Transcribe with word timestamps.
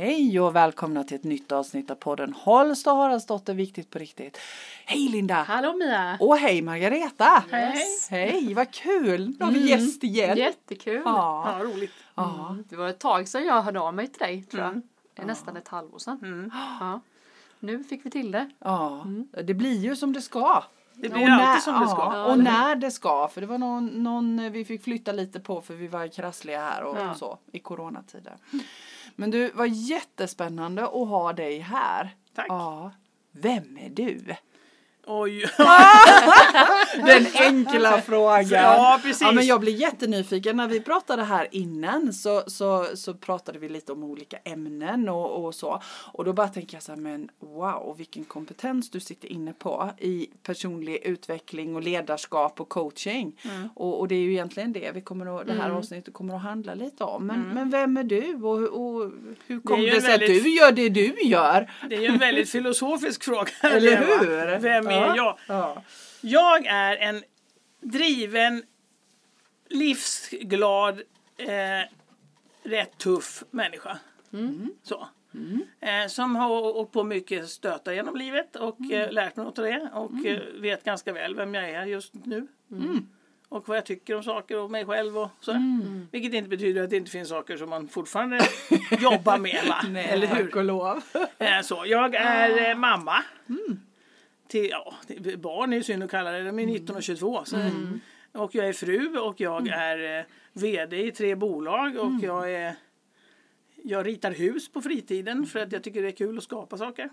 Hej 0.00 0.40
och 0.40 0.56
välkomna 0.56 1.04
till 1.04 1.16
ett 1.16 1.24
nytt 1.24 1.52
avsnitt 1.52 1.90
av 1.90 1.94
podden 1.94 2.32
Holst 2.38 2.86
och 2.86 2.92
Haraldsdotter 2.96 3.54
Viktigt 3.54 3.90
på 3.90 3.98
riktigt. 3.98 4.38
Hej 4.86 5.08
Linda! 5.08 5.34
Hallå 5.34 5.72
Mia! 5.76 6.16
Och 6.20 6.36
hej 6.36 6.62
Margareta! 6.62 7.44
Hej! 7.50 7.76
Hej, 8.10 8.54
vad 8.54 8.70
kul! 8.70 9.34
Nu 9.38 9.44
har 9.44 9.52
vi 9.52 9.68
gäst 9.70 10.04
igen. 10.04 10.38
Jättekul! 10.38 11.02
Ja. 11.04 11.54
Ja, 11.58 11.64
roligt. 11.64 11.92
ja. 12.14 12.48
Mm. 12.50 12.64
Det 12.68 12.76
var 12.76 12.88
ett 12.88 12.98
tag 12.98 13.28
sedan 13.28 13.44
jag 13.44 13.62
hörde 13.62 13.80
av 13.80 13.94
mig 13.94 14.06
till 14.08 14.18
dig 14.18 14.42
tror 14.42 14.62
jag. 14.62 14.70
Mm. 14.70 14.82
Det 15.14 15.22
är 15.22 15.26
nästan 15.26 15.56
ett 15.56 15.68
halvår 15.68 15.98
sedan. 15.98 16.18
Mm. 16.22 16.50
Ja. 16.80 17.00
Nu 17.58 17.84
fick 17.84 18.06
vi 18.06 18.10
till 18.10 18.30
det. 18.32 18.50
ja. 18.58 19.06
Det 19.44 19.54
blir 19.54 19.78
ju 19.78 19.96
som 19.96 20.12
det 20.12 20.22
ska. 20.22 20.64
Det 20.94 21.08
Och 21.08 21.14
blir 21.14 21.26
när- 21.26 21.40
alltid 21.46 21.62
som 21.62 21.80
det 21.80 21.88
ska. 21.88 21.98
Ja, 21.98 22.16
Ja, 22.16 22.24
och 22.32 22.38
när 22.38 22.76
det 22.76 22.90
ska. 22.90 23.28
För 23.28 23.40
det 23.40 23.46
var 23.46 23.58
någon, 23.58 23.86
någon 23.86 24.52
vi 24.52 24.64
fick 24.64 24.84
flytta 24.84 25.12
lite 25.12 25.40
på 25.40 25.60
för 25.60 25.74
vi 25.74 25.88
var 25.88 26.08
krassliga 26.08 26.60
här 26.60 26.82
och 26.84 26.96
Ja. 26.98 27.14
så 27.14 27.38
i 27.52 27.58
coronatider. 27.58 28.36
Men 29.20 29.30
du, 29.30 29.50
var 29.50 29.66
jättespännande 29.66 30.84
att 30.84 30.90
ha 31.08 31.32
dig 31.32 31.58
här. 31.58 32.16
Tack. 32.34 32.46
Ja. 32.48 32.90
Vem 33.32 33.78
är 33.78 33.90
du? 33.90 34.34
Oj. 35.12 35.44
Den 37.06 37.26
enkla 37.34 38.00
frågan. 38.00 38.48
Ja, 38.50 39.00
precis. 39.02 39.22
Ja, 39.22 39.32
men 39.32 39.46
jag 39.46 39.60
blir 39.60 39.72
jättenyfiken. 39.72 40.56
När 40.56 40.68
vi 40.68 40.80
pratade 40.80 41.22
här 41.24 41.48
innan 41.50 42.12
så, 42.12 42.42
så, 42.46 42.86
så 42.94 43.14
pratade 43.14 43.58
vi 43.58 43.68
lite 43.68 43.92
om 43.92 44.04
olika 44.04 44.36
ämnen 44.44 45.08
och, 45.08 45.44
och 45.44 45.54
så. 45.54 45.82
Och 46.12 46.24
då 46.24 46.32
bara 46.32 46.48
tänker 46.48 46.76
jag 46.76 46.82
så 46.82 46.92
här, 46.92 46.98
men 46.98 47.28
wow, 47.40 47.94
vilken 47.98 48.24
kompetens 48.24 48.90
du 48.90 49.00
sitter 49.00 49.32
inne 49.32 49.52
på 49.52 49.90
i 49.98 50.26
personlig 50.42 50.98
utveckling 51.04 51.76
och 51.76 51.82
ledarskap 51.82 52.60
och 52.60 52.68
coaching. 52.68 53.32
Mm. 53.44 53.68
Och, 53.74 54.00
och 54.00 54.08
det 54.08 54.14
är 54.14 54.18
ju 54.20 54.30
egentligen 54.32 54.72
det 54.72 54.90
vi 54.94 55.00
kommer 55.00 55.40
att, 55.40 55.46
det 55.46 55.52
här 55.52 55.70
avsnittet 55.70 56.14
kommer 56.14 56.34
att 56.34 56.42
handla 56.42 56.74
lite 56.74 57.04
om. 57.04 57.26
Men, 57.26 57.40
men 57.54 57.70
vem 57.70 57.96
är 57.96 58.04
du 58.04 58.34
och, 58.34 58.58
och 58.58 59.12
hur 59.46 59.60
kommer 59.60 59.80
Mm. 59.80 59.90
det, 59.90 59.96
en 59.96 60.02
sig 60.02 60.14
att 60.14 60.20
väldigt- 60.20 60.44
du 60.44 60.50
gör 60.50 60.72
det 60.72 60.88
du 60.88 61.14
gör? 61.22 61.70
Det 61.88 61.94
är 61.96 62.00
ju 62.00 62.06
en 62.06 62.18
väldigt 62.18 62.50
filosofisk 62.50 63.24
fråga. 63.24 63.50
Eller 63.62 63.90
det, 63.90 63.96
hur? 63.96 64.58
Vem 64.58 64.86
är 64.86 64.99
Ja. 65.00 65.16
jag? 65.16 65.38
Ja. 65.46 65.82
Jag 66.20 66.66
är 66.66 66.96
en 66.96 67.22
driven, 67.80 68.62
livsglad, 69.68 71.02
eh, 71.36 71.88
rätt 72.62 72.98
tuff 72.98 73.42
människa. 73.50 73.98
Så. 74.82 75.08
Eh, 75.80 76.08
som 76.08 76.36
har 76.36 76.50
åkt 76.50 76.92
på 76.92 77.04
mycket 77.04 77.48
stötar 77.48 77.92
genom 77.92 78.16
livet 78.16 78.56
och 78.56 78.92
eh, 78.92 79.12
lärt 79.12 79.36
mig 79.36 79.46
något 79.46 79.58
av 79.58 79.64
det 79.64 79.90
och 79.94 80.26
eh, 80.26 80.40
vet 80.60 80.84
ganska 80.84 81.12
väl 81.12 81.34
vem 81.34 81.54
jag 81.54 81.70
är 81.70 81.86
just 81.86 82.14
nu. 82.24 82.46
Och 83.48 83.68
vad 83.68 83.76
jag 83.76 83.86
tycker 83.86 84.16
om 84.16 84.22
saker 84.22 84.58
och 84.58 84.70
mig 84.70 84.86
själv 84.86 85.18
och 85.18 85.30
så. 85.40 85.52
Vilket 86.12 86.32
inte 86.34 86.48
betyder 86.48 86.82
att 86.82 86.90
det 86.90 86.96
inte 86.96 87.10
finns 87.10 87.28
saker 87.28 87.56
som 87.56 87.70
man 87.70 87.88
fortfarande 87.88 88.40
jobbar 89.00 89.38
med. 89.38 89.64
Va? 89.68 89.76
Nej, 89.88 90.06
Eller 90.08 90.26
hur? 90.26 90.44
tack 90.44 90.56
och 90.56 90.64
lov. 90.64 91.02
Eh, 91.38 91.60
Så, 91.62 91.82
jag 91.86 92.14
är 92.14 92.70
eh, 92.70 92.76
mamma. 92.76 93.24
Till, 94.50 94.68
ja, 94.70 94.94
barn 95.38 95.72
är 95.72 95.76
ju 95.76 95.82
synd 95.82 96.02
att 96.02 96.10
kalla 96.10 96.30
det. 96.30 96.42
De 96.44 96.58
är 96.58 96.66
19 96.66 96.96
och 96.96 97.02
22. 97.02 97.44
Så, 97.44 97.56
Och 98.32 98.54
jag 98.54 98.68
är 98.68 98.72
fru 98.72 99.18
och 99.18 99.40
jag 99.40 99.68
är 99.68 100.18
eh, 100.18 100.24
VD 100.52 101.06
i 101.06 101.12
tre 101.12 101.34
bolag 101.34 101.96
och 101.96 102.12
jag 102.22 102.52
är 102.52 102.74
jag 103.84 104.06
ritar 104.06 104.30
hus 104.30 104.72
på 104.72 104.82
fritiden 104.82 105.46
för 105.46 105.58
att 105.58 105.72
jag 105.72 105.82
tycker 105.84 106.02
det 106.02 106.08
är 106.08 106.12
kul 106.12 106.38
att 106.38 106.44
skapa 106.44 106.78
saker. 106.78 107.10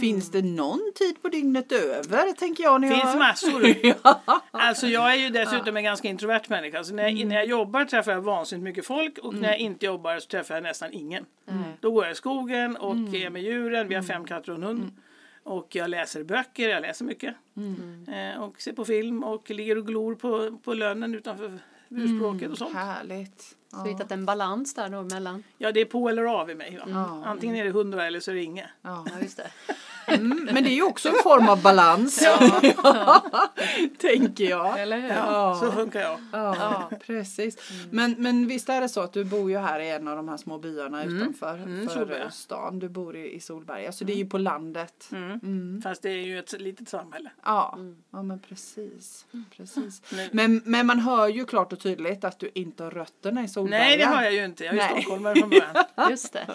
Finns 0.00 0.30
det 0.30 0.42
någon 0.42 0.92
tid 0.94 1.22
på 1.22 1.28
dygnet 1.28 1.72
över 1.72 2.32
tänker 2.32 2.64
jag. 2.64 2.80
När 2.80 2.88
Det 2.88 2.94
finns 2.94 3.06
jag... 3.06 3.18
massor. 3.18 3.62
Alltså 4.50 4.86
jag 4.86 5.12
är 5.12 5.16
ju 5.16 5.28
dessutom 5.28 5.76
en 5.76 5.84
ganska 5.84 6.08
introvert 6.08 6.42
människa. 6.48 6.84
Så 6.84 6.94
när 6.94 7.08
jag, 7.08 7.26
när 7.26 7.36
jag 7.36 7.46
jobbar 7.46 7.84
träffar 7.84 8.12
jag 8.12 8.20
vansinnigt 8.20 8.64
mycket 8.64 8.86
folk 8.86 9.18
och 9.18 9.34
när 9.34 9.48
jag 9.48 9.58
inte 9.58 9.86
jobbar 9.86 10.18
så 10.18 10.26
träffar 10.28 10.54
jag 10.54 10.62
nästan 10.62 10.92
ingen. 10.92 11.24
Då 11.80 11.90
går 11.90 12.04
jag 12.04 12.12
i 12.12 12.14
skogen 12.14 12.76
och 12.76 12.96
är 12.96 13.30
med 13.30 13.42
djuren. 13.42 13.88
Vi 13.88 13.94
har 13.94 14.02
fem 14.02 14.24
katter 14.24 14.52
och 14.52 14.58
en 14.58 14.62
hund. 14.62 14.90
Och 15.44 15.76
jag 15.76 15.90
läser 15.90 16.24
böcker, 16.24 16.68
jag 16.68 16.82
läser 16.82 17.04
mycket. 17.04 17.34
Eh, 18.08 18.42
och 18.42 18.60
ser 18.60 18.72
på 18.72 18.84
film 18.84 19.24
och 19.24 19.50
ligger 19.50 19.78
och 19.78 19.86
glor 19.86 20.14
på, 20.14 20.58
på 20.58 20.74
lönnen 20.74 21.14
utanför 21.14 21.58
urspråket 21.88 22.50
och 22.50 22.58
sånt. 22.58 22.74
Härligt. 22.74 23.40
Så 23.42 23.76
vi 23.76 23.76
har 23.76 23.88
hittat 23.88 24.12
en 24.12 24.24
balans 24.26 24.74
där 24.74 24.88
då 24.88 25.02
mellan. 25.02 25.44
Ja, 25.58 25.72
det 25.72 25.80
är 25.80 25.84
på 25.84 26.08
eller 26.08 26.24
av 26.24 26.50
i 26.50 26.54
mig. 26.54 26.80
Va? 26.86 27.22
Antingen 27.24 27.56
är 27.56 27.64
det 27.64 27.70
hundra 27.70 28.06
eller 28.06 28.20
så 28.20 28.30
är 28.30 28.34
det 28.34 28.42
inget. 28.42 28.66
Ja. 28.82 29.06
Ja 29.10 29.20
just 29.22 29.36
det. 29.36 29.50
Mm, 30.06 30.48
men 30.52 30.64
det 30.64 30.70
är 30.70 30.74
ju 30.74 30.82
också 30.82 31.08
en 31.08 31.14
form 31.22 31.48
av 31.48 31.62
balans. 31.62 32.18
tänker 33.98 34.44
jag. 34.50 34.80
Eller 34.80 35.00
hur? 35.00 35.08
Ja, 35.08 35.56
så 35.60 35.66
Ja, 35.66 35.72
funkar 35.72 36.00
jag. 36.00 36.18
ja 36.32 36.90
precis. 37.06 37.56
Men, 37.90 38.14
men 38.18 38.46
visst 38.46 38.68
är 38.68 38.80
det 38.80 38.88
så 38.88 39.00
att 39.00 39.12
du 39.12 39.24
bor 39.24 39.50
ju 39.50 39.58
här 39.58 39.80
i 39.80 39.90
en 39.90 40.08
av 40.08 40.16
de 40.16 40.28
här 40.28 40.36
små 40.36 40.58
byarna 40.58 41.04
utanför 41.04 41.54
Mm, 41.54 41.88
för 41.88 42.28
stan. 42.30 42.78
Du 42.78 42.88
bor 42.88 43.16
i, 43.16 43.34
i 43.34 43.40
Solberga, 43.40 43.92
så 43.92 44.04
det 44.04 44.12
är 44.12 44.16
ju 44.16 44.26
på 44.26 44.38
landet. 44.38 45.08
Mm. 45.12 45.82
Fast 45.82 46.02
det 46.02 46.10
är 46.10 46.16
ju 46.26 46.38
ett 46.38 46.60
litet 46.60 46.88
samhälle. 46.88 47.30
Ja, 47.44 47.78
ja 48.10 48.22
men 48.22 48.38
precis. 48.38 49.26
precis. 49.56 50.02
Men- 50.32 50.62
Men, 50.64 50.86
man 50.86 50.98
hör 50.98 51.28
ju 51.28 51.44
klart 51.44 51.72
och 51.72 51.80
tydligt 51.80 52.24
att 52.24 52.38
du 52.38 52.50
inte 52.54 52.84
har 52.84 52.90
rötterna 52.90 53.44
i 53.44 53.48
Solberga. 53.48 53.84
Nej, 53.84 53.98
det 53.98 54.04
har 54.04 54.22
jag 54.22 54.32
ju 54.32 54.44
inte. 54.44 54.64
Jag 54.64 54.74
är 54.74 54.78
Nej. 54.78 55.02
stockholmare 55.02 55.34
från 55.36 55.50
början. 55.50 56.10
Just 56.10 56.32
det. 56.32 56.46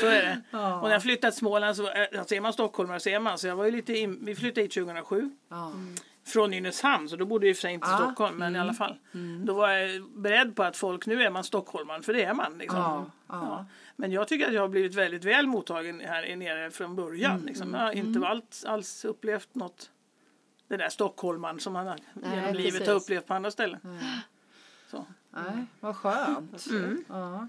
Så 0.00 0.06
är 0.06 0.22
det. 0.22 0.58
Och 0.58 0.82
när 0.82 0.90
jag 0.92 1.02
flyttade 1.02 1.30
till 1.32 1.38
Småland 1.38 1.76
så 1.76 1.82
äh, 1.86 2.24
ser 2.26 2.40
man 2.40 2.52
stockholmare 2.86 3.00
ser 3.00 3.20
man. 3.20 3.38
Så 3.38 3.46
jag 3.46 3.56
var 3.56 3.64
ju 3.64 3.70
lite 3.70 3.98
in, 3.98 4.18
vi 4.24 4.34
flyttade 4.34 4.60
hit 4.62 4.72
2007 4.72 5.30
Ja. 5.48 5.72
från 6.24 6.50
Nynäshamn 6.50 7.08
så 7.08 7.16
då 7.16 7.26
bodde 7.26 7.46
jag 7.46 7.50
i 7.50 7.52
och 7.52 7.56
för 7.56 7.60
sig 7.60 7.72
inte 7.74 7.86
i 7.88 7.90
Ah. 7.92 7.98
Stockholm 7.98 8.36
men 8.36 8.56
i 8.56 8.58
alla 8.58 8.74
fall. 8.74 8.96
Då 9.44 9.54
var 9.54 9.68
jag 9.70 10.02
beredd 10.10 10.56
på 10.56 10.62
att 10.62 10.76
folk, 10.76 11.06
nu 11.06 11.22
är 11.22 11.30
man 11.30 11.44
stockholmare 11.44 12.02
för 12.02 12.12
det 12.12 12.24
är 12.24 12.34
man. 12.34 12.58
Liksom. 12.58 12.78
Ja, 12.78 13.04
ja. 13.28 13.66
Men 13.96 14.12
jag 14.12 14.28
tycker 14.28 14.46
att 14.48 14.54
jag 14.54 14.60
har 14.62 14.68
blivit 14.68 14.94
väldigt 14.94 15.24
väl 15.24 15.46
mottagen 15.46 16.00
här 16.00 16.36
nere 16.36 16.70
från 16.70 16.96
början. 16.96 17.40
Liksom. 17.46 17.74
Jag 17.74 17.80
har 17.80 17.92
inte 17.92 18.26
alls, 18.28 18.64
alls 18.64 19.04
upplevt 19.04 19.54
något 19.54 19.90
det 20.68 20.76
där 20.76 20.88
stockholmaren 20.88 21.60
som 21.60 21.72
man 21.72 21.86
Nej, 21.86 21.98
genom 22.36 22.54
livet 22.54 22.72
precis. 22.72 22.88
har 22.88 22.94
upplevt 22.94 23.26
på 23.26 23.34
andra 23.34 23.50
ställen. 23.50 23.80
Så. 24.90 25.06
Nej, 25.30 25.64
vad 25.80 25.96
skönt. 25.96 26.66
Mm. 26.70 27.04
Ja. 27.08 27.48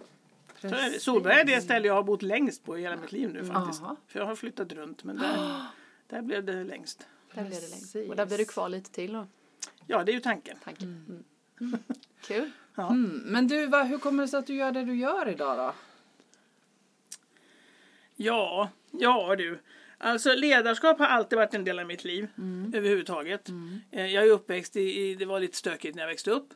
Så 0.61 0.67
är 0.67 0.91
det. 0.91 0.99
Solberg 0.99 1.39
är 1.39 1.45
det 1.45 1.61
ställe 1.61 1.87
jag 1.87 1.93
har 1.93 2.03
bott 2.03 2.21
längst 2.21 2.63
på 2.63 2.77
i 2.77 2.81
hela 2.81 2.95
mitt 2.95 3.11
liv 3.11 3.33
nu 3.33 3.45
faktiskt. 3.45 3.81
Aha. 3.83 3.95
För 4.07 4.19
jag 4.19 4.27
har 4.27 4.35
flyttat 4.35 4.73
runt 4.73 5.03
men 5.03 5.17
där, 5.17 5.65
där 6.07 6.21
blev 6.21 6.43
det 6.45 6.63
längst. 6.63 7.07
Där 7.33 7.43
blir 7.43 7.61
det 7.61 7.69
längst. 7.69 7.95
Och 8.09 8.15
där 8.15 8.25
blir 8.25 8.37
du 8.37 8.45
kvar 8.45 8.69
lite 8.69 8.91
till 8.91 9.13
då. 9.13 9.27
Ja, 9.87 10.03
det 10.03 10.11
är 10.11 10.13
ju 10.13 10.19
tanken. 10.19 10.57
Tanken. 10.63 11.23
Mm. 11.59 11.79
Kul. 12.21 12.51
Ja. 12.75 12.89
Mm. 12.89 13.21
Men 13.25 13.47
du, 13.47 13.65
vad, 13.65 13.87
hur 13.87 13.97
kommer 13.97 14.23
det 14.23 14.29
sig 14.29 14.39
att 14.39 14.47
du 14.47 14.55
gör 14.55 14.71
det 14.71 14.83
du 14.83 14.95
gör 14.95 15.29
idag 15.29 15.57
då? 15.57 15.73
Ja, 18.15 18.69
ja 18.91 19.35
du. 19.35 19.59
Alltså 19.99 20.33
ledarskap 20.33 20.99
har 20.99 21.05
alltid 21.05 21.37
varit 21.37 21.53
en 21.53 21.63
del 21.63 21.79
av 21.79 21.85
mitt 21.87 22.03
liv 22.03 22.27
överhuvudtaget. 22.73 23.49
Eh, 23.91 24.05
Jag 24.05 24.27
är 24.27 24.31
uppväxt 24.31 24.75
i, 24.75 24.79
i, 25.01 25.15
det 25.15 25.25
var 25.25 25.39
lite 25.39 25.57
stökigt 25.57 25.95
när 25.95 26.03
jag 26.03 26.07
växte 26.07 26.31
upp. 26.31 26.49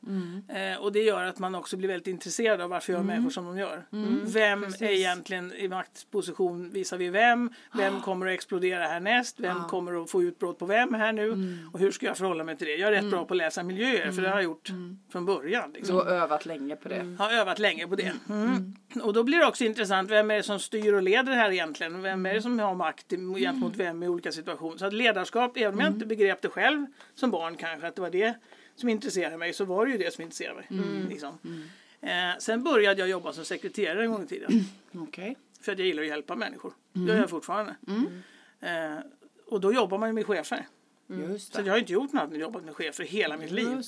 Eh, 0.50 0.82
och 0.82 0.92
det 0.92 1.00
gör 1.04 1.24
att 1.24 1.40
man 1.40 1.56
också 1.56 1.78
blir 1.78 1.88
väldigt 1.88 2.08
intresserad 2.08 2.62
av 2.62 2.70
varför 2.70 2.94
gör 2.94 3.04
människor 3.04 3.30
som 3.30 3.46
de 3.46 3.58
gör. 3.58 3.86
Vem 4.26 4.64
är 4.64 4.84
egentligen 4.84 5.54
i 5.54 5.68
maktposition 5.68 6.70
visar 6.70 6.98
vi 6.98 7.10
vem? 7.10 7.50
Vem 7.74 8.02
kommer 8.02 8.28
att 8.28 8.34
explodera 8.34 8.88
härnäst? 8.88 9.40
Vem 9.40 9.64
kommer 9.68 10.04
att 10.04 10.12
få 10.12 10.24
utbrott 10.24 10.60
på 10.60 10.66
vem 10.66 10.94
här 10.94 11.14
nu? 11.14 11.32
Och 11.74 11.80
hur 11.80 11.92
ska 11.92 12.06
jag 12.06 12.18
förhålla 12.18 12.44
mig 12.44 12.58
till 12.58 12.68
det? 12.68 12.76
Jag 12.76 12.88
är 12.88 12.92
rätt 12.92 13.10
bra 13.12 13.26
på 13.26 13.34
att 13.34 13.38
läsa 13.38 13.64
miljöer 13.64 14.12
för 14.12 14.22
det 14.22 14.30
har 14.30 14.36
jag 14.36 14.44
gjort 14.44 14.72
från 15.12 15.26
början. 15.26 15.72
Liksom. 15.74 15.96
Du 15.96 16.02
har 16.02 16.10
övat 16.12 16.46
länge 16.46 16.76
på 16.76 16.90
det. 16.90 17.16
har 17.20 17.32
övat 17.32 17.60
länge 17.60 17.88
på 17.88 17.96
det. 17.96 18.14
Mm. 18.30 18.76
Och 19.04 19.14
då 19.14 19.24
blir 19.24 19.38
det 19.38 19.46
också 19.48 19.64
intressant, 19.64 20.12
vem 20.12 20.32
är 20.32 20.36
det 20.36 20.44
som 20.44 20.60
styr 20.60 20.94
och 20.94 21.02
leder 21.04 21.34
här 21.36 21.52
egentligen? 21.52 22.02
Vem 22.02 22.26
är 22.26 22.34
det 22.34 22.42
som 22.42 22.60
har 22.60 22.76
makt 22.76 23.14
i- 23.14 23.18
gentemot 23.40 23.76
vem 23.76 24.04
i 24.04 24.08
olika 24.08 24.32
situationer? 24.32 24.78
Så 24.78 24.86
att 24.86 24.94
ledarskap, 24.94 25.58
även 25.58 25.74
om 25.74 25.80
jag 25.80 25.90
inte 25.90 26.06
begrep 26.06 26.42
det 26.42 26.50
själv 26.50 26.86
som 27.16 27.32
barn 27.32 27.56
kanske, 27.58 27.88
att 27.88 27.96
det 27.96 28.02
var 28.02 28.10
det 28.10 28.34
som 28.76 28.90
intresserade 28.90 29.38
mig, 29.38 29.54
så 29.54 29.66
var 29.66 29.86
det 29.86 29.92
ju 29.92 29.98
det 29.98 30.14
som 30.14 30.22
intresserade 30.22 30.56
mig. 30.56 31.06
Liksom. 31.10 31.38
Eh, 32.02 32.38
sen 32.40 32.64
började 32.64 33.00
jag 33.00 33.10
jobba 33.10 33.34
som 33.34 33.46
sekreterare 33.46 34.04
en 34.04 34.12
gång 34.12 34.24
i 34.24 34.28
tiden. 34.28 34.52
Okej. 34.96 35.38
För 35.62 35.72
att 35.72 35.78
jag 35.78 35.88
gillar 35.88 36.02
att 36.04 36.10
hjälpa 36.10 36.36
människor. 36.36 36.74
Det 36.94 37.12
gör 37.14 37.20
jag 37.20 37.30
fortfarande. 37.30 37.76
Eh, 38.60 38.98
och 39.48 39.62
då 39.62 39.74
jobbar 39.74 39.98
man 39.98 40.14
med 40.16 40.26
chefer. 40.26 40.66
Just 41.08 41.54
Så 41.54 41.62
jag 41.62 41.74
har 41.74 41.78
inte 41.78 41.94
gjort 41.94 42.14
något 42.14 42.22
annat 42.22 42.34
än 42.34 42.40
jobbat 42.40 42.64
med 42.64 42.76
chefer 42.76 43.04
hela 43.04 43.38
mitt 43.38 43.52
liv. 43.52 43.82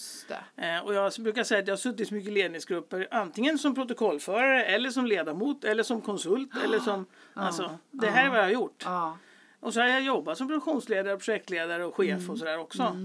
Eh, 0.55 0.79
och 0.85 0.93
jag 0.93 1.11
brukar 1.19 1.43
säga 1.43 1.61
att 1.61 1.67
jag 1.67 1.71
har 1.71 1.77
suttit 1.77 1.99
i 1.99 2.05
så 2.05 2.13
mycket 2.13 2.33
ledningsgrupper 2.33 3.07
antingen 3.11 3.57
som 3.57 3.75
protokollförare 3.75 4.65
eller 4.65 4.89
som 4.89 5.05
ledamot 5.05 5.63
eller 5.63 5.83
som 5.83 6.01
konsult 6.01 6.49
eller 6.65 6.79
som 6.79 7.05
alltså 7.33 7.77
det 7.91 8.07
här 8.09 8.25
är 8.25 8.29
vad 8.29 8.37
jag 8.37 8.43
har 8.43 8.51
gjort. 8.51 8.81
Ja. 8.85 9.17
Och 9.63 9.73
så 9.73 9.79
har 9.81 9.87
jag 9.87 10.01
jobbat 10.01 10.37
som 10.37 10.47
produktionsledare, 10.47 11.17
projektledare 11.17 11.85
och 11.85 11.95
chef 11.95 12.29
och 12.29 12.37
sådär 12.37 12.57
också. 12.59 12.97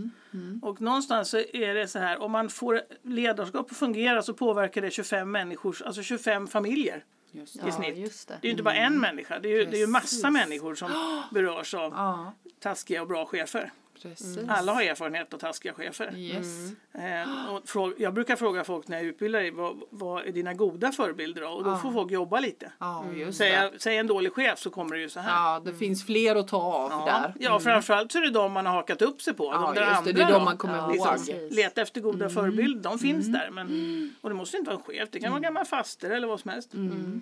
Och 0.63 0.81
någonstans 0.81 1.29
så 1.31 1.39
är 1.39 1.75
det 1.75 1.89
så 1.89 1.99
här 1.99 2.23
om 2.23 2.33
man 2.33 2.49
får 2.51 2.81
ledarskap 3.03 3.71
att 3.71 3.77
fungera 3.77 4.23
så 4.23 4.35
påverkar 4.35 4.83
det 4.83 4.91
25 4.91 5.31
människors, 5.31 5.83
alltså 5.83 6.03
25 6.03 6.47
familjer 6.49 7.05
Just 7.33 7.55
det. 7.55 7.61
i 7.67 7.69
Ja, 7.69 7.73
snitt. 7.73 7.97
just 7.97 8.29
det. 8.29 8.35
Det 8.41 8.47
är 8.47 8.49
ju 8.49 8.51
inte 8.51 8.63
bara 8.63 8.75
en 8.75 9.01
människa, 9.01 9.39
det 9.39 9.49
är 9.49 9.59
ju, 9.59 9.65
det 9.65 9.77
är 9.77 9.81
ju 9.81 9.87
massa 9.87 10.03
Precis. 10.05 10.23
människor 10.25 10.75
som 10.75 10.91
berörs 11.31 11.75
av 11.75 11.93
Ja, 11.97 12.33
taskiga 12.61 13.03
och 13.03 13.09
bra 13.09 13.27
chefer. 13.27 13.73
Precis. 14.03 14.39
Alla 14.49 14.73
har 14.73 14.83
erfarenhet 14.83 15.35
av 15.35 15.39
taskiga 15.39 15.73
chefer. 15.75 16.17
Yes. 16.17 16.47
Eh, 16.95 17.55
och 17.55 17.65
frå- 17.65 17.95
jag 17.99 18.15
brukar 18.15 18.37
fråga 18.37 18.65
folk 18.65 18.89
när 18.89 18.97
jag 18.97 19.07
utbildar 19.07 19.41
dig, 19.41 19.51
vad, 19.51 19.81
vad 19.91 20.27
är 20.27 20.33
dina 20.33 20.55
goda 20.55 20.93
förebilder 20.93 21.43
då? 21.43 21.49
Och 21.49 21.65
då 21.65 21.77
får 21.77 21.93
folk 21.93 22.11
jobba 22.13 22.41
lite. 22.41 22.73
Just 23.17 23.39
Säg, 23.39 23.71
säg 23.79 23.97
en 23.97 24.07
dålig 24.07 24.33
chef 24.33 24.59
så 24.59 24.71
kommer 24.71 24.97
det 24.97 25.03
ju 25.03 25.09
så 25.09 25.21
här. 25.21 25.31
Ja, 25.31 25.61
det 25.65 25.75
finns 25.75 26.07
fler 26.07 26.37
att 26.37 26.49
ta 26.49 26.57
av 26.63 26.91
Ja, 26.91 27.05
där. 27.07 27.35
ja 27.47 27.61
framförallt 27.61 28.13
så 28.13 28.19
är 28.19 28.23
det 28.23 28.31
de 28.31 28.53
man 28.53 28.67
har 28.67 28.73
hakat 28.75 29.03
upp 29.03 29.23
sig 29.23 29.35
på. 29.35 29.53
De 29.53 29.75
där 29.75 29.81
det, 29.81 29.87
andra 29.87 30.13
det 30.13 30.23
är 30.23 30.33
de 30.33 30.45
man 30.45 30.57
kommer 30.57 30.77
Ja, 30.77 30.95
ihåg. 30.95 31.07
precis. 31.09 31.57
Leta 31.57 31.81
efter 31.83 32.01
goda 32.01 32.17
Mm. 32.25 32.31
förebilder, 32.31 32.83
de 32.91 32.99
finns 32.99 33.27
där. 33.27 33.51
Men, 33.53 34.15
och 34.21 34.29
det 34.29 34.35
måste 34.35 34.57
inte 34.57 34.71
vara 34.71 34.79
en 34.81 34.85
chef, 34.85 35.09
det 35.13 35.21
kan 35.21 35.31
vara 35.31 35.41
gammal 35.41 35.65
faster 35.65 36.11
eller 36.11 36.27
vad 36.29 36.41
som 36.41 36.51
helst. 36.51 36.75
Mm. 36.75 37.21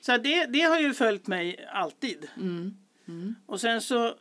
Så 0.00 0.16
det, 0.16 0.46
det 0.46 0.60
har 0.60 0.80
ju 0.80 0.94
följt 0.94 1.26
mig 1.26 1.68
alltid. 1.72 2.28
Mm. 2.36 2.74
Och 3.46 3.60
sen 3.60 3.80
så 3.80 4.14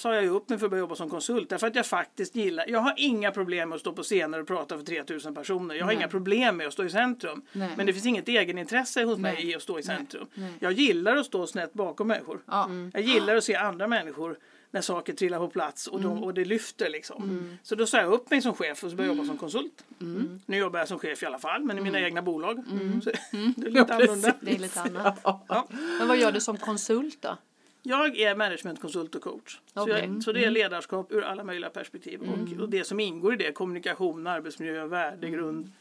sa 0.00 0.14
jag 0.14 0.26
upp 0.26 0.48
mig 0.48 0.58
för 0.58 0.66
att 0.66 0.70
börja 0.70 0.80
jobba 0.80 0.94
som 0.94 1.10
konsult 1.10 1.48
därför 1.48 1.66
att 1.66 1.74
jag 1.74 1.86
faktiskt 1.86 2.36
gillar, 2.36 2.64
jag 2.68 2.80
har 2.80 2.94
inga 2.96 3.30
problem 3.30 3.68
med 3.68 3.76
att 3.76 3.80
stå 3.80 3.92
på 3.92 4.02
scener 4.02 4.40
och 4.40 4.46
prata 4.46 4.76
för 4.76 4.84
3000 4.84 5.34
personer. 5.34 5.74
Jag 5.74 5.84
har 5.84 5.92
inga 5.92 6.08
problem 6.08 6.56
med 6.56 6.66
att 6.66 6.72
stå 6.72 6.84
i 6.84 6.90
centrum. 6.90 7.42
Nej. 7.52 7.70
Men 7.76 7.86
det 7.86 7.92
finns 7.92 8.06
inget 8.06 8.28
egenintresse 8.28 9.04
hos 9.04 9.18
mig 9.18 9.34
Nej. 9.34 9.50
i 9.50 9.54
att 9.54 9.62
stå 9.62 9.78
i 9.78 9.82
centrum. 9.82 10.26
Nej. 10.34 10.52
Jag 10.60 10.72
gillar 10.72 11.16
att 11.16 11.26
stå 11.26 11.46
snett 11.46 11.72
bakom 11.72 12.08
människor. 12.08 12.40
Ja. 12.46 12.70
Jag 12.92 13.02
gillar 13.02 13.36
att 13.36 13.44
se 13.44 13.54
andra 13.54 13.86
människor 13.86 14.38
när 14.72 14.80
saker 14.80 15.12
trillar 15.12 15.38
på 15.38 15.48
plats 15.48 15.86
och, 15.86 15.98
Mm. 16.00 16.10
de, 16.14 16.24
och 16.24 16.34
det 16.34 16.44
lyfter 16.44 16.88
liksom. 16.90 17.58
Så 17.62 17.74
då 17.74 17.86
sa 17.86 17.98
jag 17.98 18.12
upp 18.12 18.30
mig 18.30 18.42
som 18.42 18.54
chef 18.54 18.84
och 18.84 18.90
så 18.90 18.96
började 18.96 19.10
jag 19.12 19.16
jobba 19.16 19.26
som 19.26 19.38
konsult. 19.38 19.84
Mm. 20.00 20.40
Nu 20.46 20.56
jobbar 20.56 20.78
jag 20.78 20.88
som 20.88 20.98
chef 20.98 21.22
i 21.22 21.26
alla 21.26 21.38
fall, 21.38 21.62
men 21.64 21.78
i 21.78 21.80
mina 21.80 22.00
egna 22.00 22.22
bolag. 22.22 22.64
Så, 23.04 23.10
det 23.56 23.66
är 23.66 23.70
lite 23.70 23.94
annorlunda. 23.94 24.34
Det 24.40 24.54
är 24.54 24.58
lite 24.58 24.80
annat. 24.80 25.20
Ja. 25.48 25.66
Men 25.98 26.08
vad 26.08 26.16
gör 26.16 26.32
du 26.32 26.40
som 26.40 26.56
konsult 26.56 27.22
då? 27.22 27.36
Jag 27.82 28.18
är 28.18 28.36
managementkonsult 28.36 29.14
och 29.14 29.22
coach. 29.22 29.58
Så, 29.74 29.82
Okej. 29.82 30.10
jag, 30.14 30.22
så 30.22 30.32
det 30.32 30.44
är 30.44 30.50
ledarskap 30.50 31.12
ur 31.12 31.22
alla 31.22 31.44
möjliga 31.44 31.70
perspektiv. 31.70 32.20
Och, 32.22 32.62
och 32.62 32.68
det 32.68 32.84
som 32.84 33.00
ingår 33.00 33.34
i 33.34 33.36
det, 33.36 33.52
kommunikation, 33.52 34.26
arbetsmiljö, 34.26 34.86
värdegrund, 34.86 35.72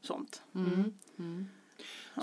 sånt. 0.00 0.42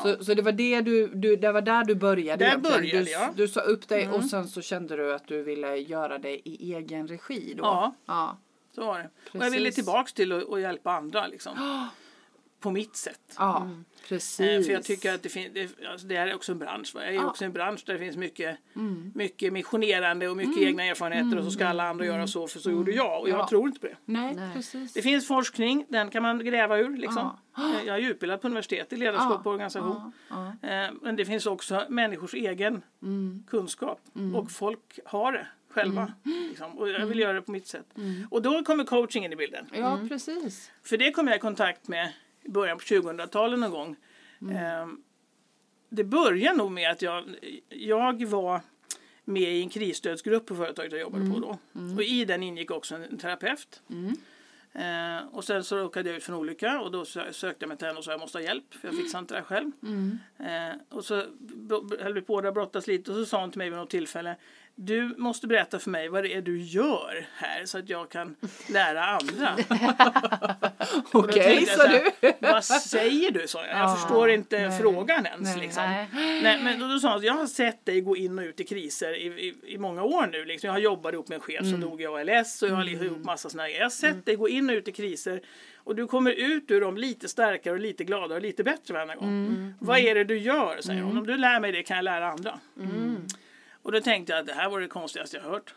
Så, 0.02 0.24
så 0.24 0.34
det 0.34 0.42
var 0.42 0.52
det 0.52 0.82
du, 0.82 1.08
du, 1.08 1.36
det 1.36 1.52
var 1.52 1.62
där 1.62 1.84
du 1.84 1.96
började 1.96 2.46
Där 2.46 2.50
egentligen. 2.52 2.82
började 2.82 3.06
du, 3.06 3.12
jag. 3.12 3.36
du 3.36 3.48
sa 3.48 3.62
upp 3.62 3.88
dig 3.88 4.10
och 4.10 4.26
sen 4.26 4.48
så 4.48 4.62
kände 4.62 4.96
du 4.96 5.14
att 5.14 5.28
du 5.28 5.44
ville 5.44 5.76
göra 5.78 6.18
det 6.18 6.50
i 6.50 6.74
egen 6.74 7.08
regi 7.08 7.54
då? 7.58 7.64
Ja. 7.64 7.96
Ja. 8.06 8.38
Så 8.76 8.86
var 8.86 9.00
det. 9.00 9.10
Och 9.40 9.46
jag 9.46 9.52
ville 9.52 9.66
Precis. 9.66 9.76
tillbaks 9.76 10.14
till 10.14 10.32
att, 10.32 10.50
att 10.54 10.62
hjälpa 10.62 10.92
andra 10.92 11.28
liksom. 11.28 11.54
På 12.66 12.72
mitt 12.72 12.96
sätt. 12.96 13.20
Ja, 13.38 13.70
precis. 14.10 14.40
Eh, 14.40 14.62
För 14.62 14.72
jag 14.72 14.84
tycker 14.84 15.14
att 15.14 15.24
det, 15.24 15.30
fin- 15.30 15.52
det, 15.54 15.70
alltså 15.92 16.08
det 16.08 16.18
här 16.18 16.28
är 16.28 16.36
också 16.36 16.52
en 16.52 16.60
bransch. 16.60 16.96
Va? 16.96 17.02
Jag 17.04 17.10
är 17.10 17.16
Ja. 17.16 17.26
också 17.30 17.46
en 17.46 17.54
bransch 17.54 17.84
där 17.86 17.94
det 17.94 18.00
finns 18.00 18.18
mycket, 18.18 18.58
Mm. 18.76 19.12
mycket 19.16 19.54
missionerande 19.54 20.28
och 20.30 20.38
mycket 20.38 20.58
egna 20.64 20.84
erfarenheter 20.84 21.38
och 21.38 21.44
så 21.46 21.52
ska 21.52 21.68
alla 21.68 21.90
andra 21.90 22.06
göra 22.06 22.28
så 22.28 22.48
för 22.48 22.60
så 22.60 22.72
gjorde 22.72 22.92
jag 22.92 23.22
och 23.22 23.30
jag 23.30 23.40
Ja. 23.40 23.48
tror 23.48 23.68
inte 23.68 23.80
på 23.80 23.88
det. 23.88 23.96
Nej, 24.06 24.34
Nej. 24.36 24.54
precis. 24.54 24.94
Det 24.94 25.02
finns 25.02 25.28
forskning, 25.28 25.86
den 25.90 26.10
kan 26.10 26.24
man 26.24 26.46
gräva 26.46 26.78
ur 26.80 26.98
liksom. 26.98 27.38
Eh, 27.58 27.86
Jag 27.88 27.96
är 27.98 28.02
utbildad 28.10 28.42
på 28.42 28.48
universitet 28.48 28.94
i 28.94 28.96
ledarskap 28.96 29.46
och 29.46 29.52
organisation. 29.52 30.12
Ja, 30.30 30.54
ja. 30.62 30.70
Eh, 30.70 30.92
Men 31.02 31.16
det 31.16 31.26
finns 31.26 31.46
också 31.46 31.86
människors 31.90 32.34
egen 32.34 32.82
Mm. 33.02 33.44
kunskap 33.50 34.00
och 34.36 34.52
folk 34.52 35.00
har 35.06 35.32
det 35.32 35.48
själva. 35.70 36.14
Liksom. 36.50 36.78
Och 36.78 36.90
jag 36.90 37.06
vill 37.06 37.20
göra 37.20 37.34
det 37.34 37.42
på 37.42 37.52
mitt 37.52 37.68
sätt. 37.68 37.86
Och 38.30 38.42
då 38.42 38.64
kommer 38.64 38.84
coaching 38.84 39.26
in 39.26 39.34
i 39.34 39.36
bilden. 39.36 39.66
ja, 39.74 40.00
precis. 40.10 40.72
För 40.84 40.98
det 40.98 41.12
kom 41.12 41.28
jag 41.28 41.36
i 41.36 41.40
kontakt 41.40 41.88
med 41.88 42.14
i 42.46 42.50
början 42.50 42.78
på 42.78 42.84
2000-talet 42.84 43.60
någon 43.60 43.72
gång. 43.72 43.96
Ehm, 44.52 45.02
det 45.90 46.04
började 46.04 46.58
nog 46.58 46.72
med 46.72 46.92
att 46.92 47.02
jag, 47.02 47.24
jag 47.70 48.26
var 48.26 48.62
med 49.26 49.42
i 49.56 49.62
en 49.62 49.70
krisstödsgrupp 49.70 50.46
på 50.46 50.56
företaget 50.56 50.92
jag 50.92 51.02
jobbade 51.02 51.32
på 51.32 51.40
då. 51.40 51.58
Och 51.98 52.04
i 52.04 52.26
den 52.26 52.44
ingick 52.44 52.72
också 52.72 52.96
en 52.96 53.18
terapeut. 53.18 53.82
Eh, 54.74 55.28
och 55.32 55.44
sen 55.44 55.64
så 55.64 55.78
råkade 55.78 56.10
jag 56.10 56.18
ut 56.18 56.24
för 56.24 56.34
en 56.34 56.40
olycka 56.40 56.80
och 56.82 56.92
då 56.92 57.04
sö- 57.04 57.32
sökte 57.32 57.64
jag 57.64 57.68
mig 57.68 57.78
till 57.78 57.88
henne 57.88 57.98
och 58.00 58.06
sa 58.06 58.12
jag 58.12 58.20
måste 58.20 58.38
ha 58.38 58.44
hjälp 58.44 58.74
för 58.74 58.88
jag 58.88 58.98
fixar 58.98 59.20
inte 59.20 59.34
det 59.34 59.38
här 59.40 59.46
själv. 59.46 59.72
Eh, 60.40 60.76
och 60.90 61.06
så 61.06 61.16
höll 62.00 62.14
vi 62.14 62.22
på 62.22 62.34
och 62.34 62.54
brottas 62.54 62.88
lite 62.88 63.12
och 63.12 63.18
så 63.18 63.26
sa 63.26 63.42
hon 63.42 63.52
till 63.52 63.58
mig 63.58 63.70
vid 63.70 63.80
något 63.80 63.90
tillfälle 63.90 64.36
du 64.78 65.16
måste 65.18 65.48
berätta 65.48 65.80
för 65.80 65.90
mig 65.90 66.10
vad 66.10 66.24
det 66.24 66.34
är 66.34 66.42
du 66.42 66.62
gör 66.62 67.28
här 67.36 67.66
så 67.66 67.78
att 67.78 67.90
jag 67.90 68.10
kan 68.10 68.36
lära 68.70 69.06
andra. 69.06 69.58
Okej, 71.12 71.66
sa 71.66 71.88
du. 71.88 72.04
Vad 72.40 72.66
säger 72.82 73.32
du? 73.32 73.48
sa 73.48 73.66
jag. 73.66 73.70
Jag 73.78 73.90
Ja, 73.90 73.96
förstår 73.96 74.30
inte 74.30 74.68
nej, 74.68 74.80
frågan 74.80 75.26
ens. 75.26 75.42
nej. 75.56 75.60
liksom. 75.66 75.84
Nej. 75.84 76.08
Nej, 76.44 76.64
men 76.64 76.80
då, 76.80 76.88
då 76.88 77.00
sa 77.00 77.10
han, 77.10 77.24
jag 77.24 77.34
har 77.34 77.48
sett 77.48 77.86
dig 77.86 78.02
gå 78.02 78.18
in 78.18 78.40
och 78.40 78.44
ut 78.46 78.60
i 78.60 78.64
kriser 78.64 79.14
i, 79.18 79.26
i, 79.28 79.56
i 79.74 79.78
många 79.78 80.04
år 80.04 80.28
nu. 80.32 80.46
Liksom. 80.46 80.68
Jag 80.68 80.74
har 80.74 80.80
jobbat 80.80 81.14
ihop 81.14 81.28
med 81.28 81.36
en 81.36 81.42
chef 81.42 81.56
Mm. 81.66 81.72
som 81.72 81.82
dog 81.82 82.02
i 82.02 82.06
ALS 82.06 82.62
och 82.64 82.70
jag 82.70 82.76
har 82.76 82.84
gjort 82.84 83.24
massa 83.24 83.50
sådana 83.50 83.64
grejer. 83.68 83.80
Jag 83.80 83.86
har 83.86 83.90
sett 83.90 84.26
dig 84.26 84.36
gå 84.36 84.50
in 84.50 84.70
och 84.70 84.74
ut 84.74 84.88
i 84.88 84.92
kriser 84.92 85.42
och 85.76 85.96
du 85.96 86.08
kommer 86.08 86.32
ut 86.32 86.72
ur 86.72 86.82
dem 86.82 86.98
lite 86.98 87.28
starkare 87.28 87.74
och 87.74 87.80
lite 87.80 88.04
gladare 88.04 88.36
och 88.36 88.42
lite 88.42 88.64
bättre 88.64 88.94
varje 88.94 89.16
gång. 89.16 89.30
Mm. 89.30 89.74
Vad 89.80 90.00
är 90.00 90.16
det 90.16 90.24
du 90.24 90.38
gör? 90.38 90.82
säger 90.82 91.02
hon. 91.02 91.18
Om 91.18 91.28
du 91.28 91.38
lär 91.38 91.60
mig 91.60 91.72
det 91.72 91.84
kan 91.84 91.96
jag 91.98 92.04
lära 92.04 92.28
andra. 92.32 92.60
Mm. 93.86 93.88
Och 93.88 93.92
då 93.92 94.02
tänkte 94.02 94.34
jag 94.34 94.40
att 94.40 94.48
det 94.48 94.54
här 94.54 94.70
var 94.70 94.80
det 94.80 94.88
konstigaste 94.88 95.38
jag 95.38 95.44
hört. 95.44 95.74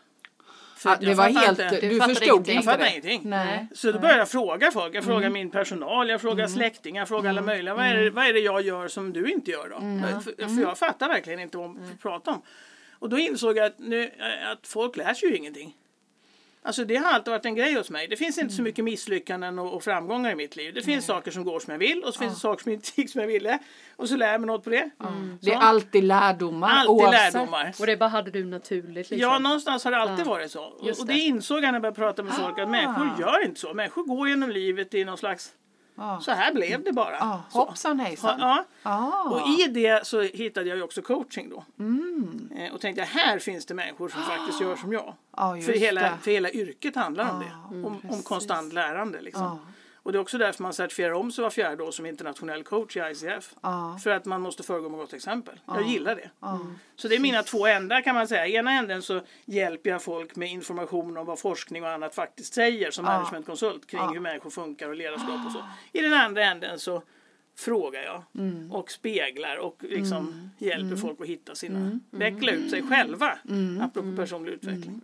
För 0.77 0.89
att 0.89 0.99
det 0.99 1.05
jag 1.05 1.15
var 1.15 1.29
helt, 1.29 1.49
inte- 1.59 1.81
du, 1.81 1.89
Du 1.89 1.97
fattade 1.99 2.15
förstod 2.15 2.29
ingenting. 2.35 2.53
jag 2.55 2.61
inte 2.61 2.71
fattar 2.71 2.83
det. 2.83 2.91
ingenting. 2.91 3.21
Nej. 3.29 3.67
Så 3.75 3.91
då 3.91 3.99
började 3.99 4.19
jag 4.19 4.29
fråga 4.29 4.71
folk. 4.71 4.95
Jag 4.95 5.03
frågar 5.03 5.19
Mm. 5.19 5.33
min 5.33 5.51
personal, 5.51 6.09
jag 6.09 6.21
frågar 6.21 6.47
släktingar, 6.47 7.01
jag 7.01 7.07
frågar 7.07 7.29
alla 7.29 7.41
möjliga. 7.41 7.75
Vad 7.75 7.85
är, 7.85 7.95
det, 7.97 8.09
vad 8.09 8.25
är 8.25 8.33
det 8.33 8.39
jag 8.39 8.61
gör 8.61 8.87
som 8.87 9.13
du 9.13 9.31
inte 9.31 9.51
gör 9.51 9.69
då? 9.69 9.75
Mm. 9.77 10.21
För, 10.21 10.31
för 10.55 10.61
jag 10.61 10.77
fattar 10.77 11.07
verkligen 11.07 11.39
inte 11.39 11.57
vad 11.57 11.67
hon 11.67 11.97
pratar 12.01 12.31
om. 12.31 12.41
Och 12.99 13.09
då 13.09 13.17
insåg 13.19 13.57
jag 13.57 13.65
att, 13.65 13.79
nu, 13.79 14.11
att 14.51 14.67
folk 14.67 14.97
lär 14.97 15.13
sig 15.13 15.29
ju 15.29 15.35
ingenting. 15.37 15.75
Alltså 16.61 16.85
det 16.85 16.95
har 16.95 17.11
alltid 17.11 17.31
varit 17.31 17.45
en 17.45 17.55
grej 17.55 17.73
hos 17.73 17.89
mig. 17.89 18.07
Det 18.07 18.17
finns 18.17 18.37
inte 18.37 18.53
så 18.53 18.61
mycket 18.61 18.85
misslyckanden 18.85 19.59
och, 19.59 19.73
och 19.73 19.83
framgångar 19.83 20.31
i 20.31 20.35
mitt 20.35 20.55
liv. 20.55 20.73
Det 20.73 20.81
finns 20.81 21.05
saker 21.05 21.31
som 21.31 21.43
går 21.43 21.59
som 21.59 21.71
jag 21.71 21.79
vill 21.79 22.03
och 22.03 22.13
så 22.13 22.19
finns 22.19 22.33
det 22.33 22.39
saker 22.39 22.63
som 22.63 22.71
inte 22.71 22.89
gick 22.95 23.09
som 23.09 23.21
jag 23.21 23.27
ville. 23.27 23.59
Och 23.95 24.09
så 24.09 24.15
lär 24.17 24.31
jag 24.31 24.41
mig 24.41 24.47
något 24.47 24.63
på 24.63 24.69
det. 24.69 24.89
Det 25.41 25.51
är 25.51 25.57
alltid 25.57 26.03
lärdomar. 26.03 26.69
Alltid 26.69 26.89
oavsett. 26.89 27.33
lärdomar. 27.33 27.73
Och 27.79 27.85
det 27.85 27.97
bara 27.97 28.09
hade 28.09 28.31
du 28.31 28.45
naturligt 28.45 29.09
liksom? 29.09 29.17
Ja, 29.17 29.39
någonstans 29.39 29.83
har 29.83 29.91
det 29.91 29.97
alltid 29.97 30.25
varit 30.25 30.51
så. 30.51 30.63
Och, 30.63 30.87
Just 30.87 31.01
och 31.01 31.07
det 31.07 31.13
det. 31.13 31.19
insåg 31.19 31.57
jag 31.57 31.61
när 31.63 31.73
jag 31.73 31.81
började 31.81 31.95
prata 31.95 32.23
med 32.23 32.33
folk 32.33 32.59
att 32.59 32.69
människor 32.69 33.09
gör 33.19 33.45
inte 33.45 33.59
så. 33.59 33.73
Människor 33.73 34.03
går 34.03 34.29
genom 34.29 34.49
livet 34.49 34.93
i 34.93 35.05
någon 35.05 35.17
slags, 35.17 35.51
Ja. 35.99 36.19
så 36.21 36.31
här 36.31 36.53
blev 36.53 36.83
det 36.83 36.91
bara. 36.93 37.17
Så. 37.49 37.59
hoppsan 37.59 37.99
hejsan. 37.99 38.39
Ja, 38.39 38.65
Ah. 38.83 39.29
och 39.29 39.47
i 39.59 39.67
det 39.67 40.07
så 40.07 40.21
hittade 40.21 40.69
jag 40.69 40.77
ju 40.77 40.83
också 40.83 41.01
coaching 41.01 41.49
då. 41.49 41.63
Mm. 41.79 42.49
Eh, 42.57 42.73
Och 42.73 42.81
tänkte 42.81 43.03
här 43.03 43.39
finns 43.39 43.65
det 43.65 43.73
människor 43.73 44.09
som 44.09 44.21
faktiskt 44.23 44.61
gör 44.61 44.75
som 44.75 44.93
jag. 44.93 45.13
För 45.65 45.73
hela, 45.79 46.01
det. 46.01 46.11
för 46.21 46.31
hela 46.31 46.49
yrket 46.49 46.95
handlar 46.95 47.31
om 47.31 47.39
det. 47.39 47.75
mm, 47.75 47.85
Om, 47.85 48.01
om 48.09 48.21
konstant 48.23 48.73
lärande 48.73 49.21
liksom. 49.21 49.59
Och 50.03 50.11
det 50.11 50.17
är 50.17 50.19
också 50.21 50.37
därför 50.37 50.63
man 50.63 50.73
certifierar 50.73 51.11
om 51.13 51.31
sig 51.31 51.41
var 51.41 51.49
fjärde 51.49 51.83
år 51.83 51.91
som 51.91 52.05
internationell 52.05 52.63
coach 52.63 52.97
i 52.97 52.99
ICF. 52.99 53.55
Ja. 53.61 53.99
För 54.03 54.09
att 54.09 54.25
man 54.25 54.41
måste 54.41 54.63
föregå 54.63 54.89
med 54.89 54.99
gott 54.99 55.13
exempel. 55.13 55.59
Jag 55.67 55.87
gillar 55.87 56.15
det. 56.15 56.29
Ja. 56.39 56.59
Så 56.95 57.07
det 57.07 57.15
är 57.15 57.19
mina 57.19 57.43
två 57.43 57.67
ändar 57.67 58.01
kan 58.01 58.15
man 58.15 58.27
säga. 58.27 58.47
I 58.47 58.55
ena 58.55 58.71
änden 58.71 59.01
så 59.01 59.21
hjälper 59.45 59.89
jag 59.89 60.03
folk 60.03 60.35
med 60.35 60.49
information 60.51 61.17
om 61.17 61.25
vad 61.25 61.39
forskning 61.39 61.83
och 61.83 61.89
annat 61.89 62.15
faktiskt 62.15 62.53
säger 62.53 62.91
som 62.91 63.05
managementkonsult 63.05 63.87
kring 63.87 64.01
hur 64.13 64.19
människor 64.19 64.49
funkar 64.49 64.89
och 64.89 64.95
ledarskap 64.95 65.45
och 65.45 65.51
så. 65.51 65.63
I 65.93 66.01
den 66.01 66.13
andra 66.13 66.43
änden 66.45 66.79
så 66.79 67.01
frågar 67.57 68.01
jag 68.03 68.23
Mm. 68.35 68.71
och 68.71 68.91
speglar 68.91 69.57
och 69.57 69.77
liksom 69.83 70.49
hjälper 70.57 70.95
folk 70.95 71.21
att 71.21 71.27
hitta 71.27 71.55
sina, 71.55 71.79
Mm. 71.79 71.99
veckla 72.11 72.51
ut 72.51 72.69
sig 72.69 72.83
själva. 72.83 73.37
Apropå 73.81 74.15
personlig 74.15 74.51
utveckling. 74.51 75.01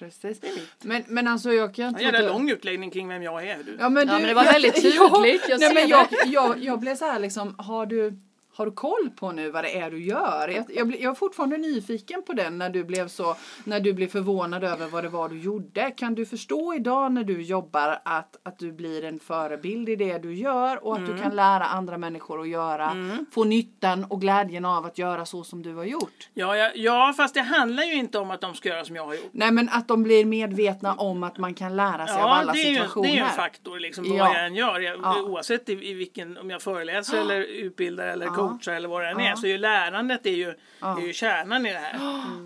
Precis. 0.00 0.40
Men, 0.82 1.04
men 1.08 1.28
alltså 1.28 1.52
jag 1.52 1.74
kan 1.74 1.84
En 1.84 1.90
inte... 1.90 2.02
jävla 2.02 2.20
lång 2.32 2.50
utläggning 2.50 2.90
kring 2.90 3.08
vem 3.08 3.22
jag 3.22 3.46
är. 3.46 3.58
Du. 3.66 3.76
Ja 3.80 3.88
men, 3.88 4.08
Ja, 4.08 4.14
du, 4.14 4.18
men 4.20 4.28
det 4.28 4.34
var 4.34 4.44
jag- 4.44 4.52
väldigt 4.52 4.74
tydligt, 4.82 5.48
jag 5.48 5.60
nej, 5.60 5.68
ser 5.68 5.74
men 5.74 5.74
det. 5.74 5.88
jag, 5.88 6.06
jag, 6.26 6.64
jag 6.64 6.80
blev 6.80 6.96
så 6.96 7.04
här 7.04 7.18
liksom, 7.18 7.54
har 7.58 7.86
du, 7.86 8.12
har 8.60 8.66
du 8.66 8.72
koll 8.72 9.10
på 9.16 9.32
nu 9.32 9.50
vad 9.50 9.64
det 9.64 9.78
är 9.78 9.90
du 9.90 10.04
gör? 10.04 10.48
Jag, 10.48 10.64
jag, 10.74 10.96
jag 11.00 11.10
är 11.10 11.14
fortfarande 11.14 11.56
nyfiken 11.56 12.22
på 12.22 12.32
den 12.32 12.58
när 12.58 12.70
du 12.70 12.84
blev 12.84 13.08
så, 13.08 13.36
när 13.64 13.80
du 13.80 13.92
blev 13.92 14.06
förvånad 14.08 14.64
över 14.64 14.86
vad 14.86 15.04
det 15.04 15.08
var 15.08 15.28
du 15.28 15.38
gjorde. 15.40 15.90
Kan 15.90 16.14
du 16.14 16.26
förstå 16.26 16.74
idag 16.74 17.12
när 17.12 17.24
du 17.24 17.42
jobbar 17.42 17.98
att, 18.04 18.36
att 18.42 18.58
du 18.58 18.72
blir 18.72 19.04
en 19.04 19.18
förebild 19.18 19.88
i 19.88 19.96
det 19.96 20.18
du 20.18 20.34
gör 20.34 20.84
och 20.84 20.92
att 20.92 20.98
Mm. 21.00 21.16
du 21.16 21.22
kan 21.22 21.36
lära 21.36 21.64
andra 21.64 21.98
människor 21.98 22.40
att 22.40 22.48
göra, 22.48 22.92
få 23.32 23.44
nyttan 23.44 24.04
och 24.04 24.20
glädjen 24.20 24.64
av 24.64 24.86
att 24.86 24.98
göra 24.98 25.26
så 25.26 25.44
som 25.44 25.62
du 25.62 25.74
har 25.74 25.84
gjort? 25.84 26.28
Ja, 26.34 26.56
ja, 26.56 26.70
ja, 26.74 27.14
fast 27.16 27.34
det 27.34 27.40
handlar 27.40 27.82
ju 27.82 27.94
inte 27.94 28.18
om 28.18 28.30
att 28.30 28.40
de 28.40 28.54
ska 28.54 28.68
göra 28.68 28.84
som 28.84 28.96
jag 28.96 29.04
har 29.06 29.14
gjort. 29.14 29.30
Nej 29.32 29.50
men 29.52 29.68
att 29.68 29.88
de 29.88 30.02
blir 30.02 30.24
medvetna 30.24 30.94
om 30.94 31.22
att 31.22 31.38
man 31.38 31.54
kan 31.54 31.76
lära 31.76 32.06
sig 32.06 32.16
av 32.16 32.20
Ja, 32.28 32.34
alla 32.34 32.52
det 32.52 32.58
är, 32.62 32.68
ju, 32.68 32.74
situationer. 32.74 33.08
det 33.08 33.12
är 33.14 33.16
ju 33.16 33.22
en 33.22 33.28
faktor 33.28 33.78
liksom, 33.78 34.04
vad 34.08 34.18
Ja. 34.18 34.34
jag 34.34 34.46
än 34.46 34.54
gör. 34.54 34.80
Jag, 34.80 35.00
Ja. 35.02 35.22
Oavsett 35.22 35.68
i, 35.68 35.72
i 35.90 35.94
vilken, 35.94 36.38
om 36.38 36.50
jag 36.50 36.62
föreläser 36.62 37.20
eller 37.20 37.40
utbildar 37.40 38.06
eller 38.08 38.26
coachar 38.26 38.49
coachar 38.50 38.72
eller 38.72 38.88
vad 38.88 39.02
det 39.02 39.08
än 39.08 39.20
är. 39.20 39.36
Så 39.36 39.46
ju 39.46 39.58
lärandet 39.58 40.26
är 40.26 40.30
ju, 40.30 40.54
är 40.80 41.06
ju 41.06 41.12
kärnan 41.12 41.66
i 41.66 41.72
det 41.72 41.78
här. 41.78 41.98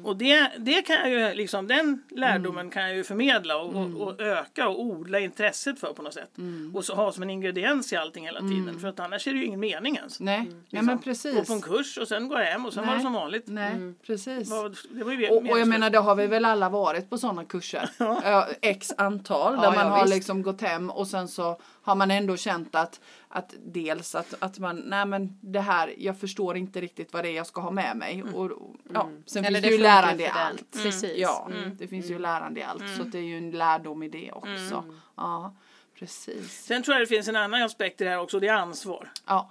Och 0.04 0.16
det, 0.16 0.50
det 0.58 0.82
kan 0.82 0.96
jag 0.96 1.10
ju, 1.10 1.34
liksom, 1.34 1.66
den 1.66 2.02
lärdomen 2.10 2.70
kan 2.70 2.82
jag 2.82 2.94
ju 2.96 3.04
förmedla 3.04 3.56
och, 3.56 3.74
och, 3.76 4.00
och 4.08 4.20
öka 4.20 4.68
och 4.68 4.80
odla 4.80 5.18
intresset 5.20 5.80
för 5.80 5.92
på 5.92 6.02
något 6.02 6.14
sätt. 6.14 6.30
Och 6.74 6.84
så 6.84 6.94
ha 6.94 7.12
som 7.12 7.22
en 7.22 7.30
ingrediens 7.30 7.92
i 7.92 7.96
allting 7.96 8.24
hela 8.24 8.40
tiden. 8.40 8.78
För 8.80 8.88
att 8.88 9.00
annars 9.00 9.26
är 9.26 9.32
det 9.32 9.38
ju 9.38 9.44
ingen 9.44 9.60
mening 9.60 9.96
ens. 9.96 10.20
Nej, 10.20 10.40
Liksom. 10.40 10.62
nej 10.70 10.82
men 10.82 10.98
precis. 10.98 11.34
Gå 11.34 11.44
på 11.44 11.52
en 11.52 11.60
kurs 11.62 11.98
och 11.98 12.08
sen 12.08 12.28
gå 12.28 12.36
hem 12.36 12.66
och 12.66 12.72
sen 12.72 12.82
var 12.86 12.90
det 12.90 12.96
Nej. 12.96 13.04
som 13.04 13.12
vanligt. 13.12 13.44
Nej, 13.46 13.94
precis. 14.06 14.48
Det 14.90 15.04
var 15.04 15.12
ju 15.12 15.28
Och, 15.28 15.36
och 15.50 15.58
jag 15.58 15.68
menar 15.68 15.90
det 15.90 15.98
har 15.98 16.14
vi 16.14 16.26
väl 16.26 16.44
alla 16.44 16.68
varit 16.68 17.10
på 17.10 17.18
sådana 17.18 17.44
kurser. 17.44 17.90
Ja, 17.98 18.48
X 18.62 18.92
antal 18.98 19.56
där 19.56 19.62
Ja, 19.64 19.70
man 19.70 19.86
ja, 19.86 19.92
har 19.92 20.02
visst. 20.04 20.14
liksom 20.14 20.42
gått 20.42 20.60
hem 20.60 20.90
och 20.90 21.06
sen 21.06 21.28
så 21.28 21.60
har 21.82 21.94
man 21.94 22.10
ändå 22.10 22.36
känt 22.36 22.74
att, 22.74 23.00
att 23.36 23.54
dels 23.64 24.14
att, 24.14 24.34
att 24.38 24.58
man, 24.58 24.76
nej 24.76 25.06
men 25.06 25.38
det 25.40 25.60
här, 25.60 25.94
jag 25.98 26.18
förstår 26.18 26.56
inte 26.56 26.80
riktigt 26.80 27.12
vad 27.12 27.24
det 27.24 27.28
är 27.30 27.32
jag 27.36 27.46
ska 27.46 27.60
ha 27.60 27.70
med 27.70 27.96
mig. 27.96 28.20
Mm. 28.20 28.34
Och, 28.34 28.50
och, 28.50 28.76
ja, 28.92 29.10
sen 29.26 29.44
Eller 29.44 29.60
finns 29.60 29.70
det 29.70 29.76
ju 29.76 29.82
lärande 29.82 30.22
i 30.22 30.26
allt. 30.26 30.72
Precis. 30.82 31.12
Ja, 31.16 31.48
Mm. 31.52 31.76
det 31.76 31.88
finns 31.88 32.06
ju 32.10 32.18
lärande 32.18 32.60
i 32.60 32.62
allt 32.62 32.96
så 32.96 33.02
det 33.02 33.18
är 33.18 33.22
ju 33.22 33.38
en 33.38 33.50
lärdom 33.50 34.02
i 34.02 34.08
det 34.08 34.32
också. 34.32 34.84
Ja, 35.16 35.54
precis. 35.98 36.64
Sen 36.64 36.82
tror 36.82 36.94
jag 36.94 37.02
det 37.02 37.06
finns 37.06 37.28
en 37.28 37.36
annan 37.36 37.62
aspekt 37.62 38.00
i 38.00 38.04
det 38.04 38.10
här 38.10 38.18
också 38.20 38.40
det 38.40 38.48
är 38.48 38.54
ansvar. 38.54 39.10
Ja, 39.26 39.50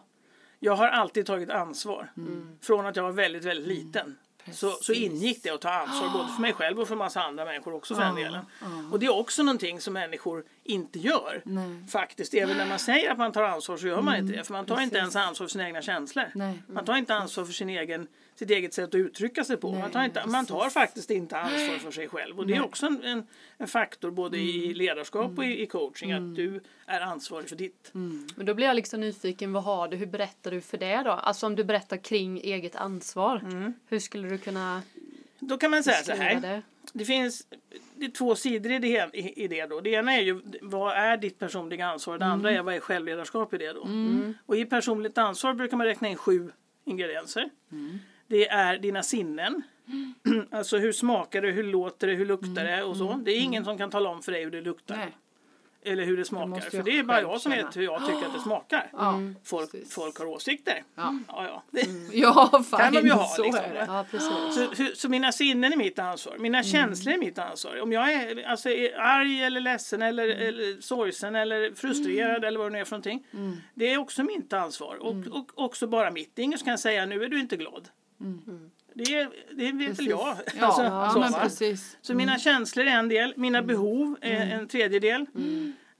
Jag 0.59 0.75
har 0.75 0.87
alltid 0.87 1.25
tagit 1.25 1.49
ansvar. 1.49 2.11
Mm. 2.17 2.57
Från 2.61 2.85
att 2.85 2.95
jag 2.95 3.03
var 3.03 3.11
väldigt, 3.11 3.43
väldigt 3.43 3.67
liten. 3.67 4.17
Så, 4.51 4.71
så 4.71 4.93
ingick 4.93 5.43
det 5.43 5.49
att 5.49 5.61
ta 5.61 5.69
ansvar 5.69 6.09
både 6.09 6.29
för 6.33 6.41
mig 6.41 6.53
själv 6.53 6.79
och 6.79 6.87
för 6.87 6.95
massa 6.95 7.21
andra 7.23 7.45
människor 7.45 7.73
också 7.73 7.95
för 7.95 8.01
den 8.01 8.15
delen. 8.15 8.45
Och 8.91 8.99
det 8.99 9.05
är 9.05 9.15
också 9.19 9.43
någonting 9.43 9.81
som 9.81 9.93
människor 9.93 10.43
inte 10.63 10.99
gör. 10.99 11.43
Faktiskt, 11.91 12.33
även 12.33 12.57
när 12.57 12.65
man 12.65 12.79
säger 12.79 13.11
att 13.11 13.17
man 13.17 13.31
tar 13.31 13.43
ansvar 13.43 13.77
så 13.77 13.87
gör 13.87 14.01
man 14.01 14.15
inte 14.15 14.33
det. 14.37 14.43
För 14.43 14.53
man 14.53 14.65
tar 14.65 14.81
inte 14.81 14.97
ens 14.97 15.15
ansvar 15.15 15.47
för 15.47 15.51
sina 15.51 15.65
egna 15.65 15.81
känslor. 15.81 16.25
Nej. 16.35 16.63
Man 16.67 16.85
tar 16.85 16.95
inte 16.95 17.15
ansvar 17.15 17.45
för 17.45 17.53
sin 17.53 17.69
egen, 17.69 18.07
sitt 18.35 18.49
eget 18.49 18.73
sätt 18.73 18.89
att 18.89 18.95
uttrycka 18.95 19.43
sig 19.43 19.57
på. 19.57 19.71
man, 19.71 19.91
tar 19.91 20.03
inte, 20.03 20.23
man 20.27 20.45
tar 20.45 20.69
faktiskt 20.69 21.11
inte 21.11 21.37
ansvar 21.37 21.77
för 21.77 21.91
sig 21.91 22.07
själv. 22.07 22.39
Och 22.39 22.47
det 22.47 22.55
är 22.55 22.63
också 22.63 22.85
en, 22.85 23.03
en, 23.03 23.27
en 23.57 23.67
faktor 23.67 24.11
både 24.11 24.37
i 24.37 24.73
ledarskap 24.73 25.37
och 25.37 25.45
i, 25.45 25.61
i 25.61 25.65
coaching. 25.65 26.11
Att 26.11 26.35
du 26.35 26.61
är 26.85 27.01
ansvarig 27.01 27.49
för 27.49 27.55
ditt. 27.55 27.89
Men 27.91 28.45
då 28.45 28.53
blir 28.53 28.67
jag 28.67 28.75
liksom 28.75 29.01
nyfiken, 29.01 29.53
vad 29.53 29.63
har 29.63 29.87
du, 29.87 29.97
hur 29.97 30.05
berättar 30.05 30.51
du 30.51 30.61
för 30.61 30.77
det 30.77 31.03
då? 31.03 31.11
Alltså 31.11 31.45
om 31.45 31.55
du 31.55 31.63
berättar 31.63 31.97
kring 31.97 32.39
eget 32.39 32.75
ansvar, 32.75 33.41
hur 33.87 33.99
skulle 33.99 34.29
du 34.29 34.37
kunna 34.37 34.81
Då 35.39 35.57
kan 35.57 35.71
man 35.71 35.83
säga 35.83 36.03
så 36.03 36.11
här. 36.11 36.41
det? 36.41 36.61
Det 36.93 37.05
finns 37.05 37.47
det 37.95 38.05
är 38.05 38.11
två 38.11 38.35
sidor 38.35 38.71
i 38.71 38.79
det, 38.79 39.09
i, 39.13 39.47
det 39.47 39.65
då. 39.65 39.81
Det 39.81 39.89
ena 39.89 40.13
är 40.13 40.21
ju 40.21 40.41
vad 40.61 40.97
är 40.97 41.17
ditt 41.17 41.39
personliga 41.39 41.87
ansvar? 41.87 42.17
Det 42.17 42.25
andra 42.25 42.51
är 42.51 42.61
vad 42.61 42.75
är 42.75 42.79
självledarskap 42.79 43.53
i 43.53 43.57
det 43.57 43.73
då? 43.73 43.87
Och 44.45 44.57
i 44.57 44.65
personligt 44.65 45.17
ansvar 45.17 45.53
brukar 45.53 45.77
man 45.77 45.87
räkna 45.87 46.07
in 46.07 46.17
sju 46.17 46.51
ingredienser. 46.85 47.49
Det 48.33 48.47
är 48.47 48.77
dina 48.77 49.03
sinnen. 49.03 49.61
Alltså 50.51 50.77
hur 50.77 50.91
smakar 50.91 51.41
det, 51.41 51.51
hur 51.51 51.63
låter 51.63 52.07
det, 52.07 52.13
hur 52.13 52.25
luktar 52.25 52.63
det 52.63 52.83
och 52.83 52.97
så. 52.97 53.13
Det 53.13 53.31
är 53.31 53.39
ingen 53.39 53.65
som 53.65 53.77
kan 53.77 53.89
tala 53.89 54.09
om 54.09 54.21
för 54.21 54.31
dig 54.31 54.43
hur 54.43 54.51
det 54.51 54.61
luktar. 54.61 54.97
nej. 54.97 55.17
Eller 55.85 56.05
hur 56.05 56.17
det 56.17 56.25
smakar. 56.25 56.69
För 56.69 56.83
det 56.83 56.99
är 56.99 57.03
bara 57.03 57.21
jag 57.21 57.41
som 57.41 57.51
känna. 57.51 57.65
vet 57.65 57.77
hur 57.77 57.83
jag 57.83 58.05
tycker 58.05 58.25
att 58.27 58.33
det 58.33 58.39
smakar. 58.39 58.89
Ja, 58.91 59.19
Folk, 59.43 59.69
folk 59.89 60.19
har 60.19 60.25
åsikter. 60.25 60.83
Ja. 60.95 61.19
Ja, 61.27 61.45
ja. 61.45 61.63
Det, 61.71 61.87
Ja, 62.13 62.63
Kan 62.77 62.93
de 62.93 62.99
ju 62.99 63.11
ha, 63.11 63.27
så 63.27 63.43
liksom? 63.43 63.63
Ja. 63.75 64.05
Så, 64.11 64.75
så, 64.75 64.85
så 64.95 65.09
mina 65.09 65.31
sinnen 65.31 65.73
är 65.73 65.77
mitt 65.77 65.99
ansvar. 65.99 66.37
Mina 66.37 66.63
känslor 66.63 67.13
är 67.13 67.17
mitt 67.17 67.39
ansvar. 67.39 67.81
Om 67.81 67.91
jag 67.91 68.13
är, 68.13 68.43
alltså, 68.47 68.69
är 68.69 68.99
arg 68.99 69.43
eller 69.43 69.61
ledsen 69.61 70.01
eller, 70.01 70.27
eller 70.27 70.81
sorgsen 70.81 71.35
eller 71.35 71.73
frustrerad 71.75 72.45
eller 72.45 72.59
vad 72.59 72.67
det 72.67 72.73
nu 72.73 72.79
är 72.79 72.85
för 72.85 72.91
någonting. 72.91 73.25
Det 73.73 73.93
är 73.93 73.97
också 73.97 74.23
mitt 74.23 74.53
ansvar. 74.53 74.95
Och, 74.95 75.15
och 75.31 75.51
också 75.55 75.87
bara 75.87 76.11
mitt. 76.11 76.31
Det 76.35 76.41
är 76.41 76.43
ingen 76.43 76.59
som 76.59 76.65
kan 76.65 76.77
säga 76.77 77.05
nu 77.05 77.23
är 77.23 77.29
du 77.29 77.39
inte 77.39 77.57
glad. 77.57 77.89
Det, 78.93 79.27
det 79.51 79.71
vet 79.71 79.99
väl 79.99 80.07
jag. 80.07 80.19
Ja, 80.19 80.37
Alltså, 80.65 80.83
ja 80.83 81.09
så, 81.13 81.19
men 81.19 81.33
precis. 81.33 81.97
Så 82.01 82.13
mina 82.13 82.39
känslor 82.39 82.85
är 82.85 82.99
en 82.99 83.09
del, 83.09 83.33
mina 83.37 83.61
behov 83.61 84.17
är 84.21 84.51
en 84.59 84.67
tredje 84.67 84.99
del. 84.99 85.25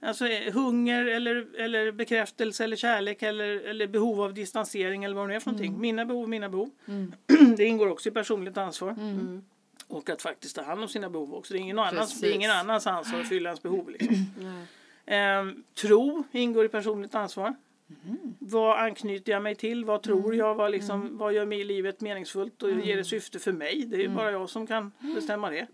Alltså 0.02 0.26
eh, 0.28 0.52
hunger 0.52 1.06
eller, 1.06 1.60
eller 1.60 1.92
bekräftelse 1.92 2.64
eller 2.64 2.76
kärlek 2.76 3.22
eller, 3.22 3.46
eller 3.46 3.86
behov 3.86 4.20
av 4.20 4.34
distansering 4.34 5.04
eller 5.04 5.14
vad 5.16 5.24
det 5.24 5.28
nu 5.28 5.34
är 5.34 5.40
för 5.40 5.50
någonting. 5.50 5.80
Mina 5.80 6.04
behov, 6.04 6.28
mina 6.28 6.48
behov. 6.48 6.70
Det 7.56 7.64
ingår 7.64 7.88
också 7.88 8.08
i 8.08 8.12
personligt 8.12 8.56
ansvar. 8.58 8.96
Och 9.88 10.10
att 10.10 10.22
faktiskt 10.22 10.56
ta 10.56 10.62
hand 10.62 10.82
om 10.82 10.88
sina 10.88 11.10
behov 11.10 11.34
också. 11.34 11.52
Det 11.52 11.58
är 11.58 11.60
ingen, 11.60 11.78
annans, 11.78 12.20
det 12.20 12.28
är 12.28 12.32
ingen 12.34 12.50
annans 12.50 12.86
ansvar 12.86 13.20
att 13.20 13.28
fylla 13.28 13.48
ens 13.48 13.62
behov. 13.62 13.90
Liksom. 13.90 14.16
Ehm, 15.06 15.62
tro 15.74 16.24
ingår 16.32 16.64
i 16.64 16.68
personligt 16.68 17.14
ansvar. 17.14 17.54
Vad 18.38 18.78
anknyter 18.78 19.32
jag 19.32 19.42
mig 19.42 19.54
till? 19.54 19.84
Vad 19.84 20.02
tror 20.02 20.34
jag? 20.34 20.54
Vad, 20.54 20.70
liksom, 20.70 21.18
vad 21.18 21.32
gör 21.32 21.46
mig 21.46 21.60
i 21.60 21.64
livet 21.64 22.00
meningsfullt 22.00 22.62
och 22.62 22.70
ger 22.70 22.96
det 22.96 23.04
syfte 23.04 23.38
för 23.38 23.52
mig? 23.52 23.84
Det 23.86 23.96
är 23.96 24.00
ju 24.00 24.08
bara 24.08 24.30
jag 24.30 24.50
som 24.50 24.66
kan 24.66 24.92
bestämma 25.14 25.50
det. 25.50 25.66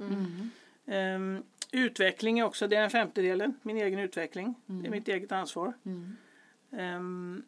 Ehm, 0.86 1.42
utveckling 1.72 2.38
är 2.38 2.44
också, 2.44 2.68
det 2.68 2.76
är 2.76 2.80
den 2.80 2.90
femte 2.90 3.22
delen. 3.22 3.54
Min 3.62 3.76
egen 3.76 3.98
utveckling. 3.98 4.54
Det 4.66 4.86
är 4.86 4.90
mitt 4.90 5.08
eget 5.08 5.32
ansvar. 5.32 5.72
Ehm, 6.78 7.42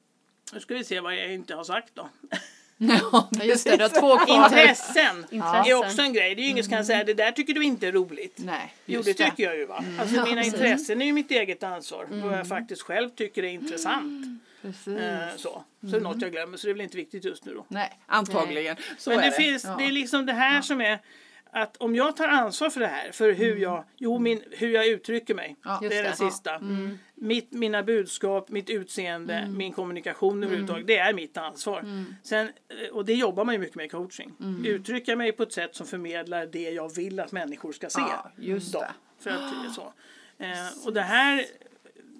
nu 0.52 0.60
ska 0.60 0.74
vi 0.74 0.84
se 0.84 1.00
vad 1.00 1.14
jag 1.16 1.34
inte 1.34 1.54
har 1.54 1.64
sagt 1.64 1.94
då. 1.94 2.08
Ja, 2.76 3.28
Ja, 3.30 3.44
just 3.44 3.64
det, 3.66 3.76
du 3.76 3.82
har 3.82 3.88
två 4.00 4.16
kvar. 4.26 4.44
Intressen 4.44 5.16
Intressen. 5.30 5.66
är 5.66 5.74
också 5.74 6.02
en 6.02 6.12
grej. 6.12 6.34
Det 6.34 6.40
är 6.42 6.44
ju 6.44 6.50
ingen 6.50 6.64
som 6.64 6.70
kan 6.72 6.84
säga 6.84 7.04
det 7.04 7.14
där 7.14 7.32
tycker 7.32 7.54
du 7.54 7.64
inte 7.64 7.88
är 7.88 7.92
roligt. 7.92 8.38
Nej, 8.44 8.74
Jo, 8.86 8.94
just 8.94 9.18
det 9.18 9.24
tycker 9.30 9.42
jag 9.44 9.56
ju. 9.56 9.66
Va? 9.66 9.84
Alltså, 9.98 10.16
Ja, 10.16 10.24
mina 10.24 10.42
intressen 10.44 11.02
är 11.02 11.06
ju 11.06 11.12
mitt 11.12 11.30
eget 11.30 11.62
ansvar. 11.62 12.06
Vad 12.10 12.38
jag 12.38 12.48
faktiskt 12.48 12.82
själv 12.82 13.10
tycker 13.10 13.42
är 13.42 13.48
intressant. 13.48 14.40
Precis. 14.62 14.98
Eh, 14.98 15.28
så. 15.36 15.38
så 15.38 15.64
det 15.80 15.96
är 15.96 16.00
något 16.00 16.22
jag 16.22 16.32
glömmer, 16.32 16.56
så 16.56 16.66
det 16.66 16.70
är 16.70 16.74
väl 16.74 16.80
inte 16.82 16.96
viktigt 16.96 17.24
just 17.24 17.44
nu 17.44 17.54
då. 17.54 17.64
Nej, 17.68 17.98
antagligen. 18.06 18.76
Men 19.06 19.16
det, 19.16 19.24
det. 19.24 19.32
finns, 19.32 19.64
Ja. 19.64 19.76
det 19.78 19.84
är 19.84 19.92
liksom 19.92 20.26
det 20.26 20.32
här 20.32 20.62
som 20.62 20.80
är 20.80 20.98
att 21.54 21.76
om 21.76 21.94
jag 21.94 22.16
tar 22.16 22.28
ansvar 22.28 22.70
för 22.70 22.80
det 22.80 22.86
här, 22.86 23.12
för 23.12 23.32
hur 23.32 23.56
jag, 23.56 23.84
jo, 23.96 24.18
min, 24.18 24.42
hur 24.50 24.68
jag 24.70 24.86
uttrycker 24.86 25.34
mig. 25.34 25.56
Ja. 25.64 25.78
det 25.80 25.86
är 25.86 26.02
det 26.02 26.08
det. 26.08 26.16
sista. 26.16 26.60
Mitt, 27.14 27.52
mina 27.52 27.82
budskap, 27.82 28.48
mitt 28.48 28.70
utseende, 28.70 29.46
min 29.50 29.72
kommunikation 29.72 30.44
överhuvudtaget, 30.44 30.86
det 30.86 30.98
är 30.98 31.12
mitt 31.12 31.36
ansvar. 31.36 31.84
Sen, 32.22 32.46
eh, 32.46 32.88
och 32.92 33.04
det 33.04 33.14
jobbar 33.14 33.44
man 33.44 33.54
ju 33.54 33.58
mycket 33.60 33.76
med 33.76 33.86
i 33.86 33.88
coaching. 33.88 34.32
Uttrycka 34.64 35.16
mig 35.16 35.32
på 35.32 35.42
ett 35.42 35.52
sätt 35.52 35.74
som 35.76 35.86
förmedlar 35.86 36.46
det 36.46 36.70
jag 36.70 36.94
vill 36.94 37.20
att 37.20 37.32
människor 37.32 37.72
ska 37.72 37.90
se. 37.90 38.00
Ja, 38.00 38.30
just. 38.36 38.76
För 39.20 39.30
att, 39.30 39.74
så. 39.74 39.92
Eh, 40.38 40.86
och 40.86 40.92
det 40.92 41.00
här, 41.02 41.44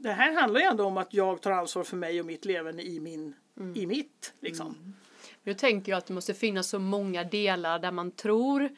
det 0.03 0.13
här 0.13 0.41
handlar 0.41 0.61
ju 0.61 0.67
ändå 0.67 0.85
om 0.85 0.97
att 0.97 1.15
jag 1.15 1.41
tar 1.41 1.51
ansvar 1.51 1.85
för 1.85 1.97
mig 1.97 2.21
och 2.21 2.27
mitt 2.27 2.45
levande 2.45 2.83
i, 2.83 3.01
min, 3.01 3.35
i 3.75 3.87
mitt. 3.87 4.35
Liksom. 4.41 4.95
Nu 5.43 5.55
tänker 5.55 5.93
jag 5.93 5.99
att 5.99 6.07
det 6.07 6.15
måste 6.15 6.35
finnas 6.35 6.69
så 6.69 6.79
många 6.79 7.25
delar 7.25 7.79
där 7.79 7.93
man 7.93 8.11
tror 8.11 8.69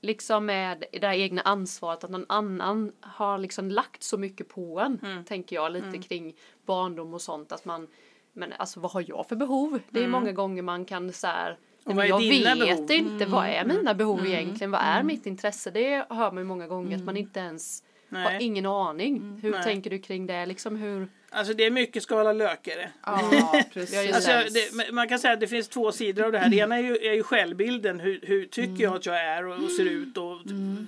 liksom 0.00 0.46
med 0.46 0.84
det 0.92 1.06
här 1.06 1.14
egna 1.14 1.42
ansvaret 1.42 2.04
att 2.04 2.10
någon 2.10 2.26
annan 2.28 2.92
har 3.00 3.38
liksom 3.38 3.70
lagt 3.70 4.02
så 4.02 4.18
mycket 4.18 4.48
på 4.48 4.80
en. 4.80 4.98
Mm. 5.02 5.24
Tänker 5.24 5.56
jag 5.56 5.72
lite 5.72 5.98
kring 6.08 6.34
barndom 6.66 7.14
och 7.14 7.22
sånt 7.22 7.52
att 7.52 7.64
man 7.64 7.88
men 8.32 8.52
alltså 8.52 8.80
vad 8.80 8.92
har 8.92 9.04
jag 9.08 9.28
för 9.28 9.36
behov? 9.36 9.80
Det 9.90 10.04
är 10.04 10.08
många 10.08 10.32
gånger 10.32 10.62
man 10.62 10.84
kan 10.84 11.12
så 11.12 11.26
här 11.26 11.58
Mm. 11.86 11.98
Och 11.98 12.02
"Nej, 12.02 12.10
vad 12.10 12.22
men 12.22 12.30
är 12.30 12.66
jag 12.66 12.76
vet 12.76 12.76
behov?" 12.76 12.90
Mm. 12.90 13.12
inte, 13.12 13.26
vad 13.26 13.46
är 13.46 13.64
mina 13.64 13.94
behov 13.94 14.26
egentligen? 14.26 14.70
Vad 14.70 14.80
är 14.80 15.02
mitt 15.02 15.26
intresse? 15.26 15.70
Det 15.70 16.06
hör 16.10 16.32
man 16.32 16.38
ju 16.38 16.44
många 16.44 16.66
gånger 16.66 16.96
att 16.96 17.04
man 17.04 17.16
inte 17.16 17.40
ens 17.40 17.82
har 18.16 18.24
Nej. 18.24 18.42
ingen 18.42 18.66
aning. 18.66 19.38
Hur 19.42 19.50
Nej. 19.50 19.62
tänker 19.62 19.90
du 19.90 19.98
kring 19.98 20.26
det? 20.26 20.46
Liksom 20.46 20.76
hur? 20.76 21.08
Alltså 21.34 21.54
det 21.54 21.64
är 21.64 21.70
mycket 21.70 22.02
skala 22.02 22.32
lökare. 22.32 22.90
Ja, 23.06 23.62
precis. 23.72 23.94
Ja, 23.94 24.02
just 24.02 24.14
Alltså, 24.14 24.30
det. 24.54 24.84
det, 24.86 24.92
man 24.92 25.08
kan 25.08 25.18
säga 25.18 25.34
att 25.34 25.40
det 25.40 25.46
finns 25.46 25.68
två 25.68 25.92
sidor 25.92 26.24
av 26.24 26.32
det 26.32 26.38
här. 26.38 26.48
Det 26.48 26.56
ena 26.56 26.78
är 26.78 26.82
ju, 26.82 26.96
är 26.96 27.12
ju 27.12 27.22
självbilden. 27.22 28.00
Hur, 28.00 28.20
hur 28.22 28.46
tycker 28.46 28.84
jag 28.84 28.94
att 28.96 29.06
jag 29.06 29.20
är 29.20 29.46
och, 29.46 29.64
och 29.64 29.70
ser 29.70 29.84
ut 29.84 30.16
och, 30.16 30.32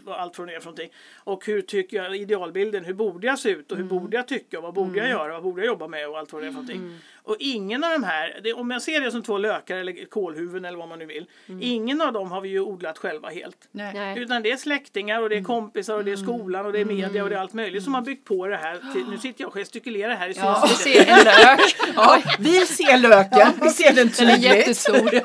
och 0.07 0.21
allt 0.21 0.37
från 0.37 0.47
det 0.47 0.55
är 0.55 0.61
för 0.61 0.67
någonting. 0.67 0.91
Och 1.17 1.47
hur 1.47 1.63
tycker 1.63 1.97
jag, 1.97 2.17
idealbilden, 2.17 2.85
hur 2.85 2.95
borde 2.95 3.27
jag 3.27 3.39
se 3.39 3.49
ut 3.51 3.73
och 3.73 3.79
hur 3.79 3.85
borde 3.85 4.17
jag 4.17 4.29
tycka 4.29 4.57
och 4.59 4.63
vad 4.63 4.75
borde 4.75 4.99
jag 4.99 5.09
göra 5.09 5.25
och 5.27 5.33
vad 5.33 5.43
borde 5.43 5.63
jag 5.63 5.67
jobba 5.67 5.89
med 5.89 6.09
och 6.09 6.19
allt 6.19 6.33
vad 6.33 6.43
det 6.43 6.47
är 6.47 6.51
för 6.51 6.55
någonting. 6.55 6.99
Och 7.27 7.37
ingen 7.39 7.85
av 7.85 7.91
de 7.91 8.05
här, 8.05 8.41
det, 8.43 8.53
om 8.53 8.71
jag 8.71 8.83
ser 8.83 9.01
det 9.01 9.11
som 9.11 9.23
två 9.23 9.39
lökar 9.39 9.77
eller 9.77 10.05
kolhuvuden 10.05 10.65
eller 10.65 10.79
vad 10.79 10.89
man 10.89 10.99
nu 10.99 11.07
vill. 11.07 11.27
Ingen 11.61 12.01
av 12.01 12.13
dem 12.13 12.31
har 12.31 12.41
vi 12.41 12.49
ju 12.49 12.61
odlat 12.61 12.99
själva 12.99 13.29
helt. 13.29 13.69
Nej. 13.71 13.95
Nej. 13.95 14.19
Utan 14.19 14.43
det 14.43 14.51
är 14.51 14.57
släktingar 14.57 15.23
och 15.23 15.29
det 15.29 15.37
är 15.37 15.43
kompisar 15.45 15.97
och 15.97 16.05
det 16.05 16.13
är 16.13 16.17
skolan 16.17 16.67
och 16.67 16.73
det 16.73 16.81
är 16.81 16.85
media 16.85 17.25
och 17.25 17.31
det 17.31 17.37
är 17.37 17.41
allt 17.41 17.53
möjligt 17.53 17.85
som 17.85 17.95
har 17.95 18.03
byggt 18.03 18.25
på 18.25 18.47
det 18.47 18.57
här. 18.57 18.93
Till, 18.93 19.05
nu 19.11 19.19
sitter 19.19 19.43
jag 19.43 19.49
och 19.49 19.55
gestikulerar 19.55 20.15
här 20.15 20.29
i 20.37 20.41
Ja. 20.41 20.65
Vi 20.69 20.75
ser 20.75 21.07
en 21.07 21.25
lök. 21.25 21.77
Ja, 21.97 22.23
vi 22.39 22.67
ser 22.67 22.99
löken, 22.99 23.49
vi 23.63 23.71
ser 23.71 23.93
den 23.95 23.95
Den 23.95 24.07
är 24.29 24.35
tydligt. 24.35 24.43
jättestor. 24.57 25.11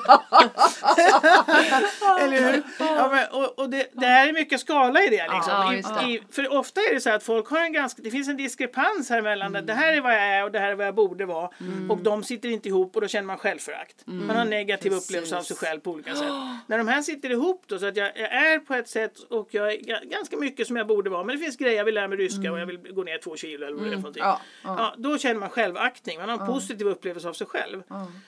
Eller 2.21 2.51
hur? 2.51 2.63
Ja, 2.79 3.09
men, 3.11 3.25
och 3.31 3.59
och 3.59 3.69
det, 3.69 3.87
det 3.93 4.05
här 4.05 4.27
är 4.29 4.33
mycket 4.33 4.59
skala 4.59 5.03
i 5.03 5.07
det. 5.07 5.23
Liksom. 5.33 5.43
Ja, 5.47 5.73
I, 6.07 6.13
i, 6.13 6.21
för 6.31 6.53
ofta 6.53 6.81
är 6.81 6.93
det 6.93 7.01
så 7.01 7.09
att 7.09 7.23
folk 7.23 7.49
har 7.49 7.59
en 7.59 7.73
ganska, 7.73 8.01
det 8.01 8.11
finns 8.11 8.27
en 8.29 8.37
diskrepans 8.37 9.09
här 9.09 9.21
mellan 9.21 9.55
att 9.55 9.67
det 9.67 9.73
här 9.73 9.93
är 9.93 10.01
vad 10.01 10.13
jag 10.13 10.21
är 10.23 10.43
och 10.43 10.51
det 10.51 10.59
här 10.59 10.71
är 10.71 10.75
vad 10.75 10.87
jag 10.87 10.95
borde 10.95 11.25
vara. 11.25 11.49
Och 11.89 11.97
de 11.97 12.23
sitter 12.23 12.49
inte 12.49 12.67
ihop 12.69 12.95
och 12.95 13.01
då 13.01 13.07
känner 13.07 13.27
man 13.27 13.37
självförakt. 13.37 13.95
Man 14.05 14.29
har 14.35 14.41
en 14.41 14.49
negativ 14.49 14.89
Precis. 14.89 15.09
upplevelse 15.09 15.37
av 15.37 15.41
sig 15.41 15.57
själv 15.57 15.79
på 15.79 15.91
olika 15.91 16.15
sätt. 16.15 16.27
När 16.67 16.77
de 16.77 16.87
här 16.87 17.01
sitter 17.01 17.31
ihop 17.31 17.63
då 17.67 17.79
så 17.79 17.87
att 17.87 17.97
jag, 17.97 18.11
jag 18.15 18.33
är 18.33 18.59
på 18.59 18.73
ett 18.73 18.89
sätt 18.89 19.13
och 19.29 19.47
jag 19.51 19.71
är 19.73 19.77
ga- 19.77 20.05
ganska 20.05 20.37
mycket 20.37 20.67
som 20.67 20.75
jag 20.75 20.87
borde 20.87 21.09
vara. 21.09 21.23
Men 21.23 21.35
det 21.37 21.43
finns 21.43 21.57
grejer, 21.57 21.77
jag 21.77 21.85
vill 21.85 21.95
lära 21.95 22.07
mig 22.07 22.17
ryska 22.17 22.51
och 22.51 22.59
jag 22.59 22.65
vill 22.65 22.77
gå 22.77 23.03
ner 23.03 23.17
två 23.17 23.35
kilo 23.37 23.65
eller 23.67 23.75
vad 23.77 23.83
det 23.85 23.89
är 23.89 23.91
för 23.91 23.97
någonting. 23.97 24.23
Ja, 24.23 24.41
ja. 24.63 24.93
Ja, 25.03 25.09
då 25.09 25.17
känner 25.17 25.39
man 25.39 25.49
självaktning, 25.49 26.17
man 26.19 26.29
har 26.29 26.39
en 26.39 26.45
positiv 26.47 26.87
upplevelse 26.87 27.29
av 27.29 27.33
sig 27.33 27.47
själv. 27.47 27.83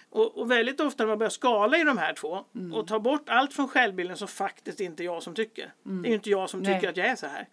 Och, 0.09 0.37
och 0.37 0.51
väldigt 0.51 0.79
ofta 0.79 1.03
när 1.03 1.07
man 1.07 1.17
börjar 1.17 1.29
skala 1.29 1.77
i 1.77 1.83
de 1.83 1.97
här 1.97 2.13
två 2.13 2.45
Mm. 2.55 2.73
och 2.73 2.87
tar 2.87 2.99
bort 2.99 3.29
allt 3.29 3.53
från 3.53 3.67
självbilden 3.67 4.17
som 4.17 4.27
faktiskt 4.27 4.79
inte 4.79 5.03
jag 5.03 5.23
som 5.23 5.35
tycker. 5.35 5.73
Det 5.83 6.07
är 6.07 6.09
ju 6.09 6.13
inte 6.15 6.29
jag 6.29 6.49
som 6.49 6.59
Nej. 6.59 6.73
tycker 6.75 6.89
att 6.89 6.97
jag 6.97 7.07
är 7.07 7.15
så 7.15 7.27
här. 7.27 7.47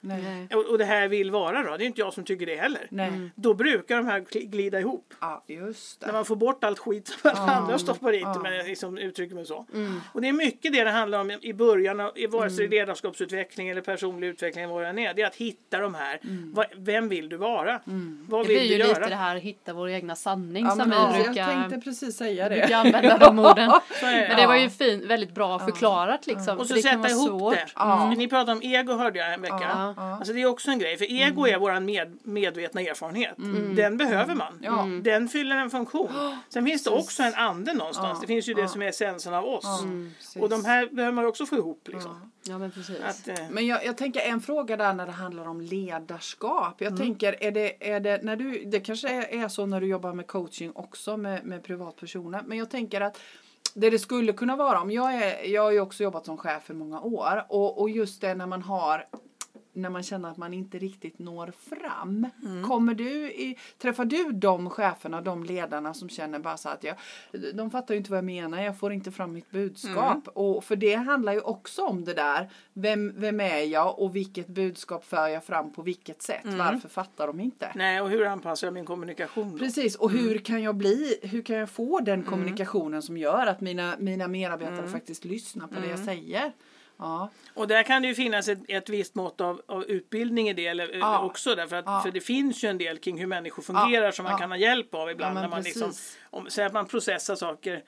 Och, 0.56 0.64
och 0.64 0.78
det 0.78 0.84
här 0.84 1.00
jag 1.00 1.08
vill 1.08 1.30
vara 1.30 1.62
då, 1.62 1.76
det 1.76 1.84
är 1.84 1.86
inte 1.86 2.00
jag 2.00 2.12
som 2.14 2.24
tycker 2.24 2.46
det 2.46 2.56
heller. 2.56 2.86
Nej. 2.90 3.12
Då 3.34 3.54
brukar 3.54 3.96
de 3.96 4.06
här 4.06 4.20
gl- 4.20 4.44
glida 4.46 4.80
ihop. 4.80 5.14
Ja, 5.20 5.44
När 6.00 6.12
man 6.12 6.24
får 6.24 6.36
bort 6.36 6.64
allt 6.64 6.78
skit 6.78 7.08
som 7.08 7.30
alla 7.34 7.52
andra 7.56 7.78
stoppar 7.78 8.42
men 8.42 8.54
jag 8.56 8.66
liksom 8.66 8.98
uttrycker 8.98 9.34
mig 9.34 9.46
så. 9.46 9.66
Och 10.12 10.20
det 10.20 10.28
är 10.28 10.32
mycket 10.32 10.72
det 10.72 10.84
det 10.84 10.90
handlar 10.90 11.20
om 11.20 11.30
i 11.30 11.52
början, 11.52 12.00
av, 12.00 12.18
i 12.18 12.26
vare 12.26 12.50
sig 12.50 12.68
ledarskapsutveckling 12.68 13.68
eller 13.68 13.80
personlig 13.80 14.28
utveckling, 14.28 14.68
vad 14.68 14.84
än 14.84 14.98
är. 14.98 15.14
Det 15.14 15.22
är 15.22 15.26
att 15.26 15.36
hitta 15.36 15.78
de 15.80 15.94
här. 15.94 16.20
Vad, 16.54 16.66
vem 16.76 17.08
vill 17.08 17.28
du 17.28 17.36
vara? 17.36 17.80
Vad 18.28 18.46
vill 18.46 18.68
du 18.68 18.74
göra? 18.76 19.07
Det 19.10 19.16
här 19.16 19.36
hitta 19.36 19.72
vår 19.72 19.88
egna 19.90 20.16
sanning 20.16 20.64
Ja, 20.64 20.70
som 20.70 20.78
men, 20.78 20.88
vi 21.12 21.18
ja, 21.18 21.24
brukar, 21.24 21.50
Jag 21.50 21.60
tänkte 21.70 21.90
precis 21.90 22.16
säga 22.16 22.48
brukar 22.48 22.68
det. 22.68 22.74
använda 22.74 23.18
de 23.18 23.38
orden. 23.46 23.70
Så. 24.00 24.06
Men 24.06 24.36
det 24.36 24.46
var 24.46 24.56
ju 24.56 24.70
fint, 24.70 25.04
väldigt 25.04 25.34
bra 25.34 25.58
förklarat 25.58 26.26
liksom. 26.26 26.58
Och 26.58 26.66
så 26.66 26.74
kan 26.74 26.82
sätta 26.82 27.08
ihop 27.08 27.28
svårt. 27.28 27.54
det. 27.54 27.66
Ja. 27.74 28.10
Ni 28.16 28.28
pratade 28.28 28.52
om 28.52 28.62
ego 28.62 28.92
hörde 28.92 29.18
jag 29.18 29.34
en 29.34 29.42
vecka. 29.42 29.94
Alltså 29.96 30.32
det 30.32 30.42
är 30.42 30.46
också 30.46 30.70
en 30.70 30.78
grej. 30.78 30.96
För 30.96 31.12
ego 31.12 31.46
är 31.46 31.58
vår 31.58 31.80
med, 31.80 32.18
medvetna 32.22 32.80
erfarenhet. 32.80 33.34
Den 33.76 33.96
behöver 33.96 34.34
man. 34.34 34.58
Ja. 34.62 34.86
Den 35.02 35.28
fyller 35.28 35.56
en 35.56 35.70
funktion. 35.70 36.08
Sen 36.48 36.66
finns 36.66 36.84
det 36.84 36.90
också 36.90 37.22
en 37.22 37.34
ande 37.34 37.74
någonstans. 37.74 38.20
Det 38.20 38.26
finns 38.26 38.48
ju 38.48 38.54
det 38.54 38.68
som 38.68 38.82
är 38.82 38.86
essensen 38.88 39.34
av 39.34 39.44
oss. 39.44 39.82
Och 40.40 40.48
de 40.48 40.64
här 40.64 40.86
behöver 40.86 41.12
man 41.14 41.26
också 41.26 41.46
få 41.46 41.56
ihop. 41.56 41.88
Liksom. 41.92 42.32
Ja 42.48 42.58
men 42.58 42.70
precis. 42.70 43.00
Att, 43.00 43.28
eh, 43.28 43.34
Men 43.50 43.66
jag, 43.66 43.84
jag 43.84 43.96
tänker 43.96 44.20
en 44.20 44.40
fråga 44.40 44.76
där 44.76 44.94
när 44.94 45.06
det 45.06 45.12
handlar 45.12 45.48
om 45.48 45.60
ledarskap. 45.60 46.80
Mm. 46.80 46.92
Jag 46.92 47.00
tänker, 47.00 47.44
är 47.44 47.50
det, 47.50 47.90
är 47.90 48.00
det, 48.00 48.22
när 48.22 48.36
du, 48.36 48.64
det 48.64 48.80
kanske 48.80 49.08
är, 49.08 49.44
är 49.44 49.48
så 49.48 49.66
när 49.66 49.80
du 49.80 49.86
jobbar 49.86 50.12
med 50.12 50.26
coaching 50.26 50.72
också 50.74 51.16
med, 51.16 51.44
med 51.44 51.62
privatpersoner. 51.62 52.42
Men 52.46 52.58
jag 52.58 52.70
tänker 52.70 53.00
att 53.00 53.18
det 53.74 53.90
det 53.90 53.98
skulle 53.98 54.32
kunna 54.32 54.56
vara, 54.56 54.80
om 54.80 54.90
jag, 54.90 55.14
är, 55.14 55.44
jag 55.44 55.62
har 55.62 55.70
ju 55.70 55.80
också 55.80 56.02
jobbat 56.02 56.26
som 56.26 56.36
chef 56.36 56.70
i 56.70 56.72
många 56.72 57.00
år. 57.00 57.44
Och, 57.48 57.80
och 57.80 57.90
just 57.90 58.20
det 58.20 58.34
när 58.34 58.46
man 58.46 58.62
har 58.62 59.06
när 59.78 59.90
man 59.90 60.02
känner 60.02 60.30
att 60.30 60.36
man 60.36 60.54
inte 60.54 60.78
riktigt 60.78 61.18
når 61.18 61.52
fram. 61.70 62.26
Mm. 62.44 62.64
Kommer 62.68 62.94
du 62.94 63.10
i, 63.32 63.58
träffar 63.78 64.04
du 64.04 64.32
de 64.32 64.70
cheferna, 64.70 65.20
de 65.20 65.44
ledarna 65.44 65.94
som 65.94 66.08
känner 66.08 66.38
bara 66.38 66.56
så 66.56 66.68
att 66.68 66.84
jag, 66.84 66.96
de 67.54 67.70
fattar 67.70 67.94
ju 67.94 67.98
inte 67.98 68.10
vad 68.10 68.18
jag 68.18 68.24
menar, 68.24 68.62
jag 68.62 68.78
får 68.78 68.92
inte 68.92 69.10
fram 69.12 69.32
mitt 69.32 69.50
budskap. 69.50 70.12
Mm. 70.12 70.22
Och 70.34 70.64
för 70.64 70.76
det 70.76 70.94
handlar 70.94 71.32
ju 71.32 71.40
också 71.40 71.82
om 71.82 72.04
det 72.04 72.14
där, 72.14 72.50
vem, 72.72 73.12
vem 73.16 73.40
är 73.40 73.58
jag 73.62 73.98
och 73.98 74.16
vilket 74.16 74.46
budskap 74.48 75.04
för 75.04 75.28
jag 75.28 75.44
fram 75.44 75.72
på 75.72 75.82
vilket 75.82 76.22
sätt? 76.22 76.44
Mm. 76.44 76.58
Varför 76.58 76.88
fattar 76.88 77.26
de 77.26 77.40
inte? 77.40 77.72
nej, 77.74 78.00
och 78.00 78.10
hur 78.10 78.26
anpassar 78.26 78.66
jag 78.66 78.74
min 78.74 78.84
kommunikation? 78.86 79.52
Då? 79.52 79.58
Precis, 79.58 79.96
och 79.96 80.10
Mm. 80.10 80.22
hur 80.24 80.38
kan 80.38 80.62
jag 80.62 80.74
bli, 80.76 81.18
hur 81.22 81.42
kan 81.42 81.56
jag 81.56 81.70
få 81.70 82.00
den 82.00 82.22
kommunikationen 82.22 83.02
som 83.02 83.16
gör 83.16 83.46
att 83.46 83.60
mina, 83.60 83.96
mina 83.98 84.28
medarbetare 84.28 84.78
Mm. 84.78 84.92
faktiskt 84.92 85.24
lyssnar 85.24 85.66
på 85.66 85.74
det 85.80 85.86
jag 85.86 85.98
säger? 85.98 86.52
Ja, 86.98 87.30
Och 87.54 87.68
där 87.68 87.82
kan 87.82 88.02
det 88.02 88.08
ju 88.08 88.14
finnas 88.14 88.48
ett, 88.48 88.58
ett 88.68 88.88
visst 88.88 89.14
mått 89.14 89.40
av, 89.40 89.62
av 89.66 89.84
utbildning 89.84 90.48
i 90.48 90.52
det 90.52 90.66
eller, 90.66 90.96
Ja. 90.98 91.22
också. 91.22 91.54
Därför 91.54 91.76
att, 91.76 91.84
Ja. 91.86 92.00
För 92.00 92.10
det 92.10 92.20
finns 92.20 92.64
ju 92.64 92.68
en 92.68 92.78
del 92.78 92.98
kring 92.98 93.18
hur 93.18 93.26
människor 93.26 93.62
fungerar 93.62 94.10
som 94.10 94.24
man 94.24 94.38
kan 94.38 94.50
ha 94.50 94.58
hjälp 94.58 94.94
av 94.94 95.10
ibland. 95.10 95.34
När 95.34 95.48
man 95.48 95.62
liksom, 95.62 95.92
om, 96.30 96.46
säg 96.50 96.64
att 96.64 96.72
man 96.72 96.86
processar 96.86 97.36
saker. 97.36 97.82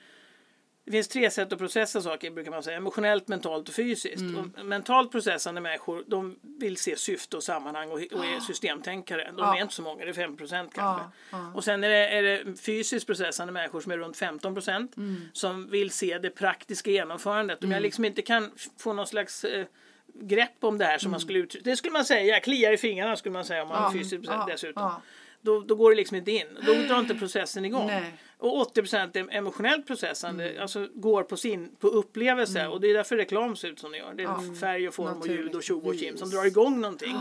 Det 0.85 0.91
finns 0.91 1.07
tre 1.07 1.31
sätt 1.31 1.53
att 1.53 1.59
processa 1.59 2.01
saker 2.01 2.31
brukar 2.31 2.51
man 2.51 2.63
säga. 2.63 2.77
Emotionellt, 2.77 3.27
mentalt 3.27 3.69
och 3.69 3.75
fysiskt. 3.75 4.21
Mm. 4.21 4.51
Och 4.59 4.65
mentalt 4.65 5.11
processande 5.11 5.61
människor 5.61 6.03
de 6.07 6.39
vill 6.59 6.77
se 6.77 6.97
syfte 6.97 7.37
och 7.37 7.43
sammanhang 7.43 7.89
och, 7.91 7.93
och 7.93 8.25
är 8.25 8.39
systemtänkare. 8.39 9.23
De 9.23 9.35
Ja. 9.37 9.57
är 9.57 9.61
inte 9.61 9.73
så 9.73 9.81
många, 9.81 10.03
det 10.05 10.11
är 10.11 10.13
5 10.13 10.37
procent 10.37 10.73
kanske. 10.73 11.03
Ja, 11.03 11.11
ja. 11.37 11.51
Och 11.55 11.63
sen 11.63 11.83
är 11.83 11.89
det, 11.89 12.07
är 12.07 12.23
det 12.23 12.61
fysiskt 12.61 13.07
processande 13.07 13.53
människor 13.53 13.81
som 13.81 13.91
är 13.91 13.97
runt 13.97 14.17
15 14.17 14.53
procent. 14.53 14.97
Mm. 14.97 15.21
Som 15.33 15.69
vill 15.69 15.91
se 15.91 16.17
det 16.17 16.29
praktiska 16.29 16.91
genomförandet. 16.91 17.63
Om 17.63 17.71
jag 17.71 17.81
liksom 17.81 18.05
inte 18.05 18.21
kan 18.21 18.51
få 18.77 18.93
någon 18.93 19.07
slags 19.07 19.43
eh, 19.43 19.65
grepp 20.13 20.63
om 20.63 20.77
det 20.77 20.85
här 20.85 20.97
som 20.97 21.11
man 21.11 21.19
skulle 21.19 21.39
uttrycka. 21.39 21.69
Det 21.69 21.75
skulle 21.75 21.93
man 21.93 22.05
säga, 22.05 22.39
kliar 22.39 22.71
i 22.71 22.77
fingrarna 22.77 23.15
skulle 23.15 23.33
man 23.33 23.45
säga 23.45 23.61
om 23.63 23.67
man 23.67 23.77
Mm. 23.77 23.99
Är 23.99 24.03
fysiskt 24.03 24.23
ja, 24.27 24.45
dessutom. 24.51 24.91
Då, 25.41 25.59
då 25.59 25.75
går 25.75 25.89
det 25.91 25.95
liksom 25.97 26.17
inte 26.17 26.31
in. 26.31 26.47
Då 26.65 26.73
drar 26.73 26.99
inte 26.99 27.15
processen 27.15 27.65
igång. 27.65 27.87
Nej. 27.87 28.13
Och 28.37 28.57
80 28.61 28.81
procent 28.81 29.15
emotionellt 29.15 29.87
processande, 29.87 30.49
Mm. 30.49 30.61
alltså 30.61 30.87
går 30.93 31.23
på 31.23 31.37
sin 31.37 31.75
på 31.79 31.87
upplevelse. 31.87 32.67
Och 32.67 32.81
det 32.81 32.87
är 32.89 32.93
därför 32.93 33.17
reklam 33.17 33.55
ser 33.55 33.67
ut 33.67 33.79
som 33.79 33.91
det 33.91 33.97
gör. 33.97 34.13
Det 34.13 34.23
är 34.23 34.27
Ja. 34.27 34.41
färg 34.59 34.87
och 34.87 34.93
form 34.93 35.17
och 35.19 35.27
ljud 35.27 35.55
och 35.55 35.63
tjo 35.63 35.89
och 35.89 35.99
kim 35.99 36.17
som 36.17 36.29
drar 36.29 36.45
igång 36.45 36.81
någonting. 36.81 37.15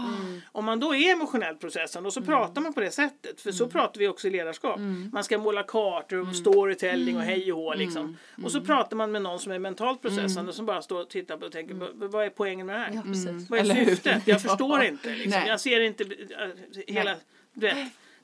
Om 0.52 0.64
man 0.64 0.80
då 0.80 0.94
är 0.94 1.12
emotionellt 1.12 1.60
processande 1.60 2.06
och 2.06 2.12
så 2.12 2.20
pratar 2.22 2.60
man 2.60 2.72
på 2.72 2.80
det 2.80 2.90
sättet. 2.90 3.40
För 3.40 3.52
så 3.52 3.68
pratar 3.68 3.98
vi 3.98 4.08
också 4.08 4.26
i 4.28 4.30
ledarskap. 4.30 4.80
Man 5.12 5.24
ska 5.24 5.38
måla 5.38 5.62
kartor 5.62 6.28
och 6.28 6.36
storytelling 6.36 7.16
och 7.16 7.22
hej 7.22 7.52
och 7.52 7.58
hå 7.58 7.74
liksom. 7.74 8.16
Och 8.44 8.52
så 8.52 8.60
pratar 8.60 8.96
man 8.96 9.12
med 9.12 9.22
någon 9.22 9.38
som 9.38 9.52
är 9.52 9.58
mentalt 9.58 10.02
processande 10.02 10.52
som 10.52 10.66
bara 10.66 10.82
står 10.82 11.00
och 11.00 11.08
tittar 11.10 11.36
på 11.36 11.46
och 11.46 11.52
tänker 11.52 11.74
"V- 11.74 11.86
vad 11.94 12.24
är 12.24 12.30
poängen 12.30 12.66
med 12.66 12.76
det 12.76 12.80
här? 12.80 12.90
Ja. 12.94 13.02
Vad 13.48 13.58
är 13.60 13.64
syftet? 13.84 14.22
Jag 14.26 14.34
Ja. 14.34 14.48
förstår 14.48 14.82
inte. 14.82 15.10
Liksom. 15.14 15.42
Jag 15.46 15.60
ser 15.60 15.80
inte 15.80 16.04
äh, 16.04 16.94
hela... 16.94 17.14
Du 17.52 17.66
vet, 17.66 17.76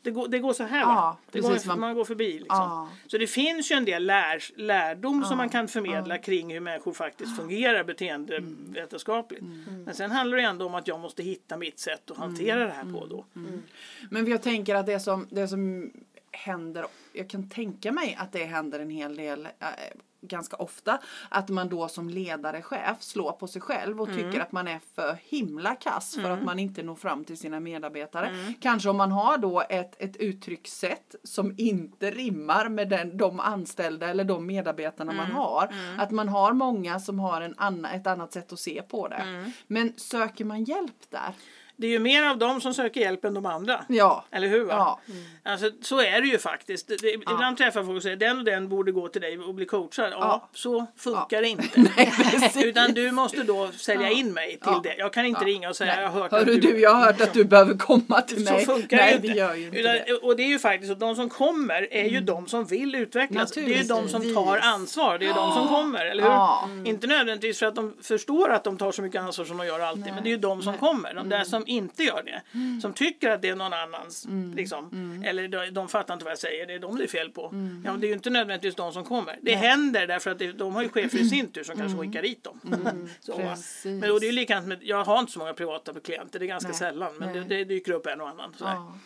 det, 0.06 0.10
går, 0.12 0.28
det 0.28 0.38
går 0.38 0.52
så 0.52 0.64
här 0.64 0.86
va? 0.86 1.16
Det 1.30 1.42
precis, 1.42 1.64
går, 1.64 1.68
man- 1.72 1.80
man, 1.80 1.94
går 1.94 2.04
förbi 2.04 2.32
liksom. 2.38 2.48
Så 3.06 3.18
det 3.18 3.26
finns 3.26 3.70
ju 3.70 3.74
en 3.76 3.84
del 3.84 4.06
lär, 4.06 4.42
lärdom 4.56 5.24
som 5.24 5.36
man 5.38 5.48
kan 5.48 5.68
förmedla 5.68 6.18
kring 6.18 6.52
hur 6.52 6.60
människor 6.60 6.92
faktiskt 6.92 7.36
fungerar 7.36 7.84
beteendevetenskapligt. 7.84 9.42
Men 9.84 9.94
sen 9.94 10.10
handlar 10.10 10.36
det 10.36 10.42
ändå 10.42 10.66
om 10.66 10.74
att 10.74 10.88
jag 10.88 11.00
måste 11.00 11.22
hitta 11.22 11.56
mitt 11.56 11.78
sätt 11.78 12.10
att 12.10 12.16
hantera 12.16 12.64
det 12.66 12.72
här 12.72 12.92
på 12.92 13.06
då. 13.06 13.24
Men 14.10 14.26
jag 14.26 14.42
tänker 14.42 14.74
att 14.74 14.86
det 14.86 15.00
som, 15.00 15.26
det 15.30 15.48
som 15.48 15.92
händer, 16.32 16.86
jag 17.12 17.30
kan 17.30 17.48
tänka 17.48 17.92
mig 17.92 18.16
att 18.20 18.32
det 18.32 18.44
händer 18.44 18.80
en 18.80 18.90
hel 18.90 19.16
del 19.16 19.46
eh, 19.46 19.66
ganska 20.28 20.56
ofta 20.56 20.98
att 21.28 21.48
man 21.48 21.68
då 21.68 21.88
som 21.88 22.10
ledare, 22.10 22.62
chef 22.62 23.02
slår 23.02 23.32
på 23.32 23.46
sig 23.46 23.62
själv 23.62 24.00
och 24.00 24.08
tycker 24.08 24.40
att 24.40 24.52
man 24.52 24.68
är 24.68 24.80
för 24.94 25.18
himla 25.24 25.74
kass 25.74 26.14
för 26.14 26.30
att 26.30 26.42
man 26.44 26.58
inte 26.58 26.82
når 26.82 26.94
fram 26.94 27.24
till 27.24 27.36
sina 27.38 27.60
medarbetare. 27.60 28.54
Kanske 28.60 28.88
om 28.88 28.96
man 28.96 29.12
har 29.12 29.38
då 29.38 29.62
ett, 29.68 30.02
ett 30.02 30.16
uttryckssätt 30.16 31.14
som 31.24 31.54
inte 31.56 32.10
rimmar 32.10 32.68
med 32.68 32.88
den, 32.88 33.16
de 33.16 33.40
anställda 33.40 34.08
eller 34.08 34.24
de 34.24 34.46
medarbetarna 34.46 35.12
man 35.12 35.30
har. 35.32 35.74
Att 35.98 36.10
man 36.10 36.28
har 36.28 36.52
många 36.52 37.00
som 37.00 37.18
har 37.18 37.40
en 37.40 37.54
anna, 37.56 37.92
ett 37.92 38.06
annat 38.06 38.32
sätt 38.32 38.52
att 38.52 38.60
se 38.60 38.82
på 38.82 39.08
det. 39.08 39.52
Men 39.66 39.92
söker 39.96 40.44
man 40.44 40.64
hjälp 40.64 41.10
där? 41.10 41.34
Det 41.78 41.86
är 41.86 41.90
ju 41.90 41.98
mer 41.98 42.22
av 42.22 42.38
dem 42.38 42.60
som 42.60 42.74
söker 42.74 43.00
hjälp 43.00 43.24
än 43.24 43.34
de 43.34 43.46
andra. 43.46 43.84
Ja. 43.88 44.24
Eller 44.30 44.48
hur? 44.48 44.64
Va? 44.64 44.74
Ja. 44.74 45.00
Alltså, 45.52 45.70
så 45.82 46.00
är 46.00 46.20
det 46.20 46.26
ju 46.28 46.38
faktiskt. 46.38 46.88
Det, 46.88 46.96
det, 46.96 47.08
Ibland 47.12 47.56
träffar 47.58 47.82
folk 47.84 47.96
och 47.96 48.02
säger 48.02 48.16
den 48.16 48.38
och 48.38 48.44
den 48.44 48.68
borde 48.68 48.92
gå 48.92 49.08
till 49.08 49.20
dig 49.20 49.38
och 49.38 49.54
bli 49.54 49.66
coachad. 49.66 50.12
Ja, 50.12 50.18
Ja. 50.20 50.48
så 50.54 50.86
funkar 50.96 51.26
Ja. 51.30 51.40
det 51.40 51.48
inte. 51.48 51.80
Utan 52.64 52.92
du 52.92 53.10
måste 53.10 53.42
då 53.42 53.68
sälja 53.72 54.10
in 54.10 54.32
mig 54.32 54.48
till 54.50 54.58
Ja. 54.64 54.80
det. 54.84 54.94
Jag 54.98 55.12
kan 55.12 55.26
inte 55.26 55.40
Ja. 55.42 55.46
ringa 55.46 55.68
och 55.68 55.76
säga 55.76 55.94
Nej. 55.94 56.02
jag 56.04 56.10
har 56.10 56.20
hört 56.20 56.30
Hörru 56.32 56.54
att 56.54 56.62
du, 56.62 56.80
jag 56.80 56.90
har 56.94 57.06
hört 57.06 57.20
att 57.20 57.32
du 57.32 57.44
behöver 57.44 57.74
komma 57.78 58.20
till 58.20 58.46
Så 58.46 58.52
mig. 58.52 58.64
funkar 58.64 58.96
Nej, 58.96 59.18
det 59.22 59.28
inte. 59.28 59.40
inte 59.56 59.78
Utan, 59.80 59.92
det. 60.06 60.12
Och 60.14 60.36
det 60.36 60.42
är 60.42 60.48
ju 60.48 60.58
faktiskt 60.58 60.86
så 60.88 60.92
att 60.92 61.00
de 61.00 61.16
som 61.16 61.28
kommer 61.28 61.92
är 61.94 62.04
ju 62.08 62.20
de 62.20 62.46
som 62.46 62.64
vill 62.64 62.94
utvecklas. 62.94 63.52
Det 63.52 63.60
är 63.60 63.68
ju 63.68 63.82
de 63.82 64.08
som 64.08 64.34
tar 64.34 64.58
ansvar. 64.58 65.18
Det 65.18 65.24
är 65.24 65.28
ju 65.28 65.32
de 65.34 65.52
som 65.54 65.68
kommer, 65.68 66.06
eller 66.06 66.22
hur? 66.22 66.30
Ja. 66.30 66.68
Inte 66.84 67.06
nödvändigtvis 67.06 67.58
för 67.58 67.66
att 67.66 67.74
de 67.74 67.94
förstår 68.02 68.50
att 68.50 68.64
de 68.64 68.76
tar 68.78 68.92
så 68.92 69.02
mycket 69.02 69.20
ansvar 69.20 69.44
som 69.44 69.56
de 69.56 69.66
gör 69.66 69.80
alltid. 69.80 70.14
Men 70.14 70.22
det 70.22 70.28
är 70.28 70.30
ju 70.30 70.36
de 70.38 70.62
som 70.62 70.78
kommer. 70.78 71.08
De 71.14 71.16
Mm. 71.18 71.28
där 71.28 71.44
som 71.44 71.65
inte 71.66 72.02
gör 72.02 72.22
det. 72.22 72.42
Som 72.82 72.92
tycker 72.92 73.30
att 73.30 73.42
det 73.42 73.48
är 73.48 73.56
någon 73.56 73.72
annans. 73.72 74.26
Mm. 74.26 74.54
Liksom. 74.54 75.22
Eller 75.26 75.48
de, 75.48 75.70
de 75.70 75.88
fattar 75.88 76.14
inte 76.14 76.24
vad 76.24 76.32
jag 76.32 76.38
säger. 76.38 76.66
Det 76.66 76.74
är 76.74 76.78
de 76.78 76.98
det 76.98 77.04
är 77.04 77.08
fel 77.08 77.30
på. 77.30 77.46
Mm. 77.46 77.82
Ja, 77.84 77.90
men 77.92 78.00
det 78.00 78.06
är 78.06 78.08
ju 78.08 78.14
inte 78.14 78.30
nödvändigtvis 78.30 78.74
de 78.74 78.92
som 78.92 79.04
kommer. 79.04 79.38
Det 79.42 79.54
händer 79.54 80.06
därför 80.06 80.30
att 80.30 80.38
det, 80.38 80.52
de 80.52 80.74
har 80.74 80.82
ju 80.82 80.88
chefer 80.88 81.18
i 81.18 81.28
sin 81.28 81.48
tur 81.52 81.64
som 81.64 81.76
kanske 81.76 81.98
skickar 81.98 82.22
dit 82.22 82.44
dem. 82.44 82.60
så? 83.20 83.32
Mm. 83.40 83.98
Men 84.00 84.08
då, 84.08 84.18
det 84.18 84.28
är 84.28 84.32
likadant 84.32 84.66
med, 84.68 84.78
jag 84.82 85.04
har 85.04 85.18
inte 85.20 85.32
så 85.32 85.38
många 85.38 85.54
privata 85.54 85.92
klienter. 86.04 86.38
Det 86.38 86.44
är 86.44 86.46
ganska 86.46 86.68
Nej. 86.68 86.78
sällan. 86.78 87.16
Men 87.18 87.28
det, 87.32 87.40
Nej. 87.40 87.48
det 87.48 87.64
dyker 87.64 87.92
upp 87.92 88.06
en 88.06 88.20
och 88.20 88.28
annan. 88.28 88.54
Ja. 88.60 88.96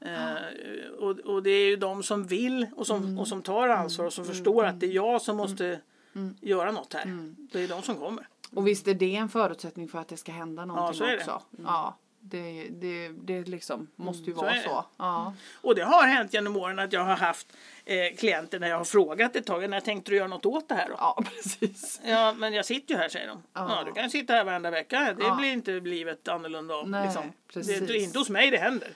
Eh, 0.00 0.88
och, 0.98 1.10
och 1.18 1.42
det 1.42 1.50
är 1.50 1.66
ju 1.68 1.76
de 1.76 2.02
som 2.02 2.26
vill 2.26 2.66
och 2.76 2.86
som, 2.86 3.02
Mm. 3.02 3.18
och 3.18 3.28
som 3.28 3.42
tar 3.42 3.68
ansvar 3.68 4.04
och 4.06 4.12
som 4.12 4.24
förstår 4.24 4.64
att 4.64 4.80
det 4.80 4.86
är 4.86 4.90
jag 4.90 5.22
som 5.22 5.36
måste 5.36 5.80
Mm. 6.14 6.34
göra 6.40 6.72
något 6.72 6.94
här. 6.94 7.34
Det 7.52 7.60
är 7.64 7.68
de 7.68 7.82
som 7.82 7.96
kommer. 7.96 8.28
Och 8.54 8.66
visst 8.66 8.88
är 8.88 8.94
det 8.94 9.16
en 9.16 9.28
förutsättning 9.28 9.88
för 9.88 9.98
att 9.98 10.08
det 10.08 10.16
ska 10.16 10.32
hända 10.32 10.64
någonting 10.64 11.06
det. 11.06 11.16
också. 11.16 11.42
Ja, 11.64 11.96
det, 12.20 12.68
det, 12.70 13.08
det 13.08 13.44
liksom 13.48 13.88
måste 13.96 14.24
ju 14.30 14.34
så 14.34 14.40
vara 14.40 14.50
är 14.50 14.56
det. 14.56 14.62
så. 14.62 14.84
Ja. 14.96 15.34
Och 15.62 15.74
det 15.74 15.82
har 15.82 16.06
hänt 16.06 16.34
genom 16.34 16.56
åren 16.56 16.78
att 16.78 16.92
jag 16.92 17.04
har 17.04 17.16
haft 17.16 17.56
eh, 17.84 18.16
klienter 18.18 18.60
när 18.60 18.68
jag 18.68 18.78
har 18.78 18.84
frågat 18.84 19.36
ett 19.36 19.46
tag 19.46 19.70
när 19.70 19.80
tänkte 19.80 20.10
du 20.10 20.16
göra 20.16 20.28
något 20.28 20.46
åt 20.46 20.68
det 20.68 20.74
här 20.74 20.88
då? 20.88 20.94
ja, 20.98 21.22
precis. 21.34 22.00
Ja 22.04 22.32
men 22.38 22.52
jag 22.54 22.64
sitter 22.64 22.94
ju 22.94 23.00
här 23.00 23.08
säger 23.08 23.28
de. 23.28 23.42
Ja, 23.52 23.66
Ja. 23.78 23.84
du 23.84 23.92
kan 24.00 24.10
sitta 24.10 24.32
här 24.32 24.44
varenda 24.44 24.70
vecka. 24.70 25.14
Det 25.18 25.24
Ja. 25.24 25.34
blir 25.34 25.52
inte 25.52 25.70
livet 25.72 26.28
annorlunda 26.28 26.74
av. 26.74 26.90
Nej, 26.90 27.04
liksom. 27.04 27.32
Det 27.52 27.60
är 27.60 27.80
precis. 27.80 28.02
inte 28.04 28.18
hos 28.18 28.30
mig 28.30 28.50
det 28.50 28.58
händer. 28.58 28.88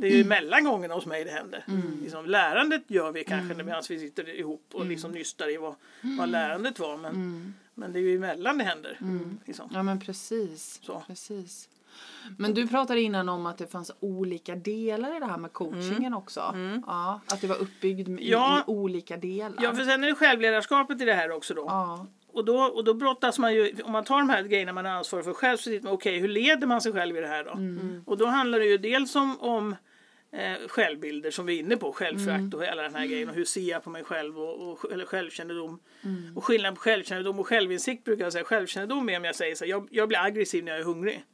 Det 0.00 0.06
är 0.06 0.16
ju 0.16 0.24
mellan 0.24 0.64
gångerna 0.64 0.94
hos 0.94 1.06
mig 1.06 1.24
det 1.24 1.30
händer. 1.30 1.64
Mm. 1.68 1.98
Liksom, 2.02 2.26
lärandet 2.26 2.82
gör 2.86 3.12
vi 3.12 3.24
kanske 3.24 3.54
medan 3.54 3.82
vi 3.88 3.98
sitter 3.98 4.28
ihop 4.38 4.64
och 4.72 4.86
liksom 4.86 5.10
nystar 5.12 5.54
i 5.54 5.56
vad, 5.56 5.74
vad 6.18 6.28
lärandet 6.28 6.78
var. 6.78 6.96
Men, 6.96 7.10
Mm. 7.14 7.54
men 7.74 7.92
det 7.92 7.98
är 7.98 8.00
ju 8.02 8.16
emellan 8.16 8.58
det 8.58 8.64
händer. 8.64 8.98
Liksom. 9.46 9.70
Ja 9.74 9.82
men 9.82 10.00
precis. 10.00 10.80
Så. 10.82 11.02
precis. 11.06 11.68
Men 12.38 12.54
du 12.54 12.66
pratade 12.68 13.00
innan 13.00 13.28
om 13.28 13.46
att 13.46 13.58
det 13.58 13.66
fanns 13.66 13.90
olika 14.00 14.54
delar 14.54 15.16
i 15.16 15.20
det 15.20 15.26
här 15.26 15.38
med 15.38 15.52
coachingen 15.52 16.14
också. 16.14 16.40
Ja, 16.86 17.20
att 17.32 17.40
det 17.40 17.46
var 17.46 17.56
uppbyggd 17.56 18.00
i, 18.08 18.12
Mm. 18.12 18.18
Ja. 18.22 18.58
i 18.58 18.62
olika 18.70 19.16
delar. 19.16 19.58
Ja, 19.62 19.74
för 19.74 19.84
sen 19.84 20.04
är 20.04 20.08
det 20.08 20.14
självledarskapet 20.14 21.00
i 21.00 21.04
det 21.04 21.14
här 21.14 21.30
också 21.30 21.54
då. 21.54 21.64
ja. 21.68 22.06
Och 22.32 22.44
då, 22.44 22.56
och 22.58 22.84
då 22.84 22.94
brottas 22.94 23.38
man 23.38 23.54
ju, 23.54 23.74
om 23.84 23.92
man 23.92 24.04
tar 24.04 24.18
de 24.18 24.28
här 24.30 24.42
grejerna 24.42 24.72
man 24.72 24.86
är 24.86 24.90
ansvarig 24.90 25.24
för 25.24 25.32
själv 25.32 25.56
så 25.56 25.70
tittar 25.70 25.84
man, 25.84 25.94
okej 25.94 26.18
hur 26.18 26.28
leder 26.28 26.66
man 26.66 26.80
sig 26.80 26.92
själv 26.92 27.16
i 27.16 27.20
det 27.20 27.26
här 27.26 27.44
då? 27.44 27.50
Och 28.10 28.18
då 28.18 28.26
handlar 28.26 28.58
det 28.58 28.64
ju 28.66 28.78
dels 28.78 29.16
om, 29.16 29.40
om 29.40 29.76
eh, 30.32 30.68
självbilder 30.68 31.30
som 31.30 31.46
vi 31.46 31.54
är 31.54 31.58
inne 31.60 31.76
på, 31.76 31.92
självförakt 31.92 32.54
och 32.54 32.64
hela 32.64 32.82
den 32.82 32.94
här 32.94 33.06
grejen 33.06 33.28
och 33.28 33.34
hur 33.34 33.44
ser 33.44 33.60
jag 33.60 33.84
på 33.84 33.90
mig 33.90 34.04
själv 34.04 34.38
och, 34.38 34.72
och 34.72 34.92
eller 34.92 35.04
självkännedom. 35.04 35.80
Och 36.36 36.44
skillnaden 36.44 36.74
på 36.74 36.80
självkännedom 36.80 37.38
och 37.38 37.46
självinsikt 37.46 38.04
brukar 38.04 38.24
jag 38.24 38.32
säga, 38.32 38.44
självkännedom 38.44 39.08
är 39.08 39.16
om 39.16 39.24
jag 39.24 39.34
säger 39.36 39.54
så 39.54 39.64
här, 39.64 39.70
jag, 39.70 39.88
jag 39.90 40.08
blir 40.08 40.18
aggressiv 40.18 40.64
när 40.64 40.72
jag 40.72 40.80
är 40.80 40.84
hungrig. 40.84 41.24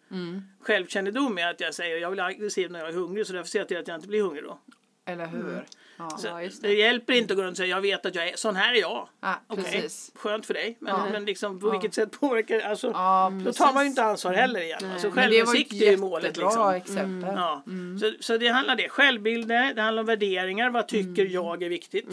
Självkännedom 0.61 1.39
är 1.39 1.51
att 1.51 1.61
jag 1.61 1.75
säger 1.75 1.97
jag 1.97 2.13
blir 2.13 2.23
aggressiv 2.25 2.71
när 2.71 2.79
jag 2.79 2.89
är 2.89 2.93
hungrig 2.93 3.27
så 3.27 3.33
därför 3.33 3.51
ser 3.51 3.59
jag 3.59 3.69
till 3.69 3.77
att 3.79 3.89
jag 3.89 3.95
inte 3.95 4.09
blir 4.09 4.23
hungrig 4.23 4.45
då. 4.45 4.59
Eller 5.05 5.27
hur? 5.27 5.65
Ja. 5.97 6.11
Så 6.11 6.29
det. 6.37 6.51
det. 6.69 6.75
hjälper 6.75 7.13
inte 7.13 7.33
att 7.33 7.37
gå 7.37 7.43
runt 7.43 7.51
och 7.53 7.57
säga 7.57 7.69
jag 7.77 7.81
vet 7.81 8.07
att 8.07 8.15
jag 8.15 8.29
är, 8.29 8.37
sån 8.37 8.57
här 8.57 8.75
är 8.75 8.81
jag. 8.81 9.09
Ja, 9.21 9.35
precis. 9.57 10.13
skönt 10.15 10.47
för 10.47 10.55
dig. 10.55 10.77
Men, 10.81 10.95
Ja. 10.95 11.07
men 11.13 11.25
liksom, 11.25 11.61
på 11.61 11.71
vilket 11.71 11.95
sätt 11.95 12.21
påverkar 12.21 12.57
det? 12.57 12.67
Alltså, 12.67 12.91
Ja, 12.91 13.33
då 13.45 13.53
tar 13.53 13.73
man 13.75 13.83
ju 13.85 13.89
inte 13.91 14.05
ansvar 14.05 14.33
heller 14.33 14.61
igen. 14.61 14.91
Alltså, 14.93 15.11
självinsikt 15.11 15.73
är 15.73 15.91
ju 15.91 15.97
målet. 15.97 16.37
Liksom. 16.37 16.71
exempel. 16.75 17.35
Ja. 17.37 17.63
Så, 18.01 18.13
så 18.21 18.37
det 18.39 18.49
handlar 18.49 18.77
det. 18.77 18.89
Självbilder, 18.89 19.75
det 19.75 19.83
handlar 19.83 20.01
om 20.03 20.07
värderingar. 20.07 20.71
Vad 20.71 20.89
tycker 20.89 21.25
jag 21.27 21.63
är 21.63 21.69
viktigt? 21.69 22.07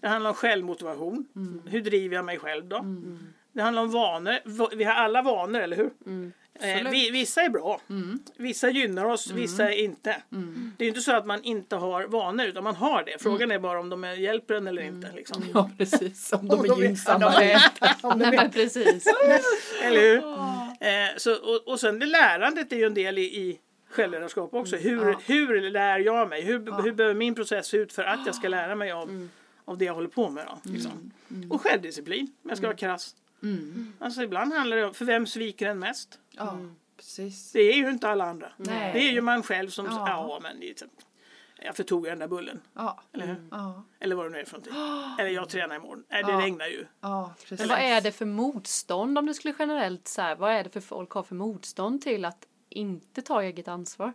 Det 0.00 0.08
handlar 0.08 0.30
om 0.30 0.36
självmotivation. 0.36 1.26
Hur 1.66 1.80
driver 1.82 2.16
jag 2.16 2.24
mig 2.24 2.38
själv 2.38 2.64
då? 2.68 2.84
Det 3.52 3.62
handlar 3.62 3.82
om 3.82 3.90
vanor. 3.90 4.34
Va- 4.44 4.70
Vi 4.76 4.84
har 4.84 4.94
alla 4.94 5.22
vanor, 5.22 5.60
eller 5.60 5.76
hur? 5.76 5.90
Eh, 6.62 6.90
vi, 6.90 7.10
vissa 7.10 7.42
är 7.42 7.48
bra. 7.48 7.80
Vissa 8.36 8.70
gynnar 8.70 9.04
oss, 9.04 9.30
vissa 9.30 9.72
är 9.72 9.78
inte. 9.84 10.16
Det 10.76 10.84
är 10.84 10.88
inte 10.88 11.00
så 11.00 11.12
att 11.16 11.26
man 11.26 11.42
inte 11.42 11.76
har 11.76 12.04
vanor, 12.04 12.46
utan 12.46 12.64
man 12.64 12.74
har 12.74 13.04
det. 13.04 13.22
Frågan 13.22 13.50
är 13.50 13.58
bara 13.58 13.80
om 13.80 13.88
de 13.88 14.04
är- 14.04 14.14
hjälper 14.14 14.54
en 14.54 14.66
eller 14.66 14.82
inte. 14.82 15.12
Liksom. 15.14 15.44
Ja, 15.54 15.70
precis. 15.78 16.32
Om 16.32 16.48
de 16.48 16.58
Om 16.58 16.64
är 16.64 16.68
de 16.68 16.82
gynnsamma. 16.82 17.26
om 18.02 18.18
de 18.18 18.24
är- 18.24 18.48
precis. 18.52 19.04
Eller 19.82 20.00
hur? 20.00 20.18
Eh, 20.88 21.16
så, 21.16 21.32
och, 21.34 21.68
och 21.68 21.80
sen 21.80 21.98
det 21.98 22.06
lärandet 22.06 22.72
är 22.72 22.76
ju 22.76 22.84
en 22.84 22.94
del 22.94 23.18
i, 23.18 23.22
i 23.22 23.58
självledarskap 23.90 24.54
också. 24.54 24.76
Hur, 24.76 25.16
hur 25.26 25.70
lär 25.70 25.98
jag 25.98 26.28
mig? 26.28 26.42
Hur, 26.42 26.82
hur 26.82 26.92
behöver 26.92 27.14
min 27.14 27.34
process 27.34 27.66
se 27.66 27.76
ut 27.76 27.92
för 27.92 28.02
att 28.04 28.20
jag 28.26 28.34
ska 28.34 28.48
lära 28.48 28.74
mig 28.74 28.90
av, 28.92 29.28
av 29.64 29.78
det 29.78 29.84
jag 29.84 29.94
håller 29.94 30.08
på 30.08 30.28
med? 30.30 30.46
Då, 30.46 30.70
liksom. 30.70 31.10
Och 31.50 31.60
självdisciplin, 31.62 32.32
om 32.42 32.48
jag 32.50 32.58
ska 32.58 32.66
vara 32.66 32.76
krass. 32.76 33.14
Alltså 33.98 34.22
ibland 34.22 34.52
handlar 34.52 34.76
det 34.76 34.84
om, 34.86 34.94
för 34.94 35.04
vem 35.04 35.26
sviker 35.26 35.66
en 35.68 35.78
mest? 35.78 36.18
Ja, 36.30 36.58
precis. 36.96 37.52
Det 37.52 37.60
är 37.60 37.76
ju 37.76 37.90
inte 37.90 38.08
alla 38.08 38.24
andra. 38.24 38.52
Nej. 38.56 38.92
Det 38.92 38.98
är 38.98 39.12
ju 39.12 39.20
man 39.20 39.42
själv 39.42 39.68
som, 39.68 39.86
ja, 39.86 40.04
Ja. 40.08 40.38
men 40.42 40.60
det 40.60 40.66
är 40.82 40.88
jag 41.62 41.76
förtog 41.76 42.04
den 42.04 42.18
där 42.18 42.28
bullen. 42.28 42.60
Ja, 42.74 43.00
Eller 43.12 43.26
hur? 43.26 43.36
ja, 43.50 43.84
Eller 44.00 44.16
vad 44.16 44.26
det 44.26 44.30
nu 44.30 44.38
är 44.38 44.44
för 44.44 44.52
någonting. 44.52 44.74
Eller 45.18 45.30
jag 45.30 45.48
tränar 45.48 45.76
imorgon. 45.76 46.04
Nej, 46.08 46.22
det 46.24 46.32
Ja. 46.32 46.40
regnar 46.40 46.66
ju. 46.66 46.86
ja 47.00 47.34
precis. 47.48 47.68
Vad 47.68 47.78
är 47.78 48.00
det 48.00 48.12
för 48.12 48.26
motstånd 48.26 49.18
om 49.18 49.26
du 49.26 49.34
skulle 49.34 49.54
generellt 49.58 50.08
så 50.08 50.22
här, 50.22 50.36
vad 50.36 50.52
är 50.52 50.64
det 50.64 50.70
för 50.70 50.80
folk 50.80 51.10
har 51.10 51.22
för 51.22 51.34
motstånd 51.34 52.02
till 52.02 52.24
att 52.24 52.46
inte 52.68 53.22
ta 53.22 53.42
eget 53.42 53.68
ansvar? 53.68 54.12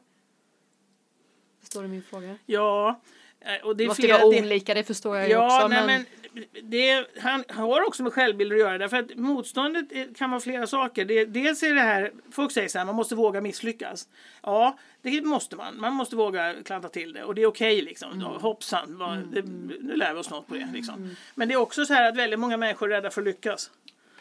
Förstår 1.59 1.81
du 1.81 1.87
min 1.87 2.03
fråga? 2.03 2.37
Ja. 2.45 3.01
Eh, 3.45 3.65
Och 3.67 3.75
det 3.77 3.83
är 3.83 3.87
måste 3.87 4.01
flera, 4.01 4.17
vara 4.17 4.27
olika, 4.27 4.73
det 4.73 4.83
förstår 4.83 5.17
jag 5.17 5.25
ju 5.27 5.31
Ja, 5.33 5.55
också. 5.55 5.67
nej, 5.67 5.85
men, 5.85 6.05
men 6.31 6.45
det 6.63 7.05
han 7.19 7.43
har 7.49 7.87
också 7.87 8.03
med 8.03 8.13
självbilder 8.13 8.55
att 8.55 8.59
göra. 8.61 8.77
Därför 8.77 8.97
att 8.97 9.15
motståndet 9.15 9.91
är- 9.91 10.13
kan 10.13 10.29
vara 10.31 10.41
flera 10.41 10.67
saker. 10.67 11.05
Det, 11.05 11.25
dels 11.25 11.63
är 11.63 11.73
det 11.73 11.81
här, 11.81 12.11
folk 12.31 12.51
säger 12.51 12.67
så 12.67 12.77
här, 12.77 12.85
man 12.85 12.95
måste 12.95 13.15
våga 13.15 13.41
misslyckas. 13.41 14.07
Ja, 14.43 14.77
det 15.01 15.21
måste 15.21 15.55
man. 15.55 15.79
Man 15.79 15.93
måste 15.93 16.15
våga 16.15 16.55
klanta 16.65 16.89
till 16.89 17.13
det. 17.13 17.23
Och 17.23 17.35
det 17.35 17.41
är 17.41 17.45
okej 17.47 17.81
liksom. 17.81 18.11
Mm. 18.11 18.25
Hoppsan, 18.27 18.97
vad, 18.97 19.17
det, 19.17 19.41
nu 19.81 19.95
lär 19.95 20.13
vi 20.13 20.19
oss 20.19 20.29
något 20.29 20.47
på 20.47 20.53
det. 20.53 20.67
Liksom. 20.73 21.15
Men 21.35 21.47
det 21.47 21.53
är 21.53 21.57
också 21.57 21.85
så 21.85 21.93
här 21.93 22.09
att 22.09 22.17
väldigt 22.17 22.39
många 22.39 22.57
människor 22.57 22.91
är 22.91 22.95
rädda 22.95 23.09
för 23.09 23.21
att 23.21 23.27
lyckas. 23.27 23.71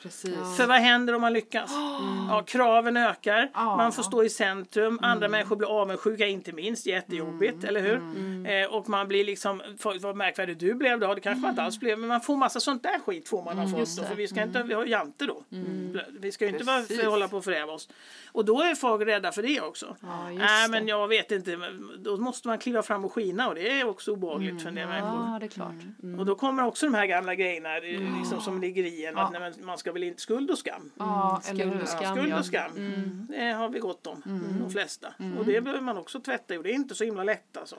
Precis. 0.04 0.56
För 0.56 0.66
vad 0.66 0.76
händer 0.80 1.14
om 1.14 1.20
man 1.20 1.32
lyckas? 1.32 1.70
Ja, 2.28 2.42
kraven 2.46 2.96
ökar, 2.96 3.50
Ja. 3.54 3.76
man 3.76 3.92
får 3.92 4.02
stå 4.02 4.24
i 4.24 4.30
centrum, 4.30 4.98
andra 5.02 5.28
människor 5.28 5.56
blir 5.56 5.80
avundsjuka, 5.80 6.26
inte 6.26 6.52
minst, 6.52 6.86
jättejobbigt, 6.86 7.64
eller 7.64 7.80
hur? 7.80 7.96
Eh, 8.50 8.66
och 8.74 8.88
man 8.88 9.08
blir 9.08 9.24
liksom, 9.24 9.62
"Folk, 9.78 10.02
vad 10.02 10.16
märkvärdig 10.16 10.58
du 10.58 10.74
blev 10.74 11.00
då, 11.00 11.14
det 11.14 11.20
kanske 11.20 11.40
man 11.40 11.50
inte 11.50 11.62
alls 11.62 11.80
blev, 11.80 11.98
men 11.98 12.08
man 12.08 12.20
får 12.20 12.36
massa 12.36 12.60
sånt 12.60 12.82
där 12.82 12.98
skit 13.06 13.28
får 13.28 13.42
man 13.44 13.58
av 13.58 13.66
folk 13.68 13.88
då, 13.96 14.02
för 14.04 14.14
vi 14.14 14.28
ska 14.28 14.42
inte, 14.42 14.62
vi 14.62 14.74
har 14.74 14.84
jante 14.84 15.26
då. 15.26 15.42
Vi 16.20 16.32
ska 16.32 16.44
ju 16.46 16.50
inte 16.52 16.64
bara 16.64 16.82
för, 16.82 17.06
hålla 17.06 17.28
på 17.28 17.36
och 17.36 17.44
föräva 17.44 17.72
oss. 17.72 17.88
Och 18.32 18.44
då 18.44 18.60
är 18.62 18.74
folk 18.74 19.06
rädda 19.06 19.32
för 19.32 19.42
det 19.42 19.60
också. 19.60 19.96
Ja, 20.00 20.28
Nej 20.30 20.38
det. 20.66 20.70
men 20.70 20.88
jag 20.88 21.08
vet 21.08 21.30
inte, 21.32 21.58
då 21.98 22.16
måste 22.16 22.48
man 22.48 22.58
kliva 22.58 22.82
fram 22.82 23.04
och 23.04 23.12
skina 23.12 23.48
och 23.48 23.54
det 23.54 23.80
är 23.80 23.88
också 23.88 24.12
obehagligt 24.12 24.62
för 24.62 24.68
en 24.68 24.74
del 24.74 24.88
människor. 24.88 25.08
ja, 25.32 25.36
det 25.40 25.46
är 25.46 25.48
klart. 25.48 25.74
Mm. 26.02 26.18
Och 26.20 26.26
då 26.26 26.34
kommer 26.34 26.64
också 26.64 26.86
de 26.86 26.94
här 26.94 27.06
gamla 27.06 27.34
grejerna 27.34 27.74
liksom, 28.18 28.40
som 28.40 28.60
ligger 28.60 28.84
i 28.84 29.04
en. 29.06 29.18
Att, 29.18 29.32
man 29.64 29.78
ska 29.78 29.92
väl 29.94 30.02
inte 30.02 30.22
skuld 30.22 30.50
och 30.50 30.58
skam. 30.58 30.90
Ja, 30.98 31.40
skuld 31.44 31.60
eller 31.60 31.82
och 31.82 31.88
skam. 31.88 32.16
Skuld 32.16 32.34
och 32.34 32.46
skam. 32.46 32.70
Det 33.28 33.52
har 33.52 33.68
vi 33.68 33.78
gott 33.78 34.06
om. 34.06 34.22
De 34.60 34.70
flesta. 34.70 35.14
Och 35.38 35.44
det 35.44 35.60
behöver 35.60 35.82
man 35.82 35.96
också 35.98 36.20
tvätta. 36.20 36.56
Och 36.56 36.62
det 36.62 36.70
är 36.70 36.74
inte 36.74 36.94
så 36.94 37.04
himla 37.04 37.24
lätt 37.24 37.56
alltså. 37.56 37.76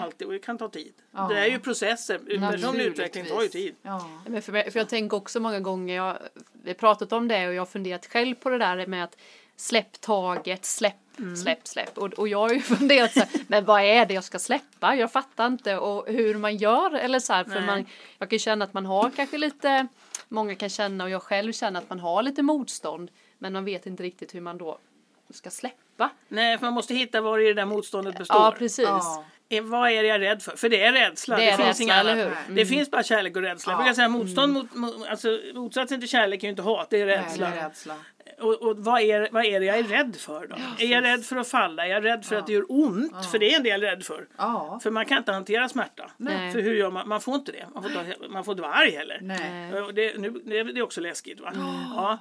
Alltid. 0.00 0.26
Och 0.26 0.32
det 0.32 0.38
kan 0.38 0.58
ta 0.58 0.68
tid. 0.68 0.92
Ja. 1.10 1.28
Det 1.28 1.38
är 1.38 1.46
ju 1.46 1.58
processer. 1.58 2.18
Personlig 2.50 2.84
utveckling 2.84 3.24
tar 3.26 3.42
ju 3.42 3.48
tid. 3.48 3.74
Ja. 3.82 4.10
Men 4.26 4.42
för, 4.42 4.52
mig- 4.52 4.70
för 4.70 4.80
jag 4.80 4.88
tänker 4.88 5.16
också 5.16 5.40
många 5.40 5.60
gånger, 5.60 5.96
jag, 5.96 6.16
vi 6.62 6.70
har 6.70 6.74
pratat 6.74 7.12
om 7.12 7.28
det 7.28 7.48
och 7.48 7.54
jag 7.54 7.60
har 7.60 7.66
funderat 7.66 8.06
själv 8.06 8.34
på 8.34 8.50
det 8.50 8.58
där 8.58 8.86
med 8.86 9.04
att 9.04 9.16
släpp 9.56 10.00
taget, 10.00 10.64
släpp, 10.64 10.94
släpp, 11.42 11.68
släpp. 11.68 11.98
Och, 11.98 12.12
och 12.12 12.28
jag 12.28 12.38
har 12.38 12.50
ju 12.50 12.60
funderat 12.78 13.12
så 13.12 13.20
här, 13.20 13.28
men 13.48 13.64
vad 13.64 13.82
är 13.82 14.06
det 14.06 14.14
jag 14.14 14.24
ska 14.24 14.38
släppa? 14.38 14.94
Jag 14.94 15.12
fattar 15.12 15.46
inte 15.46 15.76
och 15.76 16.06
hur 16.08 16.34
man 16.34 16.56
gör 16.56 16.94
eller 16.94 17.18
så 17.18 17.32
här, 17.32 17.44
för 17.44 17.50
Nej. 17.50 17.66
man, 17.66 17.86
jag 18.18 18.30
kan 18.30 18.38
känna 18.38 18.64
att 18.64 18.72
man 18.74 18.86
har 18.86 19.10
kanske 19.16 19.38
lite, 19.38 19.86
många 20.28 20.54
kan 20.54 20.68
känna 20.68 21.04
och 21.04 21.10
jag 21.10 21.22
själv 21.22 21.52
känner 21.52 21.80
att 21.80 21.90
man 21.90 22.00
har 22.00 22.22
lite 22.22 22.42
motstånd, 22.42 23.10
men 23.38 23.52
man 23.52 23.64
vet 23.64 23.86
inte 23.86 24.02
riktigt 24.02 24.34
hur 24.34 24.40
man 24.40 24.58
då 24.58 24.78
ska 25.34 25.50
släppa. 25.50 26.10
Nej, 26.28 26.58
för 26.58 26.64
man 26.66 26.74
måste 26.74 26.94
hitta 26.94 27.20
var 27.20 27.38
det 27.38 27.54
där 27.54 27.64
motståndet 27.64 28.18
består. 28.18 28.36
Ja, 28.40 28.54
precis. 28.58 28.84
Ja. 28.88 29.24
Eh, 29.48 29.62
Vad 29.62 29.90
är 29.90 30.02
det 30.02 30.08
jag 30.08 30.20
rädd 30.20 30.42
för? 30.42 30.56
För 30.56 30.68
det 30.68 30.82
är 30.84 30.92
rädsla. 30.92 31.36
Det 31.36 31.42
Det, 31.42 31.50
är 31.50 31.56
finns 31.56 31.68
rädsla, 31.80 31.94
eller 32.00 32.12
annat. 32.26 32.38
Mm. 32.44 32.54
Det 32.56 32.66
finns 32.66 32.90
bara 32.90 33.02
kärlek 33.02 33.36
och 33.36 33.42
rädsla. 33.42 33.72
Jag 33.72 33.78
Ja. 33.80 33.82
brukar 33.82 33.94
säga 33.94 34.08
motstånd 34.08 34.52
mot, 34.52 34.74
mot 34.74 35.06
alltså, 35.08 35.40
motsatsen 35.54 36.00
till 36.00 36.08
kärlek 36.08 36.42
är 36.42 36.46
ju 36.46 36.50
inte 36.50 36.62
hat, 36.62 36.90
det 36.90 37.00
är 37.00 37.06
Nej, 37.06 37.16
rädsla. 37.16 37.50
det 37.50 37.56
är 37.56 37.68
rädsla. 37.68 37.94
Och, 38.40 38.62
och 38.62 38.78
vad, 38.78 39.00
är, 39.00 39.28
vad 39.32 39.44
är 39.44 39.60
det 39.60 39.66
jag 39.66 39.78
är 39.78 39.82
rädd 39.82 40.16
för 40.16 40.46
då? 40.46 40.56
är 40.78 40.86
jag 40.86 41.04
rädd 41.04 41.24
för 41.24 41.36
att 41.36 41.48
falla? 41.48 41.86
Är 41.86 41.90
jag 41.90 42.04
rädd 42.04 42.24
för 42.24 42.36
att 42.36 42.46
det 42.46 42.52
gör 42.52 42.64
ont? 42.68 43.26
För 43.30 43.38
det 43.38 43.52
är 43.52 43.56
en 43.56 43.62
del 43.62 43.80
rädd 43.80 44.04
för. 44.04 44.26
Ja. 44.36 44.80
För 44.82 44.90
man 44.90 45.06
kan 45.06 45.18
inte 45.18 45.32
hantera 45.32 45.68
smärta. 45.68 46.10
Nej. 46.16 46.52
För 46.52 46.60
hur 46.60 46.74
gör 46.74 46.90
man? 46.90 47.08
Man 47.08 47.20
får 47.20 47.34
inte 47.34 47.52
det. 47.52 47.66
Man 47.74 47.82
får 47.82 47.90
inte, 47.92 48.28
man 48.28 48.44
får 48.44 48.52
inte 48.52 48.62
vara 48.62 48.72
arg 48.72 48.90
heller. 48.90 49.18
Nej. 49.22 49.72
Det, 49.92 50.18
nu, 50.18 50.30
det, 50.44 50.58
är 50.58 50.82
också 50.82 51.00
läskigt 51.00 51.40
va? 51.40 51.52
Ja, 51.96 52.18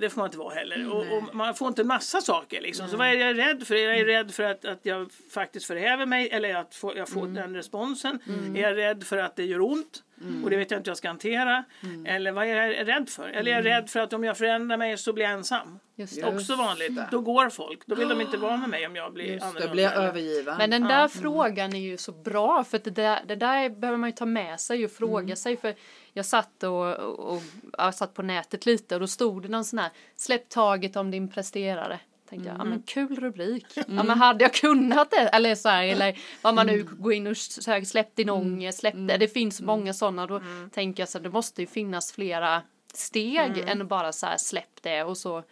det 0.00 0.10
får 0.10 0.16
man 0.20 0.26
inte 0.26 0.38
vara 0.38 0.54
heller. 0.54 0.92
Och, 0.92 1.16
och 1.16 1.34
man 1.34 1.54
får 1.54 1.68
inte 1.68 1.82
en 1.82 1.88
massa 1.88 2.20
saker 2.20 2.60
liksom. 2.60 2.88
Så 2.88 2.96
vad 2.96 3.06
är 3.08 3.12
jag 3.12 3.38
rädd 3.38 3.66
för? 3.66 3.74
Är 3.74 3.94
jag 3.94 4.08
rädd 4.08 4.34
för 4.34 4.42
att, 4.42 4.64
att 4.64 4.80
jag 4.82 5.10
faktiskt 5.34 5.66
förhäver 5.66 6.06
mig? 6.06 6.28
Eller 6.28 6.54
att 6.54 6.74
få, 6.74 6.96
jag 6.96 7.08
får 7.08 7.26
den 7.26 7.56
responsen? 7.56 8.18
Är 8.54 8.60
jag 8.62 8.76
rädd 8.76 9.04
för 9.04 9.18
att 9.18 9.36
det 9.36 9.44
gör 9.44 9.60
ont? 9.60 10.02
Och 10.44 10.50
det 10.50 10.56
vet 10.56 10.70
jag 10.70 10.78
inte 10.80 10.88
hur 10.88 10.90
jag 10.90 10.98
ska 10.98 11.08
hantera. 11.08 11.64
Eller 12.06 12.32
vad 12.32 12.44
är 12.44 12.56
jag 12.56 12.88
rädd 12.88 13.08
för? 13.08 13.28
Eller 13.28 13.50
är 13.50 13.54
jag 13.56 13.64
rädd 13.64 13.90
för 13.90 14.00
att 14.00 14.12
om 14.12 14.24
jag 14.24 14.38
förändrar 14.38 14.76
mig 14.76 14.98
så 14.98 15.12
blir 15.12 15.24
jag 15.24 15.32
ensam? 15.32 15.78
Just 15.96 16.20
det. 16.20 16.36
Också 16.36 16.56
vanligt. 16.56 16.96
det. 16.96 17.08
Då 17.10 17.20
går 17.20 17.48
folk. 17.48 17.86
Då 17.86 17.94
vill 17.94 18.08
de 18.08 18.20
inte 18.20 18.36
vara 18.36 18.56
med 18.56 18.68
mig 18.70 18.86
om 18.86 18.96
jag 18.96 19.12
blir 19.12 19.24
Just 19.24 19.44
annorlunda. 19.44 19.72
blir 19.72 19.84
jag 19.84 19.94
övergiven. 19.94 20.58
Men 20.58 20.70
den 20.70 20.82
där 20.82 21.08
frågan 21.08 21.74
är 21.74 21.80
ju 21.80 21.96
så 21.96 22.12
bra 22.12 22.64
för 22.64 22.80
det 22.84 22.90
där, 22.90 23.20
det 23.26 23.36
där 23.36 23.68
behöver 23.70 23.98
man 23.98 24.10
ju 24.10 24.16
ta 24.16 24.26
med 24.26 24.60
sig 24.60 24.84
och 24.84 24.90
fråga 24.90 25.36
sig 25.36 25.56
för 25.56 25.74
jag 26.16 26.26
satt 26.26 26.62
och, 26.62 26.94
och, 26.94 27.18
och 27.34 27.42
jag 27.78 27.94
satt 27.94 28.14
på 28.14 28.22
nätet 28.22 28.66
lite 28.66 28.94
och 28.94 29.00
då 29.00 29.06
stod 29.06 29.42
det 29.42 29.48
någon 29.48 29.64
sån 29.64 29.78
här 29.78 29.90
släpp 30.16 30.48
taget 30.48 30.96
om 30.96 31.10
din 31.10 31.28
presterare. 31.28 32.00
Tänkte 32.30 32.48
jag, 32.48 32.58
ja 32.58 32.64
men 32.64 32.82
kul 32.82 33.16
rubrik. 33.20 33.66
Ja 33.76 33.84
men 33.86 34.10
hade 34.10 34.44
jag 34.44 34.54
kunnat 34.54 35.10
det 35.10 35.16
eller 35.28 35.54
så 35.54 35.68
här 35.68 35.84
eller 35.84 36.18
vad 36.42 36.54
man 36.54 36.66
nu 36.66 36.82
går 36.82 37.12
in 37.12 37.26
och 37.26 37.36
söker 37.36 37.86
släpp 37.86 38.16
din 38.16 38.30
ångest, 38.30 38.78
släpp 38.78 38.94
det. 38.96 39.16
Det 39.16 39.28
finns 39.28 39.60
många 39.60 39.94
sådana 39.94 40.26
då 40.26 40.40
tänker 40.72 41.02
jag 41.02 41.08
så 41.08 41.18
här, 41.18 41.22
det 41.22 41.30
måste 41.30 41.60
ju 41.60 41.66
finnas 41.66 42.12
flera 42.12 42.62
steg 42.94 43.58
än 43.66 43.88
bara 43.88 44.12
så 44.12 44.26
här 44.26 44.36
släpp 44.36 44.82
det 44.82 45.02
och 45.04 45.16
så 45.18 45.42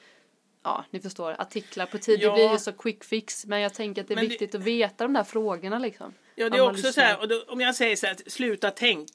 Ja, 0.65 0.85
ni 0.91 1.01
förstår, 1.01 1.37
artiklar 1.39 1.87
på 1.87 1.99
tid, 1.99 2.21
Ja. 2.23 2.29
det 2.29 2.35
blir 2.35 2.53
ju 2.53 2.59
så 2.59 2.73
quick 2.73 3.05
fix. 3.05 3.47
Men 3.47 3.61
jag 3.61 3.75
tänker 3.75 4.03
att 4.03 4.09
det 4.09 4.15
är 4.15 4.17
Men 4.17 4.25
det- 4.25 4.29
viktigt 4.29 4.55
att 4.55 4.61
veta 4.61 5.05
de 5.05 5.13
där 5.13 5.25
frågorna 5.25 5.79
liksom. 5.79 6.13
Ja, 6.35 6.51
det 6.51 6.57
är 6.57 6.61
också 6.61 6.73
lyssnar. 6.87 6.93
så 6.93 7.01
här, 7.01 7.21
och 7.21 7.29
då, 7.29 7.43
om 7.49 7.61
jag 7.61 7.75
säger 7.75 7.97
så 7.97 8.07
här, 8.07 8.17
sluta 8.27 8.71
tänk. 8.71 9.09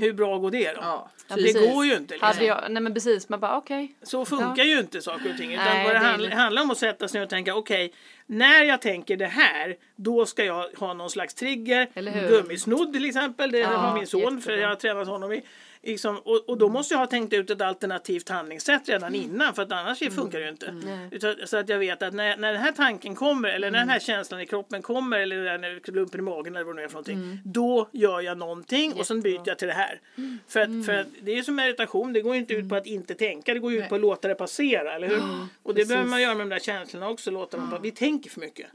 Hur 0.00 0.12
bra 0.12 0.38
går 0.38 0.50
det 0.50 0.72
då? 0.72 0.78
Ja. 0.82 1.10
Ja, 1.28 1.36
det 1.36 1.52
går 1.72 1.84
ju 1.84 1.96
inte. 1.96 2.14
Liksom. 2.14 2.46
Jag, 2.46 2.64
nej 2.70 2.82
men 2.82 2.94
precis, 2.94 3.28
man 3.28 3.40
bara 3.40 3.56
okej. 3.56 3.94
Så 4.02 4.24
funkar 4.24 4.64
ju 4.64 4.78
inte 4.78 5.02
saker 5.02 5.30
och 5.30 5.36
ting. 5.36 5.52
Utan 5.52 5.64
Nej, 5.64 5.86
det 5.88 5.92
det 5.92 5.98
handl- 5.98 6.18
lite- 6.18 6.36
handlar 6.36 6.62
om 6.62 6.70
att 6.70 6.78
sätta 6.78 7.08
sig 7.08 7.18
ner 7.18 7.24
och 7.24 7.30
tänka 7.30 7.54
okej, 7.54 7.92
när 8.26 8.64
jag 8.64 8.82
tänker 8.82 9.16
det 9.16 9.26
här, 9.26 9.76
då 9.96 10.26
ska 10.26 10.44
jag 10.44 10.68
ha 10.78 10.94
någon 10.94 11.10
slags 11.10 11.34
trigger. 11.34 11.88
Eller 11.94 12.12
hur? 12.12 12.28
Gummisnodd 12.28 12.92
till 12.92 13.04
exempel, 13.04 13.50
det 13.50 13.62
har 13.62 13.94
min 13.94 14.06
son 14.06 14.20
för 14.22 14.36
jättebra. 14.36 14.56
jag 14.60 14.68
har 14.68 14.74
tränat 14.76 15.08
honom 15.08 15.32
i. 15.32 15.42
Liksom, 15.84 16.16
och, 16.18 16.48
och 16.48 16.58
då 16.58 16.68
måste 16.68 16.94
jag 16.94 16.98
ha 16.98 17.06
tänkt 17.06 17.32
ut 17.32 17.50
ett 17.50 17.60
alternativt 17.60 18.28
handlingssätt 18.28 18.88
redan 18.88 19.14
Mm. 19.14 19.20
innan 19.30 19.54
för 19.54 19.62
att 19.62 19.72
annars 19.72 19.98
funkar 19.98 20.38
det 20.38 20.44
ju 20.44 20.50
inte. 20.50 20.74
Utan, 21.10 21.34
så 21.46 21.56
att 21.56 21.68
jag 21.68 21.78
vet 21.78 22.02
att 22.02 22.14
när, 22.14 22.36
när 22.36 22.52
den 22.52 22.62
här 22.62 22.72
tanken 22.72 23.14
kommer 23.14 23.48
eller 23.48 23.70
när 23.70 23.78
den 23.78 23.82
Mm. 23.88 23.92
här 23.92 24.00
känslan 24.00 24.40
i 24.40 24.46
kroppen 24.46 24.82
kommer 24.82 25.18
eller 25.18 25.58
när 25.58 25.70
det 25.70 25.88
lumpen 25.92 26.20
i 26.20 26.22
magen 26.22 26.56
eller 26.56 26.64
vad 26.64 26.74
det 26.76 26.80
nu 26.80 26.84
är 26.84 26.88
för 26.88 26.94
någonting. 26.94 27.16
Mm. 27.18 27.38
Då 27.44 27.88
gör 27.92 28.20
jag 28.20 28.38
någonting 28.38 28.92
och 28.92 29.06
sen 29.06 29.20
byter 29.20 29.42
jag 29.44 29.58
till 29.58 29.68
det 29.68 29.74
här. 29.74 30.00
För, 30.48 30.60
att, 30.60 30.66
för 30.86 30.92
Mm. 30.92 31.00
att 31.00 31.06
det 31.22 31.38
är 31.38 31.42
som 31.42 31.54
meditation, 31.54 32.12
det 32.12 32.20
går 32.20 32.34
ju 32.34 32.40
inte 32.40 32.54
ut 32.54 32.68
på 32.68 32.76
att 32.76 32.86
inte 32.86 33.14
tänka, 33.14 33.54
det 33.54 33.60
går 33.60 33.72
ju 33.72 33.78
ut 33.82 33.88
på 33.88 33.94
att 33.94 34.00
låta 34.00 34.28
det 34.28 34.34
passera, 34.34 34.94
eller 34.94 35.08
hur? 35.08 35.22
Och 35.62 35.74
det 35.74 35.88
behöver 35.88 36.08
man 36.08 36.22
göra 36.22 36.34
med 36.34 36.46
de 36.46 36.50
där 36.50 36.58
känslorna 36.60 37.08
också, 37.08 37.30
låta 37.30 37.56
dem, 37.56 37.78
vi 37.82 37.90
tänker 37.90 38.30
för 38.30 38.40
mycket. 38.40 38.66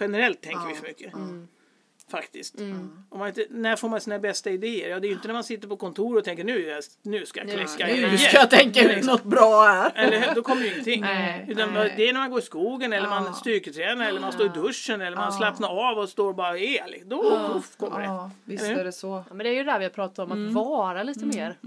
Generellt 0.00 0.40
tänker 0.40 0.68
vi 0.68 0.74
för 0.74 0.86
mycket. 0.86 1.12
Faktiskt. 2.10 2.54
Om 3.08 3.18
man 3.18 3.28
inte, 3.28 3.46
när 3.50 3.76
får 3.76 3.88
man 3.88 4.00
sina 4.00 4.18
bästa 4.18 4.50
idéer? 4.50 4.88
Ja, 4.90 5.00
det 5.00 5.06
är 5.06 5.08
ju 5.08 5.14
inte 5.14 5.26
när 5.28 5.34
man 5.34 5.44
sitter 5.44 5.68
på 5.68 5.76
kontor 5.76 6.16
och 6.18 6.24
tänker 6.24 6.44
nu, 6.44 6.80
nu 7.02 7.26
ska 7.26 7.40
jag 7.40 7.48
kläcka 7.50 7.86
Nu 7.86 7.92
grejer. 7.92 8.10
Nu 8.10 8.18
ska 8.18 8.36
jag 8.36 8.50
tänka 8.50 8.92
ut 8.92 9.04
något 9.04 9.24
bra 9.24 9.62
här. 9.64 9.92
Eller? 9.94 10.34
Då 10.34 10.42
kommer 10.42 10.62
ju 10.62 10.72
ingenting. 10.72 11.00
Nej, 11.00 11.44
Utan 11.48 11.74
nej. 11.74 11.94
det 11.96 12.08
är 12.08 12.12
när 12.12 12.20
man 12.20 12.30
går 12.30 12.38
i 12.38 12.42
skogen 12.42 12.92
eller 12.92 13.08
man 13.08 13.24
Ja. 13.24 13.32
styrketränar 13.32 14.08
eller 14.08 14.20
man 14.20 14.32
står 14.32 14.46
i 14.46 14.48
duschen 14.48 15.00
eller 15.00 15.16
man 15.16 15.32
slappnar 15.32 15.68
av 15.90 15.98
och 15.98 16.08
står 16.08 16.28
och 16.28 16.34
bara 16.34 16.58
är 16.58 16.82
ärlig. 16.82 17.02
Då 17.06 17.50
puff, 17.52 17.76
kommer 17.76 17.98
det. 17.98 18.04
Ja, 18.04 18.30
visst 18.44 18.62
Eller 18.64 18.74
hur? 18.74 18.80
är 18.80 18.84
det 18.84 18.92
så. 18.92 19.24
Ja, 19.28 19.34
men 19.34 19.38
det 19.44 19.48
är 19.50 19.54
ju 19.54 19.64
det 19.64 19.72
där 19.72 19.78
vi 19.78 19.84
har 19.84 19.90
pratat 19.90 20.18
om, 20.18 20.32
att 20.32 20.36
Mm. 20.38 20.54
vara 20.54 21.02
lite 21.02 21.26
mer. 21.26 21.58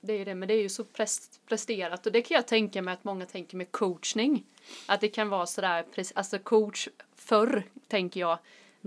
Det 0.00 0.12
är 0.12 0.18
ju 0.18 0.24
det, 0.24 0.34
men 0.34 0.48
det 0.48 0.54
är 0.54 0.62
ju 0.62 0.68
så 0.68 0.82
pres- 0.82 1.38
presterat 1.48 2.06
och 2.06 2.12
det 2.12 2.22
kan 2.22 2.34
jag 2.34 2.46
tänka 2.46 2.82
mig 2.82 2.94
att 2.94 3.04
många 3.04 3.26
tänker 3.26 3.56
med 3.56 3.72
coachning. 3.72 4.44
Att 4.86 5.00
det 5.00 5.08
kan 5.08 5.28
vara 5.28 5.46
sådär, 5.46 5.84
alltså 6.14 6.38
coach 6.38 6.88
förr 7.16 7.62
tänker 7.88 8.20
jag. 8.20 8.38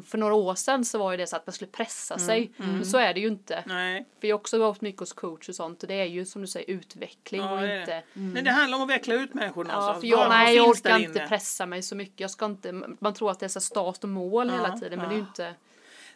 För 0.07 0.17
några 0.17 0.33
år 0.33 0.55
sedan 0.55 0.85
så 0.85 0.97
var 0.97 1.11
ju 1.11 1.17
det 1.17 1.27
så 1.27 1.35
att 1.35 1.47
man 1.47 1.53
skulle 1.53 1.71
pressa 1.71 2.13
Mm. 2.13 2.25
sig. 2.27 2.51
Men 2.57 2.85
så 2.85 2.97
är 2.97 3.13
det 3.13 3.19
ju 3.19 3.27
inte. 3.27 3.63
Nej. 3.67 4.05
För 4.21 4.27
jag 4.27 4.35
har 4.35 4.39
också 4.39 4.57
varit 4.59 4.81
mycket 4.81 4.99
hos 4.99 5.13
coach 5.13 5.49
och 5.49 5.55
sånt 5.55 5.81
och 5.83 5.87
det 5.87 5.93
är 5.95 6.05
ju 6.05 6.25
som 6.25 6.41
du 6.41 6.47
säger 6.47 6.69
utveckling 6.69 7.41
Ja, 7.41 7.51
och 7.51 7.61
det 7.61 7.79
inte 7.79 7.91
det. 7.95 8.03
Men 8.13 8.43
det 8.43 8.51
handlar 8.51 8.77
om 8.77 8.83
att 8.83 8.89
veckla 8.89 9.15
ut 9.15 9.33
människor 9.33 9.67
Ja, 9.67 9.73
någonstans. 9.73 10.01
för 10.01 10.07
jag, 10.07 10.29
nej, 10.29 10.55
jag 10.55 10.67
orkar 10.69 10.99
inte 10.99 11.19
inne? 11.19 11.27
pressa 11.29 11.65
mig 11.65 11.81
så 11.81 11.95
mycket. 11.95 12.19
Jag 12.19 12.31
ska 12.31 12.45
inte, 12.45 12.71
man 12.99 13.13
tror 13.13 13.31
att 13.31 13.39
det 13.39 13.45
är 13.45 13.49
så 13.49 13.61
start 13.61 14.03
och 14.03 14.09
mål 14.09 14.49
hela 14.49 14.77
tiden 14.77 14.99
men 14.99 15.09
det 15.09 15.15
är 15.15 15.17
ju 15.17 15.21
inte, 15.23 15.53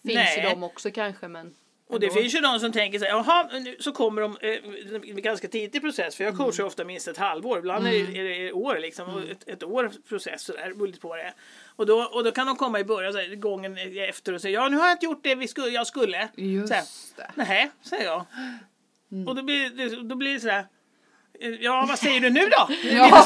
finns 0.04 0.16
Nej. 0.16 0.44
ju 0.44 0.50
de 0.50 0.64
också 0.64 0.92
kanske 0.92 1.28
men. 1.28 1.56
Och 1.90 2.00
det 2.00 2.10
finns 2.10 2.36
ju 2.36 2.40
de 2.40 2.60
som 2.60 2.72
tänker 2.72 3.00
så 3.00 3.06
här, 3.06 3.12
jaha, 3.12 3.50
nu 3.60 3.76
så 3.80 3.92
kommer 3.92 4.22
de 4.22 4.38
eh, 4.42 5.14
ganska 5.22 5.48
tidigt 5.48 5.76
i 5.76 5.80
process, 5.80 6.16
för 6.16 6.24
jag 6.24 6.34
Mm. 6.34 6.46
coachar 6.46 6.64
ofta 6.64 6.84
minst 6.84 7.08
ett 7.08 7.18
halvår, 7.18 7.58
ibland 7.60 7.88
är, 7.88 7.92
det, 7.92 8.18
är 8.20 8.24
det 8.46 8.52
år 8.54 8.78
liksom, 8.80 9.10
och 9.16 9.22
ett, 9.24 9.48
ett 9.50 9.64
år 9.64 9.92
process 10.10 10.42
sådär, 10.42 10.74
beroende 10.74 10.98
på 11.00 11.08
vad 11.08 11.18
det 11.18 11.24
är. 11.24 11.34
Och 11.78 11.86
då, 11.86 12.02
och 12.02 12.24
då 12.24 12.32
kan 12.32 12.48
de 12.48 12.56
komma 12.56 12.80
i 12.80 12.84
början, 12.84 13.14
så 13.14 13.20
här, 13.20 13.36
gången 13.36 13.78
efter 14.10 14.34
och 14.34 14.42
säga, 14.42 14.60
ja 14.60 14.70
nu 14.70 14.78
har 14.78 14.86
jag 14.88 14.94
inte 14.96 15.06
gjort 15.06 15.24
det 15.24 15.36
vi 15.36 15.48
skulle, 15.48 15.68
jag 15.68 15.88
skulle. 15.88 16.30
Just 16.36 16.68
så 16.68 16.74
här, 16.74 16.84
det. 17.16 17.32
Nej, 17.36 17.72
säger 17.82 18.06
jag. 18.06 18.26
Mm. 19.12 19.28
Och 19.28 19.36
då 19.36 19.44
blir, 19.44 20.04
då 20.10 20.16
blir 20.16 20.34
det 20.34 20.40
sådär, 20.40 20.68
eh, 21.40 21.50
ja 21.50 21.86
vad 21.90 22.00
säger 22.00 22.20
du 22.20 22.30
nu 22.30 22.40
då? 22.40 22.68
Ja. 22.92 23.26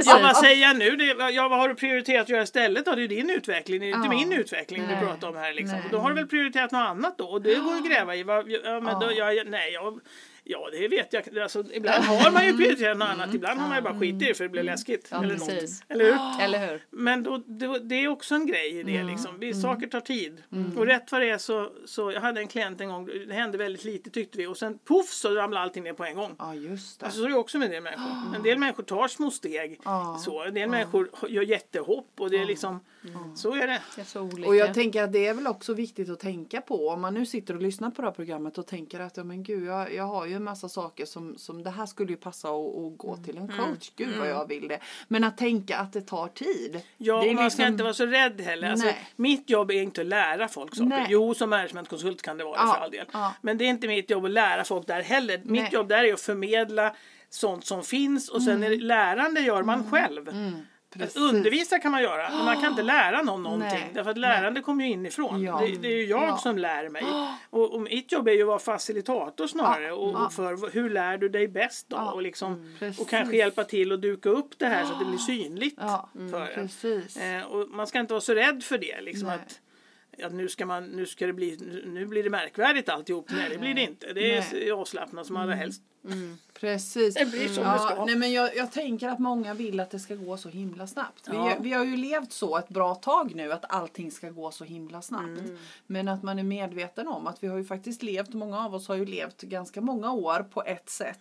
Ja, 0.04 0.20
vad 0.22 0.36
säger 0.36 0.62
jag 0.68 0.76
nu? 0.78 0.96
Det, 0.96 1.30
ja, 1.30 1.48
vad 1.48 1.58
har 1.58 1.68
du 1.68 1.74
prioriterat 1.74 2.22
att 2.22 2.28
göra 2.28 2.42
istället? 2.42 2.84
då? 2.84 2.94
det 2.94 3.02
är 3.04 3.08
din 3.08 3.30
utveckling, 3.30 3.80
det 3.80 3.86
är 3.86 3.94
inte 3.94 4.08
Ja. 4.08 4.10
min 4.10 4.32
utveckling 4.32 4.82
Nej. 4.86 4.96
vi 5.00 5.06
pratar 5.06 5.28
om 5.28 5.36
här. 5.36 5.52
Liksom. 5.52 5.78
Då 5.90 5.98
har 5.98 6.08
du 6.10 6.14
väl 6.16 6.26
prioriterat 6.26 6.72
något 6.72 6.88
annat 6.88 7.18
då? 7.18 7.24
Och 7.24 7.42
det 7.42 7.54
går 7.54 7.72
ju 7.72 7.78
att 7.78 7.88
gräva 7.88 8.16
i. 8.16 8.22
Vad, 8.22 8.50
ja, 8.50 8.80
men 8.80 9.00
då, 9.00 9.12
ja, 9.12 9.32
ja, 9.32 9.42
nej, 9.46 9.72
jag, 9.72 10.00
ja, 10.50 10.68
det 10.72 10.88
vet 10.88 11.12
jag. 11.12 11.38
Alltså, 11.38 11.64
ibland 11.72 12.04
har 12.04 12.30
man 12.30 12.46
ju 12.46 12.56
prioriterat 12.56 12.98
något 12.98 13.08
annat, 13.08 13.34
ibland 13.34 13.60
har 13.60 13.68
man 13.68 13.76
ju 13.76 13.82
bara 13.82 13.98
skitit 13.98 14.22
i 14.22 14.26
det 14.26 14.34
för 14.34 14.44
det 14.44 14.50
blir 14.50 14.62
läskigt. 14.62 15.08
Ja, 15.10 15.24
eller, 15.24 15.34
precis. 15.34 15.80
något. 15.80 15.90
eller 15.90 16.04
hur? 16.04 16.44
Eller 16.44 16.66
hur? 16.66 16.82
Men 16.90 17.22
då, 17.22 17.42
då, 17.46 17.78
det 17.78 17.94
är 17.94 18.08
också 18.08 18.34
en 18.34 18.46
grej 18.46 18.78
i 18.78 18.82
det. 18.82 19.02
Liksom. 19.02 19.38
Vi, 19.38 19.54
Saker 19.54 19.86
tar 19.86 20.00
tid. 20.00 20.42
Och 20.76 20.86
rätt 20.86 21.12
vad 21.12 21.20
det 21.20 21.30
är 21.30 21.38
så, 21.38 21.72
så, 21.84 22.12
jag 22.12 22.20
hade 22.20 22.40
en 22.40 22.48
klient 22.48 22.80
en 22.80 22.88
gång, 22.88 23.08
det 23.28 23.34
hände 23.34 23.58
väldigt 23.58 23.84
lite 23.84 24.10
tyckte 24.10 24.38
vi 24.38 24.46
och 24.46 24.56
sen 24.56 24.78
poff 24.78 25.08
så 25.08 25.34
ramlade 25.34 25.64
allting 25.64 25.84
ner 25.84 25.92
på 25.92 26.04
en 26.04 26.16
gång. 26.16 26.34
Ja, 26.38 26.54
just 26.54 27.00
det. 27.00 27.06
Alltså 27.06 27.20
så 27.20 27.26
är 27.26 27.30
det 27.30 27.36
också 27.36 27.58
med 27.58 27.66
en 27.66 27.72
del 27.72 27.82
människor. 27.82 28.10
En 28.36 28.42
del 28.42 28.58
människor 28.58 28.82
tar 28.82 29.08
små 29.08 29.30
steg. 29.30 29.80
Ja. 29.84 30.20
Så, 30.24 30.44
en 30.44 30.54
del 30.54 30.68
människor 30.68 31.10
gör 31.28 31.42
jättehopp 31.42 32.08
och 32.18 32.30
det 32.30 32.38
är 32.38 32.44
liksom, 32.44 32.80
så 33.36 33.54
är 33.54 33.66
det. 33.66 33.82
Det 33.96 34.00
är 34.00 34.04
så 34.04 34.20
olika. 34.20 34.48
Och 34.48 34.56
jag 34.56 34.74
tänker 34.74 35.02
att 35.02 35.12
det 35.12 35.26
är 35.26 35.34
väl 35.34 35.46
också 35.46 35.74
viktigt 35.74 36.10
att 36.10 36.20
tänka 36.20 36.60
på 36.60 36.88
om 36.88 37.00
man 37.00 37.14
nu 37.14 37.26
sitter 37.26 37.54
och 37.54 37.62
lyssnar 37.62 37.90
på 37.90 38.02
det 38.02 38.08
här 38.08 38.14
programmet 38.14 38.58
och 38.58 38.66
tänker 38.66 39.00
att 39.00 39.16
ja, 39.16 39.24
men 39.24 39.42
gud 39.42 39.64
jag, 39.64 39.94
jag 39.94 40.04
har 40.04 40.26
ju 40.26 40.38
en 40.40 40.44
massa 40.44 40.68
saker 40.68 41.04
som, 41.06 41.38
som 41.38 41.62
det 41.62 41.70
här 41.70 41.86
skulle 41.86 42.10
ju 42.10 42.16
passa 42.16 42.48
att, 42.48 42.98
gå 42.98 43.16
till 43.24 43.36
en 43.38 43.48
coach. 43.48 43.90
Gud 43.96 44.18
vad 44.18 44.28
jag 44.28 44.48
vill 44.48 44.68
det. 44.68 44.80
Men 45.08 45.24
att 45.24 45.36
tänka 45.36 45.78
att 45.78 45.92
det 45.92 46.00
tar 46.00 46.28
tid. 46.28 46.80
Ja, 46.96 47.20
det 47.22 47.26
är 47.26 47.30
och 47.30 47.34
man 47.34 47.50
ska 47.50 47.62
liksom- 47.62 47.72
inte 47.72 47.82
vara 47.82 47.94
så 47.94 48.06
rädd 48.06 48.40
heller. 48.40 48.70
Alltså, 48.70 48.88
mitt 49.16 49.50
jobb 49.50 49.70
är 49.70 49.82
inte 49.82 50.00
att 50.00 50.06
lära 50.06 50.48
folk 50.48 50.74
saker. 50.74 50.88
Nej. 50.88 51.06
Jo, 51.08 51.34
som 51.34 51.50
managementkonsult 51.50 52.22
kan 52.22 52.38
det 52.38 52.44
vara 52.44 52.56
Ja, 52.56 52.74
för 52.74 52.80
all 52.84 52.90
del. 52.90 53.06
ja. 53.12 53.34
Men 53.40 53.58
det 53.58 53.64
är 53.64 53.68
inte 53.68 53.88
mitt 53.88 54.10
jobb 54.10 54.24
att 54.24 54.30
lära 54.30 54.64
folk 54.64 54.86
där 54.86 55.02
heller. 55.02 55.38
Mitt 55.44 55.62
Nej. 55.62 55.70
jobb 55.72 55.88
där 55.88 56.04
är 56.04 56.12
att 56.12 56.20
förmedla 56.20 56.94
sånt 57.30 57.64
som 57.66 57.82
finns 57.84 58.28
och 58.28 58.42
sen 58.42 58.62
är 58.62 58.70
det, 58.70 58.76
lärande 58.76 59.40
gör 59.40 59.62
man 59.62 59.90
själv. 59.90 60.28
Mm. 60.28 60.60
Precis. 60.98 61.16
Undervisa 61.16 61.78
kan 61.78 61.92
man 61.92 62.02
göra, 62.02 62.30
men 62.30 62.44
man 62.44 62.60
kan 62.60 62.70
inte 62.70 62.82
lära 62.82 63.22
någon 63.22 63.42
någonting. 63.42 63.68
Nej, 63.70 63.90
Därför 63.94 64.10
att 64.10 64.18
lärande 64.18 64.60
kommer 64.60 64.84
ju 64.84 64.90
inifrån. 64.90 65.42
Ja. 65.42 65.60
Det, 65.66 65.76
det 65.76 65.88
är 65.88 65.96
ju 65.96 66.04
jag 66.06 66.22
Ja. 66.28 66.36
som 66.36 66.58
lär 66.58 66.88
mig. 66.88 67.04
Och, 67.50 67.74
och 67.74 67.80
mitt 67.80 68.12
jobb 68.12 68.28
är 68.28 68.32
ju 68.32 68.40
att 68.42 68.46
vara 68.46 68.58
facilitator 68.58 69.46
snarare. 69.46 69.84
Ja, 69.86 69.92
Och, 69.94 70.24
och 70.26 70.32
för 70.32 70.70
hur 70.72 70.90
lär 70.90 71.18
du 71.18 71.28
dig 71.28 71.48
bäst 71.48 71.86
då? 71.88 71.96
Och, 71.96 72.22
liksom, 72.22 72.76
precis. 72.78 73.00
och 73.00 73.08
kanske 73.08 73.36
hjälpa 73.36 73.64
till 73.64 73.92
att 73.92 74.02
duka 74.02 74.28
upp 74.28 74.58
det 74.58 74.66
här 74.66 74.84
så 74.84 74.92
att 74.92 74.98
det 74.98 75.04
blir 75.04 75.18
synligt 75.26 75.80
för 76.30 76.40
en. 76.50 76.54
precis. 76.54 77.16
Eh, 77.16 77.42
och 77.44 77.68
man 77.70 77.86
ska 77.86 78.00
inte 78.00 78.12
vara 78.14 78.20
så 78.20 78.34
rädd 78.34 78.62
för 78.64 78.78
det. 78.78 79.00
Liksom 79.00 79.28
Nej. 79.28 79.36
att, 79.36 79.60
att 80.22 80.32
nu, 80.32 80.48
ska 80.48 80.66
man, 80.66 80.84
nu, 80.84 81.06
ska 81.06 81.26
det 81.26 81.32
bli, 81.32 81.82
nu 81.86 82.06
blir 82.06 82.22
det 82.24 82.30
märkvärdigt 82.30 82.88
alltihop. 82.88 83.26
Nej, 83.30 83.48
det 83.50 83.58
blir 83.58 83.74
det 83.74 83.82
inte. 83.82 84.12
Det 84.12 84.36
är 84.36 84.44
Nej. 84.52 84.72
avslappnat 84.72 85.26
som 85.26 85.36
allra 85.36 85.54
helst. 85.54 85.82
Precis. 86.60 87.14
Det 87.14 87.26
blir 87.30 87.48
som 87.48 87.64
det 87.64 87.78
ska. 87.78 88.04
Nej, 88.04 88.16
men 88.16 88.32
jag, 88.32 88.56
jag 88.56 88.72
tänker 88.72 89.08
att 89.08 89.18
många 89.18 89.54
vill 89.54 89.80
att 89.80 89.90
det 89.90 89.98
ska 89.98 90.14
gå 90.14 90.36
så 90.36 90.48
himla 90.48 90.86
snabbt. 90.86 91.28
Vi, 91.28 91.36
Ja. 91.36 91.56
vi 91.60 91.72
har 91.72 91.84
ju 91.84 91.96
levt 91.96 92.32
så 92.32 92.58
ett 92.58 92.68
bra 92.68 92.94
tag 92.94 93.34
nu 93.34 93.52
att 93.52 93.72
allting 93.72 94.10
ska 94.10 94.30
gå 94.30 94.50
så 94.50 94.64
himla 94.64 95.02
snabbt. 95.02 95.40
Mm. 95.40 95.58
Men 95.86 96.08
att 96.08 96.22
man 96.22 96.38
är 96.38 96.42
medveten 96.42 97.08
om 97.08 97.26
att 97.26 97.42
vi 97.42 97.48
har 97.48 97.58
ju 97.58 97.64
faktiskt 97.64 98.02
levt, 98.02 98.34
många 98.34 98.64
av 98.64 98.74
oss 98.74 98.88
har 98.88 98.94
ju 98.94 99.06
levt 99.06 99.42
ganska 99.42 99.80
många 99.80 100.12
år 100.12 100.46
på 100.50 100.62
ett 100.62 100.90
sätt. 100.90 101.18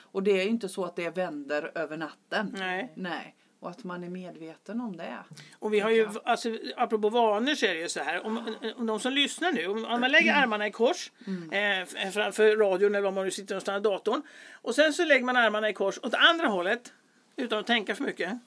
Och 0.00 0.22
det 0.22 0.30
är 0.40 0.42
ju 0.44 0.50
inte 0.50 0.68
så 0.68 0.84
att 0.84 0.96
det 0.96 1.10
vänder 1.16 1.72
över 1.74 1.96
natten. 1.96 2.48
Mm. 2.48 2.60
Nej. 2.60 2.92
Nej. 2.94 3.34
Och 3.60 3.70
att 3.70 3.84
man 3.84 4.04
är 4.04 4.08
medveten 4.08 4.80
om 4.80 4.96
det. 4.96 5.18
Och 5.58 5.74
vi 5.74 5.80
har 5.80 5.90
ju, 5.90 6.08
alltså, 6.24 6.58
apropå 6.76 7.08
vanor 7.08 7.54
så 7.54 7.66
är 7.66 7.74
det 7.74 7.80
ju 7.80 7.88
så 7.88 8.00
här. 8.00 8.26
Om, 8.26 8.56
om 8.76 8.86
de 8.86 9.00
som 9.00 9.12
lyssnar 9.12 9.52
nu, 9.52 9.66
om 9.66 9.84
om 9.84 10.00
man 10.00 10.10
lägger 10.10 10.34
armarna 10.34 10.66
i 10.66 10.70
kors 10.70 11.10
eh, 11.52 12.10
framför 12.10 12.56
radion 12.56 12.94
eller 12.94 13.08
om 13.08 13.14
man 13.14 13.24
nu 13.24 13.30
sitter 13.30 13.54
någonstans 13.54 13.82
datorn. 13.82 14.22
Och 14.52 14.74
sen 14.74 14.92
så 14.92 15.04
lägger 15.04 15.24
man 15.24 15.36
armarna 15.36 15.68
i 15.68 15.72
kors 15.72 15.98
åt 16.02 16.14
andra 16.14 16.46
hållet. 16.46 16.92
Utan 17.36 17.58
att 17.58 17.66
tänka 17.66 17.94
för 17.94 18.04
mycket. 18.04 18.38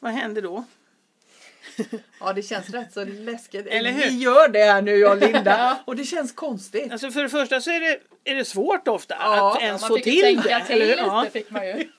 Vad 0.00 0.12
händer 0.12 0.42
då? 0.42 0.64
Ja 2.20 2.32
det 2.32 2.42
känns 2.42 2.70
rätt 2.70 2.92
så 2.92 3.04
läskigt. 3.04 3.66
Eller 3.66 3.90
hur? 3.90 4.10
Vi 4.10 4.18
gör 4.18 4.48
det 4.48 4.64
här 4.64 4.82
nu 4.82 4.96
jag 4.96 5.12
och 5.12 5.18
Linda. 5.18 5.80
och 5.84 5.96
det 5.96 6.04
känns 6.04 6.32
konstigt. 6.32 6.92
Alltså 6.92 7.10
för 7.10 7.22
det 7.22 7.28
första 7.28 7.60
så 7.60 7.70
är 7.70 7.80
det, 7.80 8.00
är 8.24 8.34
det 8.34 8.44
svårt 8.44 8.88
ofta 8.88 9.14
Ja, 9.20 9.52
att 9.56 9.62
ens 9.62 9.86
få 9.86 9.96
till 9.98 10.38
det. 10.44 10.64
till 10.66 10.78
lite 10.78 10.94
Ja. 10.98 11.26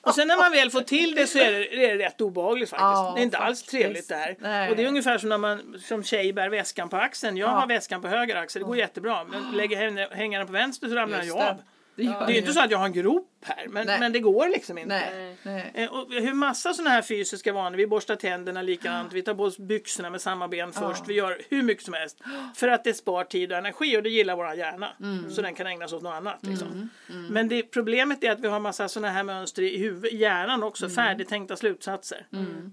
Och 0.00 0.14
sen 0.14 0.28
när 0.28 0.36
man 0.36 0.52
väl 0.52 0.70
får 0.70 0.80
till 0.80 1.14
det 1.14 1.26
så 1.26 1.38
är 1.38 1.52
det, 1.52 1.58
det 1.58 1.90
är 1.90 1.96
rätt 1.98 2.20
obehagligt 2.20 2.70
faktiskt. 2.70 2.82
Ja, 2.82 3.12
det 3.16 3.20
är 3.20 3.22
inte 3.22 3.38
alls 3.38 3.60
faktiskt. 3.62 3.70
trevligt 3.82 4.08
det 4.08 4.14
här. 4.14 4.36
Nej. 4.38 4.70
Och 4.70 4.76
det 4.76 4.82
är 4.82 4.86
ungefär 4.88 5.18
som 5.18 5.28
när 5.28 5.38
man 5.38 5.76
som 5.84 6.04
tjej 6.04 6.32
bär 6.32 6.48
väskan 6.48 6.88
på 6.88 6.96
axeln. 6.96 7.36
Jag 7.36 7.48
Ja. 7.48 7.52
har 7.52 7.66
väskan 7.66 8.02
på 8.02 8.08
höger 8.08 8.36
axel, 8.36 8.62
det 8.62 8.66
går 8.66 8.76
jättebra. 8.76 9.24
Men 9.24 9.52
lägger 9.56 10.14
hängarna 10.16 10.44
på 10.46 10.52
vänster 10.52 10.88
så 10.88 10.94
ramlar 10.94 11.22
det. 11.22 11.30
av. 11.32 11.56
Det, 11.96 12.02
Det 12.02 12.08
är 12.08 12.28
ju 12.30 12.38
inte 12.38 12.52
så 12.52 12.60
att 12.60 12.70
jag 12.70 12.78
har 12.78 12.86
en 12.86 12.92
grop 12.92 13.28
här, 13.44 13.66
men, 13.68 13.86
Nej. 13.86 14.00
men 14.00 14.12
det 14.12 14.18
går 14.20 14.48
liksom 14.48 14.78
inte. 14.78 14.88
Nej. 14.88 15.36
Nej. 15.42 15.70
Eh, 15.74 15.92
Och 15.92 16.12
hur 16.12 16.34
massa 16.34 16.72
sådana 16.74 16.90
här 16.90 17.02
fysiska 17.02 17.52
vanor, 17.52 17.76
vi 17.76 17.86
borstar 17.86 18.16
tänderna 18.16 18.62
likadant, 18.62 19.12
vi 19.12 19.22
tar 19.22 19.34
på 19.34 19.42
oss 19.42 19.58
byxorna 19.58 20.10
med 20.10 20.20
samma 20.20 20.48
ben 20.48 20.72
först, 20.72 21.02
vi 21.08 21.14
gör 21.14 21.40
hur 21.50 21.62
mycket 21.62 21.84
som 21.84 21.94
helst. 21.94 22.18
För 22.54 22.68
att 22.68 22.84
det 22.84 22.94
spar 22.94 23.24
tid 23.24 23.52
och 23.52 23.58
energi 23.58 23.96
och 23.98 24.02
det 24.02 24.10
gillar 24.10 24.36
våran 24.36 24.58
hjärna. 24.58 24.88
Mm. 25.00 25.30
Så 25.30 25.42
den 25.42 25.54
kan 25.54 25.66
ägna 25.66 25.88
sig 25.88 25.96
åt 25.96 26.02
något 26.02 26.12
annat. 26.14 26.38
Liksom. 26.46 26.88
Men 27.30 27.48
det, 27.48 27.62
problemet 27.62 28.24
är 28.24 28.30
att 28.30 28.40
vi 28.40 28.48
har 28.48 28.60
massa 28.60 28.88
sådana 28.88 29.10
här 29.12 29.22
mönster 29.24 29.62
i, 29.62 29.78
huvud, 29.78 30.12
hjärnan 30.12 30.62
också, 30.62 30.84
Mm. 30.84 30.94
färdigtänkta 30.94 31.56
slutsatser. 31.56 32.26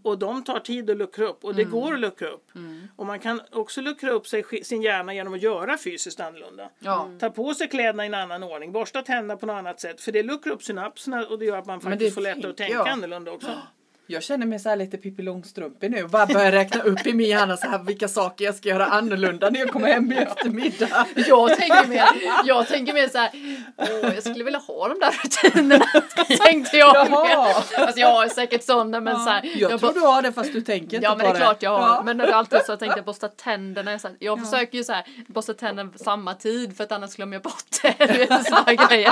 Och 0.03 0.17
de 0.19 0.43
tar 0.43 0.59
tid 0.59 0.89
att 0.89 0.97
luckra 0.97 1.25
upp 1.25 1.43
och 1.45 1.55
det 1.55 1.61
Mm. 1.61 1.71
går 1.71 1.93
att 1.93 1.99
luckra 1.99 2.27
upp. 2.27 2.45
Och 2.95 3.05
man 3.05 3.19
kan 3.19 3.41
också 3.51 3.81
luckra 3.81 4.11
upp 4.11 4.27
sig, 4.27 4.43
sin 4.63 4.81
hjärna 4.81 5.13
genom 5.13 5.33
att 5.33 5.41
göra 5.41 5.77
fysiskt 5.77 6.19
annorlunda. 6.19 6.69
Ja. 6.79 7.09
Ta 7.19 7.29
på 7.29 7.53
sig 7.53 7.67
kläderna 7.69 8.03
i 8.03 8.07
en 8.07 8.13
annan 8.13 8.43
ordning, 8.43 8.71
borsta 8.71 9.01
tänderna 9.01 9.37
på 9.37 9.45
något 9.45 9.53
annat 9.53 9.79
sätt. 9.79 10.01
För 10.01 10.11
det 10.11 10.23
luckrar 10.23 10.53
upp 10.53 10.58
synapserna 10.63 11.25
och 11.25 11.39
det 11.39 11.45
gör 11.45 11.57
att 11.57 11.65
man 11.65 11.81
faktiskt 11.81 11.99
det 12.09 12.11
får 12.11 12.21
lättare 12.21 12.49
att 12.49 12.57
tänka 12.57 12.73
jag. 12.73 12.87
annorlunda 12.87 13.31
också. 13.31 13.51
Jag 14.11 14.23
känner 14.23 14.45
mig 14.45 14.59
så 14.59 14.69
här 14.69 14.75
lite 14.75 14.97
Pippi 14.97 15.21
Långstrumpig 15.23 15.91
nu 15.91 16.03
och 16.03 16.09
bara 16.09 16.25
börjar 16.25 16.51
räkna 16.51 16.81
upp 16.83 17.07
i 17.07 17.13
min 17.13 17.29
hjärna 17.29 17.57
så 17.57 17.67
här 17.67 17.79
vilka 17.83 18.07
saker 18.07 18.45
jag 18.45 18.55
ska 18.55 18.69
göra 18.69 18.85
annorlunda 18.85 19.49
när 19.49 19.59
jag 19.59 19.69
kommer 19.69 19.87
hem 19.87 20.11
i 20.11 20.15
eftermiddag. 20.15 21.05
Jag 21.15 21.57
tänker 21.57 21.87
mer, 21.87 22.05
jag 22.45 22.67
tänker 22.67 22.93
mer 22.93 23.07
så 23.09 23.17
här, 23.17 23.29
åh, 23.77 24.13
jag 24.15 24.23
skulle 24.23 24.43
vilja 24.43 24.59
ha 24.59 24.87
de 24.87 24.99
där 24.99 25.11
rutinerna. 25.23 25.85
Tänkte 26.45 26.77
jag. 26.77 26.95
Jaha. 26.95 27.63
Alltså 27.77 27.99
jag 27.99 28.07
har 28.13 28.27
säkert 28.27 28.63
sådana 28.63 28.99
men 29.01 29.15
så 29.15 29.29
här, 29.29 29.43
Jag, 29.43 29.71
jag 29.71 29.79
tror 29.79 29.79
bara- 29.79 29.93
du 29.93 29.99
har 29.99 30.21
det 30.21 30.31
fast 30.33 30.53
du 30.53 30.61
tänker 30.61 30.95
inte 30.95 31.05
Ja 31.05 31.11
på 31.11 31.17
men 31.17 31.25
det 31.25 31.31
är 31.33 31.41
klart 31.41 31.63
jag 31.63 31.77
har. 31.77 31.95
Ja. 31.95 32.01
Men 32.05 32.17
det 32.17 32.23
är 32.23 32.31
alltid 32.31 32.59
så 32.65 32.71
jag 32.71 32.79
tänkte 32.79 33.01
borsta 33.01 33.27
tänderna. 33.27 33.99
Så 33.99 34.07
här, 34.07 34.17
jag 34.19 34.45
försöker 34.49 34.77
ju 34.77 34.83
så 34.83 34.93
här 34.93 35.05
borsta 35.27 35.53
tänderna 35.53 35.89
samma 35.95 36.33
tid 36.33 36.77
för 36.77 36.83
att 36.83 36.91
annars 36.91 37.15
glömmer 37.15 37.35
jag 37.35 37.41
bort 37.43 37.63
det. 37.81 37.95
Du 38.13 38.19
vet 38.19 38.45
sådana 38.45 38.73
grejer. 38.87 39.11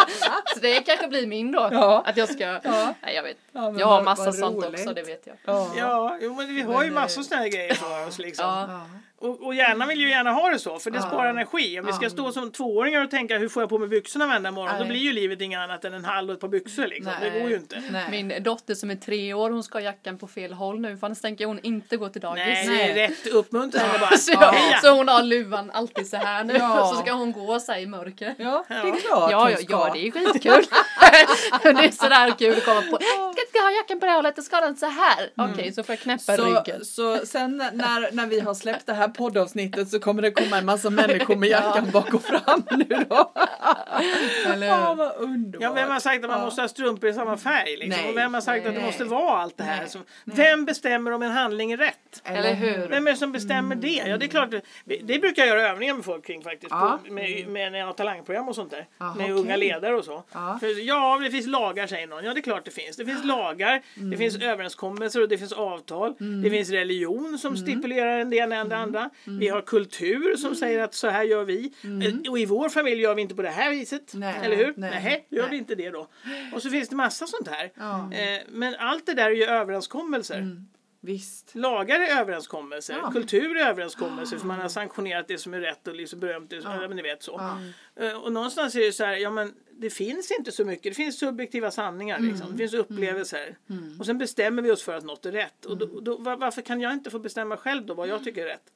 Så 0.53 0.59
det 0.61 0.81
kanske 0.85 1.07
blir 1.07 1.27
min 1.27 1.51
då. 1.51 1.69
Ja. 1.71 2.03
Att 2.05 2.17
jag 2.17 2.29
ska, 2.29 2.43
Ja. 2.43 2.93
nej 3.03 3.15
jag 3.15 3.23
vet. 3.23 3.37
Ja, 3.51 3.73
jag 3.79 3.87
har 3.87 4.03
massa 4.03 4.31
sånt 4.31 4.65
roligt. 4.65 4.79
också, 4.79 4.86
det 4.93 5.03
vet 5.03 5.27
jag. 5.27 5.37
Ja. 5.45 5.71
Ja, 5.77 6.17
jo, 6.21 6.35
men 6.35 6.55
vi 6.55 6.61
har 6.61 6.83
ju 6.83 6.89
Men, 6.89 6.95
massor 7.01 7.21
eh, 7.21 7.25
sådana 7.25 7.43
här 7.43 7.49
grejer 7.49 7.73
för 7.73 8.07
oss 8.07 8.19
liksom. 8.19 8.45
Ja. 8.45 8.85
Ja. 9.21 9.27
Och, 9.27 9.45
och 9.45 9.55
hjärnan 9.55 9.87
vill 9.87 9.99
ju 10.01 10.09
gärna 10.09 10.31
ha 10.31 10.49
det 10.49 10.59
så, 10.59 10.79
för 10.79 10.91
det 10.91 10.97
Ja. 10.97 11.07
sparar 11.07 11.29
energi. 11.29 11.79
Om 11.79 11.85
vi 11.85 11.93
ska 11.93 12.03
Ja. 12.05 12.09
stå 12.09 12.31
som 12.31 12.51
tvååringar 12.51 13.03
och 13.03 13.11
tänka 13.11 13.37
hur 13.37 13.49
får 13.49 13.61
jag 13.63 13.69
på 13.69 13.77
mig 13.77 13.87
byxorna 13.87 14.27
varenda 14.27 14.51
morgon, 14.51 14.73
då 14.73 14.79
Nej. 14.79 14.87
blir 14.89 14.99
ju 14.99 15.13
livet 15.13 15.41
inget 15.41 15.59
annat 15.59 15.85
än 15.85 15.93
en 15.93 16.05
hall 16.05 16.29
och 16.29 16.33
ett 16.35 16.41
par 16.41 16.47
byxor 16.47 16.87
liksom. 16.87 17.13
Det 17.21 17.29
Nej. 17.29 17.39
går 17.41 17.49
ju 17.49 17.55
inte. 17.55 17.83
Nej. 17.91 18.05
Min 18.11 18.43
dotter 18.43 18.75
som 18.75 18.89
är 18.91 18.95
tre 18.95 19.33
år, 19.33 19.49
hon 19.49 19.63
ska 19.63 19.77
ha 19.77 19.83
jackan 19.83 20.17
på 20.17 20.27
fel 20.27 20.53
håll 20.53 20.79
nu 20.79 20.97
för 20.97 21.07
annars 21.07 21.21
tänker 21.21 21.45
hon 21.45 21.59
inte 21.63 21.97
gå 21.97 22.09
till 22.09 22.21
dagis. 22.21 22.43
Nej, 22.45 22.67
Nej. 22.67 22.93
det 22.93 23.03
är 23.03 23.07
rätt. 23.07 23.27
Uppmuntra 23.27 23.79
henne 23.79 23.99
bara. 23.99 24.17
Så, 24.17 24.39
Heja! 24.39 24.79
så 24.81 24.89
hon 24.95 25.07
har 25.07 25.23
luvan 25.23 25.71
alltid 25.71 26.07
så 26.09 26.17
här 26.17 26.43
nu 26.43 26.53
Ja. 26.53 26.91
så 26.95 27.01
ska 27.01 27.11
hon 27.13 27.31
gå 27.31 27.59
så 27.59 27.71
här 27.71 27.79
i 27.79 27.85
mörker. 27.85 28.35
Ja, 28.37 28.65
det 28.67 28.73
är 28.73 28.85
Ja. 28.87 28.95
klart 28.95 29.31
Ja, 29.31 29.49
ja, 29.51 29.57
ska. 29.57 29.65
ja, 29.73 29.89
det 29.93 30.07
är 30.07 30.11
skitkul. 30.11 30.63
det 31.63 31.69
är 31.85 31.91
sådär 31.91 32.31
kul 32.39 32.57
att 32.57 32.65
komma 32.65 32.81
på. 32.81 32.97
Ska 32.97 33.41
inte 33.47 33.59
ha 33.59 33.71
jackan 33.71 33.99
på 33.99 34.05
det 34.05 34.11
hållet, 34.11 34.43
ska 34.43 34.61
den 34.61 34.75
så 34.77 34.85
här. 34.85 35.29
Okej, 35.53 35.71
så 35.73 35.83
får 35.83 35.93
jag 35.93 35.99
knäppa 35.99 36.37
Så, 36.37 36.45
ryggen. 36.45 36.85
så 36.85 37.17
sen 37.25 37.57
när, 37.57 38.11
när 38.11 38.25
vi 38.27 38.39
har 38.39 38.53
släppt 38.53 38.85
det 38.85 38.93
här 38.93 39.06
poddavsnittet 39.09 39.89
så 39.89 39.99
kommer 39.99 40.21
det 40.21 40.31
komma 40.31 40.57
en 40.57 40.65
massa 40.65 40.89
människor 40.89 41.35
med 41.35 41.49
jackan 41.57 41.91
bak 41.93 42.13
och 42.13 42.21
fram 42.23 42.63
nu 42.71 43.05
då. 43.09 43.31
Eller 44.53 44.67
Ja, 44.67 44.93
vad 44.97 45.15
underbart. 45.15 45.61
Ja, 45.63 45.73
vem 45.73 45.89
har 45.89 45.99
sagt 45.99 46.23
att 46.23 46.29
man 46.29 46.41
måste 46.41 46.61
ha 46.61 46.67
strumpor 46.67 47.09
i 47.09 47.13
samma 47.13 47.37
färg? 47.37 47.77
Liksom? 47.77 48.01
Nej. 48.01 48.11
Och 48.11 48.17
vem 48.17 48.33
har 48.33 48.41
sagt 48.41 48.65
att 48.65 48.73
det 48.73 48.79
Nej. 48.79 48.85
måste 48.87 49.03
vara 49.03 49.37
allt 49.41 49.57
det 49.57 49.63
här? 49.63 49.77
Nej. 49.79 49.89
Så, 49.89 49.99
vem 50.25 50.65
bestämmer 50.65 51.11
om 51.11 51.21
en 51.21 51.31
handling 51.31 51.71
är 51.71 51.77
rätt? 51.77 52.21
Eller 52.23 52.53
hur? 52.53 52.87
Vem 52.87 53.07
är 53.07 53.11
det 53.11 53.17
som 53.17 53.31
bestämmer 53.31 53.75
det? 53.75 54.03
Ja, 54.07 54.17
det 54.17 54.25
är 54.25 54.27
klart. 54.27 54.51
Det, 54.51 54.61
det 55.03 55.19
brukar 55.19 55.45
jag 55.45 55.57
göra 55.57 55.69
övningar 55.69 55.93
med 55.93 56.05
folk 56.05 56.25
kring 56.25 56.41
faktiskt. 56.41 56.71
Ja. 56.71 56.99
På, 57.07 57.13
med, 57.13 57.47
med 57.47 57.71
när 57.71 57.79
jag 57.79 57.85
har 57.85 57.93
talangprogram 57.93 58.47
och 58.49 58.55
sånt 58.55 58.71
där. 58.71 58.85
Aha, 58.97 59.15
med 59.15 59.25
okej. 59.25 59.35
unga 59.35 59.55
ledare 59.55 59.95
och 59.95 60.05
så. 60.05 60.23
Ja. 60.33 60.57
För, 60.59 60.87
ja, 60.87 61.19
det 61.23 61.31
finns 61.31 61.47
lagar 61.47 61.87
säger 61.87 62.07
någon. 62.07 62.23
Ja, 62.25 62.33
det 62.33 62.39
är 62.39 62.41
klart 62.41 62.65
det 62.65 62.71
finns. 62.71 62.97
Det 62.97 63.05
finns 63.05 63.25
lagar, 63.25 63.81
Mm. 63.97 64.09
det 64.09 64.17
finns 64.17 64.35
överenskommelser 64.41 65.21
och 65.21 65.29
det 65.29 65.37
finns 65.37 65.53
avtal. 65.53 66.15
Det 66.43 66.49
finns 66.49 66.69
religion 66.69 67.37
som 67.39 67.53
Mm. 67.53 67.57
stipulerar 67.67 68.19
en 68.19 68.29
del 68.29 68.51
än 68.51 68.69
det 68.69 68.77
andra. 68.77 68.96
Vi 69.25 69.47
har 69.47 69.61
kultur 69.61 70.35
som 70.37 70.55
säger 70.55 70.79
att 70.83 70.93
så 70.93 71.07
här 71.07 71.23
gör 71.23 71.43
vi. 71.43 71.73
Eh, 71.83 72.31
Och 72.31 72.39
i 72.39 72.45
vår 72.45 72.69
familj 72.69 73.01
gör 73.01 73.15
vi 73.15 73.21
inte 73.21 73.35
på 73.35 73.41
det 73.41 73.49
här 73.49 73.69
viset. 73.71 74.13
Mm. 74.13 74.29
Nej. 74.33 74.45
Eller 74.45 74.55
hur? 74.55 74.73
Nej. 74.77 74.91
Nej, 75.03 75.27
gör 75.29 75.41
Nej. 75.41 75.51
vi 75.51 75.57
inte 75.57 75.75
det 75.75 75.89
då. 75.89 76.07
Och 76.53 76.61
så 76.61 76.69
finns 76.69 76.89
det 76.89 76.95
massa 76.95 77.27
sånt 77.27 77.47
här. 77.47 77.71
Ja. 77.75 78.13
Eh, 78.13 78.41
men 78.49 78.75
allt 78.79 79.05
det 79.05 79.13
där 79.13 79.25
är 79.25 79.35
ju 79.35 79.43
överenskommelser. 79.43 80.39
Visst. 81.07 81.55
Lagar 81.55 81.99
är 81.99 82.19
överenskommelser, 82.21 82.97
Ja. 83.03 83.11
kultur 83.11 83.57
är 83.57 83.65
överenskommelser 83.69 84.37
för 84.37 84.47
man 84.47 84.59
har 84.59 84.69
sanktionerat 84.69 85.27
det 85.27 85.37
som 85.37 85.53
är 85.53 85.59
rätt 85.59 85.87
och 85.87 85.95
liksom 85.95 86.19
berömt 86.19 86.49
det, 86.49 86.55
ja. 86.55 86.87
men 86.87 86.95
ni 86.95 87.01
vet 87.01 87.23
så. 87.23 87.41
Eh, 87.95 88.11
Och 88.11 88.31
någonstans 88.31 88.75
är 88.75 88.79
det 88.79 88.91
så 88.93 89.03
här, 89.05 89.13
ja 89.15 89.29
men 89.29 89.53
det 89.71 89.89
finns 89.89 90.31
inte 90.31 90.51
så 90.51 90.65
mycket, 90.65 90.83
det 90.83 90.93
finns 90.93 91.19
subjektiva 91.19 91.71
sanningar 91.71 92.19
liksom. 92.19 92.51
det 92.51 92.57
finns 92.57 92.73
upplevelser. 92.73 93.57
Och 93.99 94.05
sen 94.05 94.17
bestämmer 94.17 94.61
vi 94.61 94.71
oss 94.71 94.83
för 94.83 94.93
att 94.97 95.03
något 95.03 95.25
är 95.25 95.31
rätt. 95.31 95.65
Och 95.65 95.77
då, 95.77 95.99
då, 95.99 96.17
var- 96.17 96.37
varför 96.37 96.61
kan 96.61 96.81
jag 96.81 96.93
inte 96.93 97.09
få 97.09 97.19
bestämma 97.19 97.57
själv 97.57 97.85
då 97.85 97.93
vad 97.93 98.07
jag 98.07 98.23
tycker 98.23 98.41
är 98.41 98.45
rätt? 98.47 98.71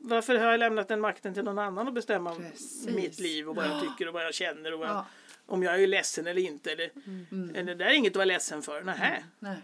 Varför 0.00 0.34
har 0.38 0.50
jag 0.50 0.60
lämnat 0.60 0.88
den 0.88 1.00
makten 1.00 1.34
till 1.34 1.44
någon 1.44 1.58
annan 1.58 1.88
att 1.88 1.94
bestämma 1.94 2.34
Precis. 2.34 2.88
mitt 2.94 3.18
liv 3.20 3.48
och 3.48 3.56
vad 3.56 3.64
jag 3.66 3.80
tycker 3.82 4.08
och 4.08 4.14
vad 4.14 4.24
jag 4.24 4.34
känner 4.34 4.74
och 4.74 4.80
jag, 4.84 4.88
Ja. 4.90 5.06
om 5.46 5.62
jag 5.62 5.82
är 5.82 5.86
ledsen 5.86 6.26
eller 6.26 6.42
inte. 6.42 6.72
Eller, 6.72 6.90
eller 7.54 7.62
det 7.64 7.74
där 7.74 7.86
är 7.86 7.94
inget 7.94 8.12
att 8.12 8.16
vara 8.16 8.24
ledsen 8.24 8.62
för. 8.62 8.82
Nähä, 8.82 9.22
Nej. 9.38 9.56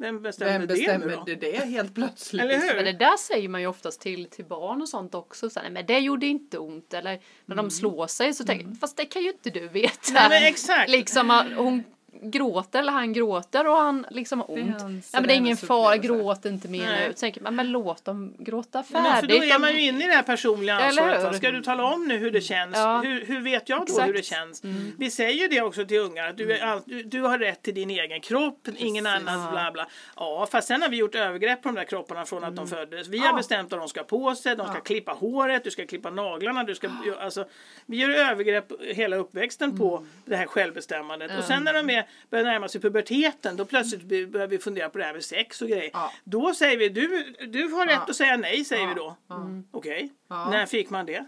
Vem 0.00 0.22
bestämmer, 0.22 0.52
Vem 0.52 0.60
det 0.60 0.74
nu 0.74 0.80
bestämmer 0.80 1.16
då? 1.16 1.24
det, 1.26 1.34
det 1.34 1.56
helt 1.56 1.94
plötsligt? 1.94 2.42
Eller 2.42 2.58
hur? 2.58 2.74
Men 2.74 2.84
det 2.84 2.92
där 2.92 3.16
säger 3.16 3.48
man 3.48 3.60
ju 3.60 3.66
oftast 3.66 4.00
till, 4.00 4.26
till 4.30 4.44
barn 4.44 4.82
och 4.82 4.88
sånt 4.88 5.14
också. 5.14 5.50
Så 5.50 5.60
här, 5.60 5.70
men 5.70 5.86
det 5.86 5.98
gjorde 5.98 6.26
inte 6.26 6.58
ont. 6.58 6.94
Eller 6.94 7.20
när 7.46 7.56
de 7.56 7.70
slår 7.70 8.06
sig 8.06 8.34
så 8.34 8.44
tänker 8.44 8.66
jag, 8.66 8.78
fast 8.78 8.96
det 8.96 9.04
kan 9.04 9.22
ju 9.22 9.28
inte 9.28 9.50
du 9.50 9.68
veta. 9.68 10.12
Nej, 10.12 10.28
men 10.28 10.42
exakt. 10.44 10.90
Liksom 10.90 11.30
hon 11.56 11.84
gråter 12.12 12.78
eller 12.78 12.92
han 12.92 13.12
gråter 13.12 13.66
och 13.68 13.76
han 13.76 14.06
liksom 14.10 14.40
har 14.40 14.50
ont. 14.50 14.80
hans 14.82 15.10
Ja 15.12 15.20
men 15.20 15.28
det 15.28 15.34
är 15.34 15.36
ingen 15.36 15.56
fara, 15.56 15.96
gråt 15.96 16.44
inte 16.44 16.68
mer 16.68 16.86
Nej. 16.86 17.08
nu. 17.08 17.14
Så 17.14 17.20
tänker 17.20 17.40
man, 17.40 17.56
men 17.56 17.70
låt 17.70 18.04
dem 18.04 18.34
gråta 18.38 18.84
Men 18.88 19.04
för 19.04 19.10
färdigt. 19.10 19.30
då 19.40 19.54
är 19.54 19.58
man 19.58 19.72
ju 19.72 19.80
inne 19.80 20.04
i 20.04 20.06
det 20.06 20.12
här 20.12 20.22
personliga 20.22 20.74
ansvaret. 20.80 21.36
Ska 21.36 21.50
du 21.50 21.62
tala 21.62 21.84
om 21.84 22.08
nu 22.08 22.16
hur 22.18 22.30
det 22.30 22.40
känns? 22.40 22.76
Ja. 22.76 23.00
Hur, 23.04 23.24
hur 23.26 23.40
vet 23.40 23.68
jag 23.68 23.78
då 23.78 23.82
Exakt. 23.84 24.08
hur 24.08 24.12
det 24.14 24.22
känns? 24.22 24.62
Vi 24.98 25.10
säger 25.10 25.48
det 25.48 25.60
också 25.60 25.84
till 25.86 25.98
ungar. 25.98 26.28
Att 26.28 26.36
du, 26.36 26.52
är 26.52 26.64
all, 26.64 26.80
du, 26.86 27.02
du 27.02 27.20
har 27.22 27.38
rätt 27.38 27.62
till 27.62 27.74
din 27.74 27.90
egen 27.90 28.20
kropp, 28.20 28.68
ingen 28.76 29.06
annans 29.06 29.50
bla 29.50 29.70
bla. 29.72 29.86
Ja, 30.16 30.48
fast 30.50 30.68
sen 30.68 30.82
har 30.82 30.88
vi 30.88 30.96
gjort 30.96 31.14
övergrepp 31.14 31.62
på 31.62 31.68
de 31.68 31.74
där 31.74 31.84
kropparna 31.84 32.24
från 32.24 32.44
att 32.44 32.56
de 32.56 32.68
föddes. 32.68 33.08
Vi 33.08 33.18
har 33.18 33.26
Ja. 33.26 33.36
bestämt 33.36 33.70
vad 33.70 33.80
de 33.80 33.88
ska 33.88 34.02
på 34.02 34.34
sig. 34.34 34.56
De 34.56 34.66
ska 34.68 34.80
klippa 34.80 35.12
håret, 35.12 35.64
du 35.64 35.70
ska 35.70 35.86
klippa 35.86 36.10
naglarna. 36.10 36.64
Du 36.64 36.74
ska, 36.74 36.88
alltså, 37.20 37.44
vi 37.86 37.96
gör 37.96 38.10
övergrepp 38.10 38.72
hela 38.80 39.16
uppväxten 39.16 39.78
på 39.78 40.06
det 40.24 40.36
här 40.36 40.46
självbestämmandet. 40.46 41.30
Och 41.38 41.44
sen 41.44 41.64
när 41.64 41.72
de 41.74 41.90
är, 41.90 41.99
börjar 42.30 42.44
närma 42.44 42.68
sig 42.68 42.80
puberteten 42.80 43.56
då 43.56 43.64
plötsligt 43.64 44.30
börjar 44.32 44.46
vi 44.46 44.58
fundera 44.58 44.88
på 44.88 44.98
det 44.98 45.04
här 45.04 45.12
med 45.12 45.24
sex 45.24 45.62
och 45.62 45.68
grejer. 45.68 45.90
Ja. 45.92 46.12
Då 46.24 46.54
säger 46.54 46.76
vi 46.78 46.88
du, 46.88 47.34
du 47.48 47.68
har 47.68 47.86
rätt 47.86 47.94
Ja. 47.94 48.06
att 48.08 48.16
säga 48.16 48.36
nej 48.36 48.64
säger 48.64 48.82
Ja. 48.82 48.88
vi 48.88 48.94
då. 48.94 49.16
Ja. 49.28 49.46
Okej, 49.72 50.10
Ja. 50.28 50.50
när 50.50 50.66
fick 50.66 50.90
man 50.90 51.06
det? 51.06 51.24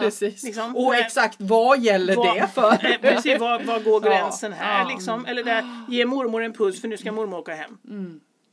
Precis. 0.00 0.42
Liksom, 0.44 0.76
och 0.76 0.92
när- 0.92 1.00
exakt 1.00 1.36
vad 1.40 1.80
gäller 1.80 2.16
Vad- 2.16 2.36
det 2.36 2.48
för? 2.54 2.72
Eh, 2.92 2.98
Precis, 3.00 3.40
var, 3.40 3.60
var 3.62 3.80
går 3.80 4.04
Ja, 4.04 4.10
gränsen 4.10 4.52
här 4.52 4.88
liksom? 4.88 5.26
Eller 5.26 5.44
där, 5.44 5.64
ge 5.88 6.04
mormor 6.06 6.42
en 6.42 6.52
puss 6.52 6.80
för 6.80 6.88
nu 6.88 6.96
ska 6.96 7.12
mormor 7.12 7.38
åka 7.38 7.54
hem. 7.54 7.78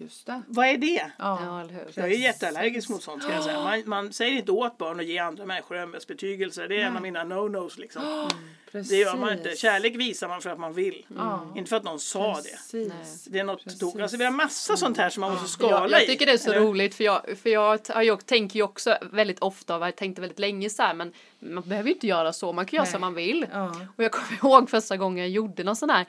Just 0.01 0.25
det. 0.25 0.41
Vad 0.47 0.67
är 0.67 0.77
det? 0.77 1.11
Ja. 1.17 1.63
Jag 1.93 2.05
är 2.05 2.17
jätteallergisk 2.17 2.89
mot 2.89 3.03
sånt 3.03 3.23
ska 3.23 3.31
jag 3.33 3.43
säga. 3.43 3.63
Man, 3.63 3.83
man 3.85 4.13
säger 4.13 4.37
inte 4.37 4.51
åt 4.51 4.77
barn 4.77 4.99
att 4.99 5.05
ge 5.05 5.17
andra 5.17 5.45
människor 5.45 5.77
ömhetsbetygelser. 5.77 6.67
Det 6.67 6.81
är 6.81 6.85
en 6.85 6.95
av 6.95 7.01
mina 7.01 7.23
no-nos 7.23 7.77
liksom. 7.77 8.29
Precis. 8.71 8.89
Det 8.89 8.97
gör 8.97 9.17
man 9.17 9.33
inte. 9.33 9.55
Kärlek 9.55 9.95
visar 9.95 10.27
man 10.27 10.41
för 10.41 10.49
att 10.49 10.59
man 10.59 10.73
vill. 10.73 11.05
Ja. 11.17 11.53
Inte 11.55 11.69
för 11.69 11.75
att 11.77 11.83
någon 11.83 11.99
sa 11.99 12.33
det. 12.35 12.49
Precis. 12.71 13.25
Det 13.25 13.39
är 13.39 13.43
något 13.43 13.63
Precis. 13.63 13.79
tok. 13.79 13.99
Alltså 13.99 14.17
vi 14.17 14.23
har 14.23 14.31
massa 14.31 14.77
sånt 14.77 14.97
här 14.97 15.09
som 15.09 15.21
man 15.21 15.31
måste 15.31 15.47
skala 15.47 15.89
Jag, 15.89 15.91
jag 16.01 16.07
tycker 16.07 16.25
det 16.25 16.31
är 16.31 16.37
så 16.37 16.49
i. 16.51 16.55
eller? 16.55 16.65
roligt 16.65 16.95
för 16.95 17.03
jag, 17.03 17.21
för 17.43 17.49
jag, 17.49 17.79
har 17.89 18.01
ju- 18.01 18.17
tänker 18.17 18.55
ju 18.59 18.63
också 18.63 18.97
väldigt 19.01 19.39
ofta 19.39 19.75
och 19.77 19.83
har 19.85 19.91
tänkt 19.91 20.19
väldigt 20.19 20.39
länge 20.39 20.69
så 20.69 20.83
här 20.83 20.93
men 20.93 21.13
man 21.39 21.63
behöver 21.69 21.87
ju 21.89 21.93
inte 21.93 22.07
göra 22.07 22.33
så, 22.33 22.53
man 22.53 22.65
kan 22.65 22.77
göra 22.77 22.83
Nej. 22.83 22.91
som 22.91 23.01
man 23.01 23.13
vill. 23.13 23.45
Ja. 23.51 23.75
Och 23.95 24.03
jag 24.03 24.11
kommer 24.11 24.33
ihåg 24.53 24.69
första 24.69 24.97
gången 24.97 25.17
jag 25.17 25.29
gjorde 25.29 25.63
någon 25.63 25.75
sån 25.75 25.89
här 25.89 26.05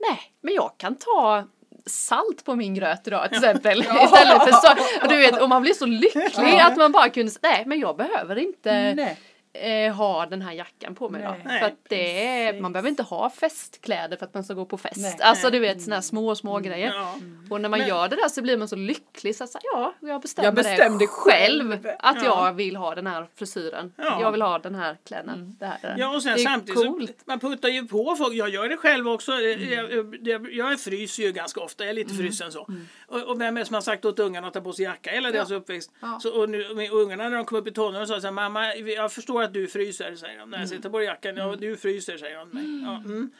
Nej, 0.00 0.18
men 0.40 0.54
jag 0.54 0.72
kan 0.78 0.96
ta 0.96 1.44
salt 1.88 2.44
på 2.44 2.56
min 2.56 2.74
gröt 2.74 3.06
idag 3.06 3.28
till 3.28 3.38
exempel. 3.38 3.78
Istället 4.04 4.42
för 4.44 4.52
så, 4.52 4.72
och 5.02 5.08
du 5.08 5.16
vet, 5.16 5.42
och 5.42 5.48
man 5.48 5.62
blir 5.62 5.74
så 5.74 5.86
lycklig 5.86 6.60
att 6.60 6.76
man 6.76 6.92
bara 6.92 7.08
kunde 7.08 7.30
säga 7.30 7.40
nej 7.42 7.62
men 7.66 7.80
jag 7.80 7.96
behöver 7.96 8.36
inte 8.36 8.94
Nej. 8.94 9.18
Eh, 9.60 9.94
ha 9.94 10.26
den 10.26 10.42
här 10.42 10.52
jackan 10.52 10.94
på 10.94 11.08
mig 11.08 11.22
Nej. 11.22 11.40
då. 11.44 11.48
Nej, 11.48 11.60
För 11.60 11.66
att 11.66 11.74
det 11.88 12.26
är, 12.26 12.60
man 12.60 12.72
behöver 12.72 12.88
inte 12.88 13.02
ha 13.02 13.30
festkläder 13.30 14.16
för 14.16 14.26
att 14.26 14.34
man 14.34 14.44
ska 14.44 14.54
gå 14.54 14.64
på 14.64 14.78
fest. 14.78 14.96
Nej. 14.96 15.16
Alltså 15.20 15.50
du 15.50 15.58
vet 15.58 15.82
såna 15.82 15.96
här 15.96 16.02
små, 16.02 16.34
små 16.34 16.58
grejer. 16.58 16.92
Ja. 16.94 17.14
Och 17.50 17.60
när 17.60 17.68
man 17.68 17.78
Men- 17.78 17.88
gör 17.88 18.08
det 18.08 18.16
där 18.16 18.28
så 18.28 18.42
blir 18.42 18.56
man 18.56 18.68
så 18.68 18.76
lycklig 18.76 19.36
så 19.36 19.44
att 19.44 19.50
säga, 19.50 19.62
ja, 19.64 19.94
jag 20.00 20.20
bestämmer, 20.22 20.46
Jag 20.46 20.54
bestämde 20.54 21.06
själv 21.06 21.70
själv. 21.70 21.86
att 21.98 22.16
Ja. 22.24 22.46
jag 22.46 22.52
vill 22.54 22.76
ha 22.76 22.94
den 22.94 23.06
här 23.06 23.26
frisyren. 23.36 23.92
Ja. 23.96 24.20
Jag 24.20 24.32
vill 24.32 24.42
ha 24.42 24.58
den 24.58 24.74
här. 24.74 24.96
Det 25.08 25.14
här, 25.14 25.24
det 25.58 25.66
här. 25.66 25.94
Ja 25.98 26.14
och 26.14 26.22
sen 26.22 26.34
det 26.36 26.42
är 26.42 26.44
samtidigt 26.44 26.86
coolt. 26.86 27.10
så 27.18 27.22
man 27.24 27.40
puttar 27.40 27.68
ju 27.68 27.86
på 27.86 28.16
folk. 28.18 28.34
Jag 28.34 28.48
gör 28.48 28.68
det 28.68 28.76
själv 28.76 29.08
också. 29.08 29.32
Jag, 29.32 29.60
jag, 29.92 30.16
jag, 30.22 30.52
jag 30.52 30.80
fryser 30.80 31.22
ju 31.22 31.32
ganska 31.32 31.60
ofta. 31.60 31.84
Jag 31.84 31.90
är 31.90 31.94
lite 31.94 32.14
frusen 32.14 32.52
så. 32.52 32.68
Och, 33.06 33.22
och 33.22 33.40
vem 33.40 33.56
är 33.56 33.60
det 33.60 33.66
som 33.66 33.74
har 33.74 33.80
sagt 33.80 34.04
åt 34.04 34.18
ungarna 34.18 34.46
att 34.46 34.54
ta 34.54 34.60
på 34.60 34.72
sig 34.72 34.84
jacka 34.84 35.10
hela 35.10 35.30
deras 35.30 35.50
uppväxt? 35.50 35.90
Ja. 36.00 36.18
Så, 36.22 36.40
och 36.40 36.50
nu, 36.50 36.74
med 36.74 36.90
ungarna 36.90 37.28
när 37.28 37.36
de 37.36 37.44
kom 37.44 37.58
upp 37.58 37.66
i 37.68 37.72
tonåren 37.72 38.06
sa 38.06 38.20
så 38.20 38.26
här, 38.26 38.32
mamma 38.32 38.74
jag 38.74 39.12
förstår 39.12 39.42
att 39.42 39.47
du 39.52 39.66
fryser 39.68 40.14
säger 40.14 40.38
de. 40.38 40.50
När 40.50 40.72
jag 40.72 40.82
ta 40.82 40.88
på 40.88 41.02
jackan, 41.02 41.36
ja 41.36 41.56
du 41.56 41.76
fryser 41.76 42.16
säger 42.18 42.38
de. 42.38 42.48
mig. 42.48 42.82
Ja, 42.84 42.96
mm. 42.96 43.30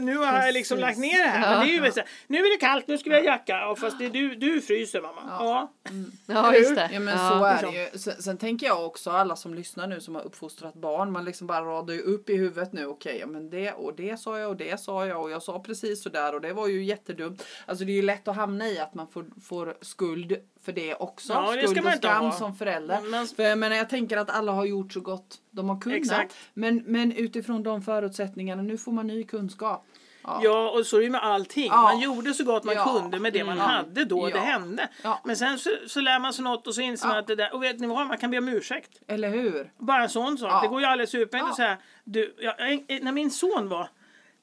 nu 0.06 0.16
har 0.16 0.42
jag 0.42 0.54
liksom 0.54 0.78
lagt 0.78 0.98
ner 0.98 1.18
det 1.24 1.28
här. 1.28 1.50
Men 1.56 1.66
det 1.66 1.72
är 1.72 1.74
ju 1.74 1.80
väl 1.80 1.92
så 1.92 2.00
här, 2.00 2.08
nu 2.26 2.38
är 2.38 2.54
det 2.54 2.60
kallt, 2.60 2.86
nu 2.88 2.98
ska 2.98 3.10
vi 3.10 3.16
ha 3.16 3.22
jacka. 3.22 3.52
Ja, 3.52 3.76
fast 3.76 3.98
det 3.98 4.06
är 4.06 4.10
du, 4.10 4.34
du 4.34 4.60
fryser 4.60 5.00
mamma. 5.00 5.22
Ja. 5.28 5.72
Ja, 6.26 6.54
just 6.58 6.74
det. 6.74 6.90
Ja 6.92 7.00
men 7.00 7.18
Ja. 7.18 7.30
så 7.30 7.44
är 7.44 7.72
det 7.72 7.78
ju. 7.92 7.98
Sen, 7.98 8.22
sen 8.22 8.38
tänker 8.38 8.66
jag 8.66 8.86
också 8.86 9.10
alla 9.10 9.36
som 9.36 9.54
lyssnar 9.54 9.86
nu 9.86 10.00
som 10.00 10.14
har 10.14 10.22
uppfostrat 10.22 10.74
barn. 10.74 11.12
Man 11.12 11.24
liksom 11.24 11.46
bara 11.46 11.60
radar 11.64 11.94
ju 11.94 12.00
upp 12.00 12.30
i 12.30 12.36
huvudet 12.36 12.72
nu. 12.72 12.86
Okej, 12.86 13.16
ja, 13.20 13.26
men 13.26 13.50
det 13.50 13.72
och 13.72 13.94
det 13.96 14.20
sa 14.20 14.38
jag 14.38 14.50
och 14.50 14.56
det 14.56 14.80
sa 14.80 15.06
jag 15.06 15.22
och 15.22 15.30
jag 15.30 15.42
sa 15.42 15.60
precis 15.60 16.02
så 16.02 16.08
där 16.08 16.34
och 16.34 16.40
det 16.40 16.52
var 16.52 16.68
ju 16.68 16.84
jättedumt. 16.84 17.46
Alltså 17.66 17.84
det 17.84 17.92
är 17.92 17.96
ju 17.96 18.02
lätt 18.02 18.28
att 18.28 18.36
hamna 18.36 18.68
i 18.68 18.78
att 18.78 18.94
man 18.94 19.08
får, 19.08 19.26
får 19.42 19.74
skuld 19.80 20.36
för 20.64 20.72
det 20.72 20.94
också. 20.94 21.32
Ja, 21.32 21.50
det 21.52 21.62
skuld 21.62 21.70
ska 21.76 21.82
man 21.82 21.92
och 21.92 21.98
skam 21.98 22.24
ha. 22.24 22.32
som 22.32 22.54
förälder. 22.54 23.00
Men- 23.10 23.26
För 23.26 23.42
jag 23.42 23.58
menar 23.58 23.76
jag 23.76 23.88
tänker 23.88 24.16
att 24.16 24.30
alla 24.30 24.52
har 24.52 24.64
gjort 24.64 24.92
så 24.92 25.00
gott 25.00 25.36
de 25.50 25.68
har 25.68 25.80
kunnat. 25.80 25.98
Exakt. 25.98 26.34
Men, 26.54 26.82
men 26.86 27.12
utifrån 27.12 27.62
de 27.62 27.82
förutsättningarna, 27.82 28.62
nu 28.62 28.78
får 28.78 28.92
man 28.92 29.06
ny 29.06 29.24
kunskap. 29.24 29.86
Ja, 30.42 30.70
och 30.70 30.86
så 30.86 30.96
är 30.96 31.00
det 31.02 31.10
med 31.10 31.22
allting. 31.24 31.66
Ja. 31.66 31.82
Man 31.82 32.00
gjorde 32.00 32.34
så 32.34 32.44
gott 32.44 32.64
man 32.64 32.74
Ja. 32.74 32.84
kunde 32.84 33.18
med 33.18 33.32
det 33.32 33.44
man 33.44 33.54
Mm. 33.58 33.66
hade 33.70 34.04
då 34.04 34.28
Ja. 34.30 34.34
det 34.34 34.40
hände. 34.40 34.88
Ja. 35.02 35.20
Men 35.24 35.36
sen 35.36 35.58
så, 35.58 35.70
så 35.86 36.00
lär 36.00 36.18
man 36.18 36.32
sig 36.32 36.44
något 36.44 36.66
och 36.66 36.74
så 36.74 36.80
inser 36.80 37.06
man 37.06 37.14
Ja. 37.16 37.20
att 37.20 37.26
det 37.26 37.34
där, 37.36 37.54
och 37.54 37.62
vet 37.62 37.80
ni 37.80 37.86
vad, 37.86 38.06
man 38.06 38.18
kan 38.18 38.30
be 38.30 38.38
om 38.38 38.48
ursäkt. 38.48 38.90
Eller 39.06 39.28
hur? 39.30 39.72
Bara 39.78 40.02
en 40.02 40.08
sån 40.08 40.38
sak. 40.38 40.52
Ja. 40.52 40.60
Det 40.62 40.68
går 40.68 40.80
ju 40.80 40.86
alldeles 40.86 41.14
utmärkt 41.14 41.42
Ja. 41.44 41.50
att 41.50 41.56
säga, 41.56 41.76
du, 42.04 42.34
jag, 42.38 42.54
när 43.02 43.12
min 43.12 43.30
son 43.30 43.68
var 43.68 43.88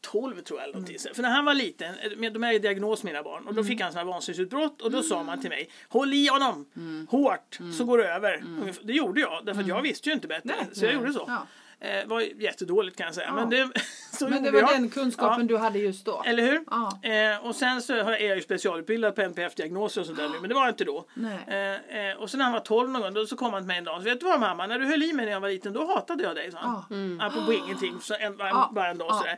12 0.02 0.42
tror 0.42 0.60
jag 0.60 0.64
eller 0.64 0.74
någonting. 0.74 0.98
Mm. 1.06 1.16
För 1.16 1.22
när 1.22 1.30
han 1.30 1.46
var 1.46 1.54
liten, 1.54 1.96
eh, 2.24 2.32
de 2.32 2.44
är 2.44 2.52
ju 2.52 2.60
diagnos 2.60 3.04
mina 3.04 3.24
barn, 3.24 3.48
och 3.48 3.54
då 3.54 3.64
fick 3.64 3.82
han 3.82 3.92
sådana 3.92 4.12
vansinnesutbrott 4.12 4.82
och 4.82 4.92
då 4.92 5.04
sa 5.04 5.24
man 5.24 5.42
till 5.42 5.50
mig 5.50 5.70
Håll 5.90 6.14
i 6.14 6.28
honom 6.28 6.66
Mm. 6.76 7.08
hårt 7.12 7.60
så 7.78 7.86
går 7.86 7.98
det 7.98 8.08
över. 8.14 8.44
Ungefär- 8.62 8.84
Det 8.84 8.94
gjorde 8.94 9.22
jag, 9.22 9.46
därför 9.46 9.62
att 9.62 9.68
jag 9.68 9.82
visste 9.82 10.10
ju 10.10 10.16
inte 10.16 10.28
bättre. 10.28 10.56
Nej, 10.58 10.68
så 10.74 10.86
jag 10.86 10.90
nej. 10.94 11.02
gjorde 11.02 11.14
så. 11.14 11.26
Ja. 11.28 11.48
Eh, 11.82 12.08
var 12.08 12.22
jättedåligt 12.22 12.98
kan 12.98 13.06
jag 13.06 13.16
säga. 13.16 13.28
Ja. 13.28 13.34
Men 13.36 13.50
det, 13.50 13.70
så 14.12 14.30
Men 14.30 14.44
det 14.44 14.52
var 14.52 14.60
jag. 14.60 14.70
den 14.70 14.90
kunskapen 14.90 15.42
Ja. 15.42 15.48
du 15.48 15.58
hade 15.58 15.80
just 15.80 16.06
då. 16.06 16.24
Eller 16.26 16.44
hur? 16.44 16.64
Ja. 16.70 17.00
Eh, 17.10 17.46
och 17.46 17.56
sen 17.56 17.82
så 17.82 17.94
är 17.94 18.28
jag 18.28 18.36
ju 18.36 18.42
specialutbildad 18.42 19.16
på 19.16 19.22
NPF-diagnoser 19.22 20.02
och 20.02 20.08
sånt 20.08 20.18
där 20.20 20.30
nu, 20.30 20.40
men 20.40 20.50
det 20.50 20.56
var 20.56 20.62
jag 20.62 20.72
inte 20.72 20.84
då. 20.84 21.06
Eh, 21.48 21.74
eh, 22.10 22.18
och 22.18 22.30
sen 22.30 22.38
när 22.38 22.44
han 22.46 22.54
var 22.54 22.60
12 22.60 22.90
någon 22.90 23.02
gång, 23.02 23.14
då 23.14 23.26
så 23.26 23.36
kom 23.38 23.54
han 23.54 23.62
till 23.62 23.68
mig 23.68 23.78
en 23.78 23.84
dag 23.84 23.96
och 23.96 24.02
sa, 24.04 24.10
vet 24.10 24.20
du 24.20 24.26
vad 24.26 24.40
mamma, 24.40 24.68
när 24.68 24.80
du 24.80 24.86
höll 24.86 25.04
i 25.04 25.14
mig 25.14 25.26
när 25.26 25.34
jag 25.34 25.40
var 25.40 25.50
liten, 25.50 25.74
då 25.74 25.86
hatade 25.86 26.24
jag 26.24 26.36
dig, 26.36 26.52
sa 26.52 26.58
han. 26.58 26.84
Mm. 26.92 27.20
Apropå 27.22 27.54
ingenting, 27.54 28.00
så 28.02 28.16
en, 28.20 28.38
bara 28.72 28.88
en 28.88 28.98
dag 28.98 29.16
sådär. 29.16 29.38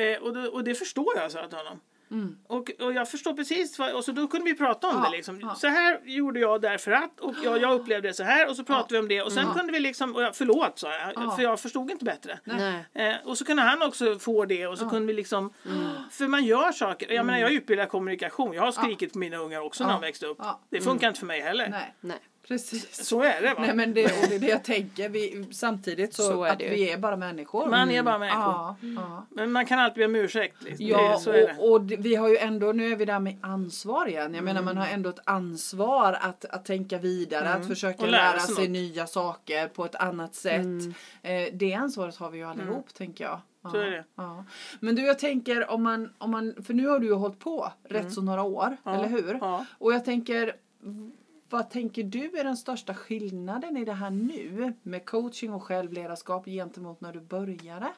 Eh, 0.00 0.22
och, 0.22 0.34
då, 0.34 0.40
och 0.50 0.64
det 0.64 0.74
förstår 0.74 1.16
jag, 1.16 1.32
sa 1.32 1.38
jag 1.38 1.48
till 1.48 1.58
honom. 1.58 1.80
Mm. 2.10 2.36
Och, 2.46 2.70
och 2.80 2.92
jag 2.92 3.10
förstår 3.10 3.32
precis, 3.34 3.78
vad, 3.78 3.92
och 3.94 4.04
så 4.04 4.12
då 4.12 4.28
kunde 4.28 4.44
vi 4.50 4.56
prata 4.58 4.88
om 4.88 4.94
Ja, 5.04 5.10
det 5.10 5.16
liksom. 5.16 5.40
ja. 5.40 5.54
Så 5.54 5.66
här 5.66 6.00
gjorde 6.04 6.40
jag 6.40 6.60
därför 6.60 6.92
att, 6.92 7.20
och 7.20 7.34
jag, 7.44 7.60
jag 7.62 7.80
upplevde 7.80 8.08
det 8.08 8.14
så 8.14 8.22
här, 8.22 8.48
och 8.48 8.56
så 8.56 8.64
pratade 8.64 8.94
vi 8.94 8.98
om 8.98 9.08
det, 9.08 9.22
och 9.22 9.32
sen 9.32 9.46
kunde 9.54 9.72
vi 9.72 9.80
liksom, 9.80 10.14
och 10.14 10.22
jag, 10.22 10.36
förlåt 10.36 10.78
sa 10.78 10.92
jag, 10.92 11.12
Ja. 11.16 11.30
för 11.36 11.42
jag 11.42 11.60
förstod 11.60 11.90
inte 11.90 12.04
bättre. 12.04 12.38
Nej. 12.44 12.84
Eh, 12.94 13.14
och 13.24 13.38
så 13.38 13.44
kunde 13.44 13.62
han 13.62 13.82
också 13.82 14.18
få 14.18 14.44
det 14.44 14.66
och 14.66 14.78
så 14.78 14.90
kunde 14.90 15.06
vi 15.06 15.12
liksom 15.12 15.52
För 16.10 16.26
man 16.28 16.44
gör 16.44 16.72
saker. 16.72 17.12
Jag 17.12 17.26
menar 17.26 17.38
jag 17.38 17.50
är 17.52 17.54
utbildad 17.56 17.86
i 17.86 17.90
kommunikation. 17.90 18.52
Jag 18.52 18.62
har 18.62 18.72
skrikit 18.72 19.12
på 19.12 19.18
mina 19.18 19.36
ungar 19.36 19.60
också 19.60 19.84
när 19.84 19.90
Ja. 19.90 19.94
de 19.94 20.00
växte 20.06 20.26
upp. 20.26 20.36
Ja. 20.40 20.60
Det 20.70 20.80
funkar 20.80 21.08
inte 21.08 21.20
för 21.20 21.26
mig 21.26 21.40
heller. 21.40 21.68
Nej, 21.68 21.94
Nej. 22.00 22.18
Precis. 22.48 23.04
Så 23.06 23.22
är 23.22 23.42
det 23.42 23.54
va. 23.54 23.60
Nej 23.60 23.74
men 23.74 23.94
det, 23.94 24.04
och 24.04 24.28
det 24.28 24.34
är 24.34 24.38
det 24.38 24.46
jag 24.48 24.64
tänker. 24.64 25.08
Vi, 25.08 25.46
samtidigt 25.50 26.14
så, 26.14 26.22
Så 26.22 26.44
är 26.44 26.50
att 26.50 26.58
det 26.58 26.70
vi 26.70 26.90
är 26.90 26.98
bara 26.98 27.16
människor. 27.16 27.66
Man 27.66 27.90
är 27.90 28.02
bara 28.02 28.18
människor. 28.18 28.40
Ja, 28.42 28.76
ja. 28.96 29.26
Men 29.30 29.52
man 29.52 29.66
kan 29.66 29.78
alltid 29.78 29.98
be 29.98 30.04
om 30.04 30.14
ursäkt. 30.16 30.62
Liksom. 30.62 30.86
Ja, 30.86 31.12
det, 31.12 31.18
så 31.18 31.30
är 31.30 31.34
det. 31.46 31.56
och, 31.58 31.72
och 31.72 31.90
vi 31.98 32.14
har 32.14 32.28
ju 32.28 32.36
ändå, 32.36 32.72
nu 32.72 32.92
är 32.92 32.96
vi 32.96 33.04
där 33.04 33.18
med 33.20 33.36
ansvar 33.40 34.06
igen. 34.08 34.34
Jag 34.34 34.44
menar 34.44 34.62
man 34.62 34.76
har 34.76 34.86
ändå 34.86 35.10
ett 35.10 35.20
ansvar 35.24 36.12
att, 36.20 36.44
att 36.44 36.64
tänka 36.64 36.98
vidare, 36.98 37.48
att 37.48 37.66
försöka 37.66 38.06
lära 38.06 38.30
lära 38.30 38.40
sig 38.40 38.64
något. 38.64 38.72
nya 38.72 39.06
saker 39.06 39.68
på 39.68 39.84
ett 39.84 39.94
annat 39.94 40.34
sätt. 40.34 40.66
Eh, 41.22 41.48
det 41.52 41.74
ansvaret 41.74 42.16
har 42.16 42.30
vi 42.30 42.38
ju 42.38 42.44
allihop 42.44 42.94
tänker 42.94 43.24
jag. 43.24 43.40
Ja, 43.62 43.70
Så 43.70 43.76
är 43.76 43.90
det. 43.90 44.04
Ja. 44.14 44.44
Men 44.80 44.94
du 44.94 45.02
jag 45.06 45.18
tänker 45.18 45.70
om 45.70 45.82
man, 45.82 46.12
om 46.18 46.30
man, 46.30 46.54
för 46.66 46.74
nu 46.74 46.86
har 46.86 46.98
du 46.98 47.06
ju 47.06 47.12
hållit 47.14 47.38
på 47.38 47.72
rätt 47.88 48.12
så 48.12 48.22
några 48.22 48.42
år, 48.42 48.76
Ja, 48.84 48.94
eller 48.94 49.08
hur? 49.08 49.38
ja. 49.40 49.64
Och 49.78 49.92
jag 49.92 50.04
tänker, 50.04 50.54
vad 51.50 51.70
tänker 51.70 52.02
du 52.02 52.38
är 52.38 52.44
den 52.44 52.56
största 52.56 52.94
skillnaden 52.94 53.76
i 53.76 53.84
det 53.84 53.92
här 53.92 54.10
nu 54.10 54.72
med 54.82 55.06
coaching 55.06 55.54
och 55.54 55.62
självledarskap 55.62 56.44
gentemot 56.44 57.00
när 57.00 57.12
du 57.12 57.20
började? 57.20 57.92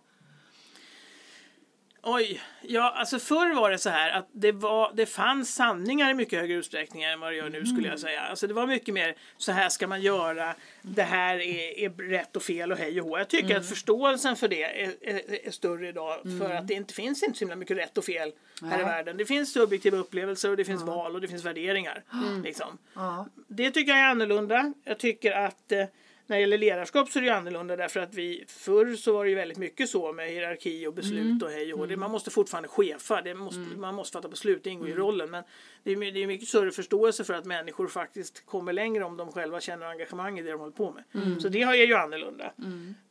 Oj, 2.11 2.41
ja 2.63 2.91
alltså 2.97 3.19
förr 3.19 3.55
var 3.55 3.71
det 3.71 3.79
så 3.79 3.91
här 3.91 4.11
att 4.19 4.29
det, 4.33 4.53
var, 4.53 4.93
det 4.95 5.07
fanns 5.07 5.55
sanningar 5.55 6.11
i 6.11 6.15
mycket 6.15 6.39
högre 6.41 6.55
utsträckning 6.55 7.03
än 7.03 7.21
vad 7.21 7.33
det 7.33 7.37
gör 7.37 7.49
nu 7.49 7.67
skulle 7.67 7.79
Mm. 7.79 7.91
jag 7.91 8.01
säga. 8.01 8.21
Alltså 8.21 8.47
det 8.47 8.55
var 8.55 8.67
mycket 8.67 8.95
mer 8.95 9.15
så 9.37 9.53
här 9.53 9.69
ska 9.69 9.87
man 9.87 10.01
göra, 10.03 10.55
det 10.83 11.03
här 11.03 11.39
är, 11.41 11.79
är 11.79 11.91
rätt 12.11 12.37
och 12.37 12.43
fel 12.43 12.73
och 12.73 12.79
hej 12.79 13.01
och 13.01 13.07
hå. 13.09 13.19
Jag 13.19 13.29
tycker 13.29 13.45
Mm. 13.51 13.61
att 13.61 13.69
förståelsen 13.69 14.37
för 14.37 14.49
det 14.49 14.63
är, 14.63 14.95
är, 15.01 15.47
är 15.47 15.51
större 15.51 15.89
idag 15.89 16.21
för 16.41 16.51
att 16.51 16.69
det 16.69 16.75
inte 16.75 16.95
finns 16.95 17.23
inte 17.23 17.39
så 17.39 17.43
himla 17.43 17.57
mycket 17.57 17.77
rätt 17.77 17.99
och 17.99 18.05
fel 18.05 18.33
här 18.63 18.69
i 18.75 18.77
Nej. 18.77 18.85
världen. 18.85 19.17
Det 19.17 19.25
finns 19.27 19.53
subjektiva 19.53 19.99
upplevelser 19.99 20.51
och 20.51 20.57
det 20.57 20.65
finns 20.65 20.83
val 20.83 21.15
och 21.15 21.21
det 21.21 21.29
finns 21.29 21.45
värderingar. 21.45 22.03
Liksom. 22.45 22.79
Ja. 22.95 23.27
Det 23.49 23.71
tycker 23.71 23.93
jag 23.93 24.01
är 24.01 24.09
annorlunda. 24.09 24.73
Jag 24.85 24.99
tycker 24.99 25.33
att 25.33 25.73
eh, 25.73 25.85
när 26.29 26.37
det 26.37 26.41
gäller 26.41 26.59
ledarskap 26.59 27.11
så 27.11 27.19
är 27.19 27.21
det 27.21 27.27
ju 27.29 27.33
annorlunda 27.35 27.77
därför 27.77 28.01
att 28.01 28.15
vi 28.15 28.45
förr 28.49 28.97
så 28.97 29.13
var 29.13 29.25
det 29.25 29.31
ju 29.31 29.37
väldigt 29.37 29.59
mycket 29.59 29.89
så 29.89 30.13
med 30.13 30.29
hierarki 30.31 30.87
och 30.87 30.95
beslut 30.95 31.21
Mm. 31.21 31.43
och 31.43 31.51
hej 31.51 31.73
och 31.73 31.79
hå. 31.79 31.87
det. 31.87 31.97
Man 31.97 32.11
måste 32.11 32.31
fortfarande 32.31 32.69
chefa, 32.69 33.23
det 33.23 33.35
måste, 33.35 33.59
man 33.61 33.95
måste 33.95 34.17
fatta 34.19 34.29
beslut, 34.29 34.65
det 34.65 34.71
ingår 34.71 34.87
Mm. 34.87 34.99
i 34.99 35.01
rollen. 35.01 35.31
Men 35.31 35.45
det 35.83 35.93
är, 35.93 36.13
det 36.13 36.23
är 36.23 36.27
mycket 36.27 36.49
större 36.49 36.71
förståelse 36.71 37.25
för 37.25 37.35
att 37.35 37.45
människor 37.45 37.89
faktiskt 37.89 38.47
kommer 38.47 38.73
längre 38.73 39.05
om 39.05 39.17
de 39.17 39.33
själva 39.33 39.61
känner 39.61 39.87
engagemang 39.87 40.39
i 40.39 40.43
det 40.43 40.51
de 40.51 40.61
håller 40.61 40.73
på 40.73 40.91
med. 40.91 41.05
Mm. 41.25 41.41
Så 41.41 41.49
det 41.49 41.63
är 41.63 41.75
ju 41.75 41.95
annorlunda. 41.95 42.53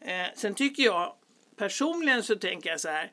Eh, 0.01 0.27
sen 0.35 0.55
tycker 0.55 0.83
jag 0.83 1.13
personligen 1.55 2.23
så 2.23 2.35
tänker 2.35 2.69
jag 2.69 2.79
så 2.79 2.89
här 2.89 3.11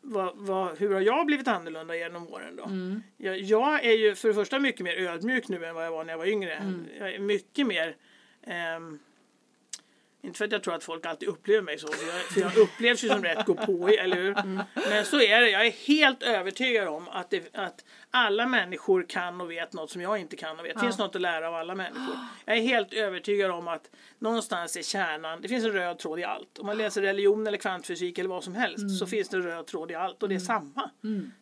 vad, 0.00 0.32
vad, 0.36 0.78
hur 0.78 0.94
har 0.94 1.00
jag 1.00 1.26
blivit 1.26 1.48
annorlunda 1.48 1.96
genom 1.96 2.28
åren 2.28 2.56
då? 2.56 2.64
Mm. 2.64 3.02
Jag, 3.16 3.38
jag 3.38 3.84
är 3.84 3.92
ju 3.92 4.14
för 4.14 4.28
det 4.28 4.34
första 4.34 4.58
mycket 4.58 4.80
mer 4.80 4.96
ödmjuk 4.96 5.48
nu 5.48 5.64
än 5.64 5.74
vad 5.74 5.84
jag 5.86 5.90
var 5.90 6.04
när 6.04 6.12
jag 6.12 6.18
var 6.18 6.26
yngre. 6.26 6.54
Mm. 6.54 6.86
Jag 6.98 7.14
är 7.14 7.18
mycket 7.18 7.66
mer 7.66 7.96
ehm, 8.46 8.98
inte 10.22 10.38
för 10.38 10.44
att 10.44 10.52
jag 10.52 10.62
tror 10.62 10.74
att 10.74 10.84
folk 10.84 11.06
alltid 11.06 11.28
upplever 11.28 11.62
mig 11.62 11.78
så, 11.78 11.88
för 11.88 12.06
jag, 12.06 12.20
för 12.22 12.40
jag 12.40 12.56
upplevs 12.56 13.04
ju 13.04 13.08
som 13.08 13.24
rätt 13.24 13.46
gå 13.46 13.54
på 13.54 13.88
eller 13.88 14.16
hur? 14.16 14.38
Mm. 14.38 14.62
Men 14.74 15.04
så 15.04 15.20
är 15.20 15.40
det. 15.40 15.50
Jag 15.50 15.66
är 15.66 15.70
helt 15.70 16.22
övertygad 16.22 16.88
om 16.88 17.08
att, 17.08 17.30
det, 17.30 17.56
att 17.56 17.84
alla 18.10 18.46
människor 18.46 19.06
kan 19.08 19.40
och 19.40 19.50
vet 19.50 19.72
något 19.72 19.90
som 19.90 20.00
jag 20.02 20.18
inte 20.18 20.36
kan 20.36 20.58
och 20.58 20.64
vet. 20.64 20.74
Det 20.74 20.80
finns 20.80 20.98
något 20.98 21.14
att 21.16 21.22
lära 21.22 21.48
av 21.48 21.54
alla 21.54 21.74
människor. 21.74 22.16
Jag 22.44 22.56
är 22.56 22.60
helt 22.62 22.92
övertygad 22.92 23.50
om 23.50 23.68
att 23.68 23.90
någonstans 24.18 24.76
är 24.76 24.82
kärnan, 24.82 25.40
det 25.40 25.48
finns 25.48 25.64
en 25.64 25.72
röd 25.72 25.98
tråd 25.98 26.18
i 26.20 26.24
allt. 26.24 26.58
Om 26.58 26.66
man 26.66 26.78
läser 26.78 27.02
religion 27.02 27.46
eller 27.46 27.58
kvantfysik 27.58 28.18
eller 28.18 28.30
vad 28.30 28.44
som 28.44 28.54
helst 28.54 28.78
Mm. 28.78 28.90
så 28.90 29.06
finns 29.06 29.28
det 29.28 29.36
en 29.36 29.42
röd 29.42 29.66
tråd 29.66 29.90
i 29.90 29.94
allt 29.94 30.22
och 30.22 30.28
det 30.28 30.34
är 30.34 30.38
samma. 30.38 30.90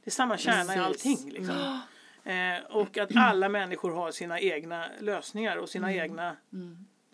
Det 0.04 0.10
är 0.10 0.10
samma 0.10 0.38
kärna 0.38 0.74
i 0.74 0.76
Precis. 0.78 1.06
allting. 1.06 1.30
Liksom. 1.30 1.80
Eh, 2.24 2.76
och 2.76 2.98
att 2.98 3.16
alla 3.16 3.48
människor 3.48 3.90
har 3.90 4.10
sina 4.10 4.40
egna 4.40 4.86
lösningar 5.00 5.56
och 5.56 5.68
sina 5.68 5.92
egna 5.94 6.36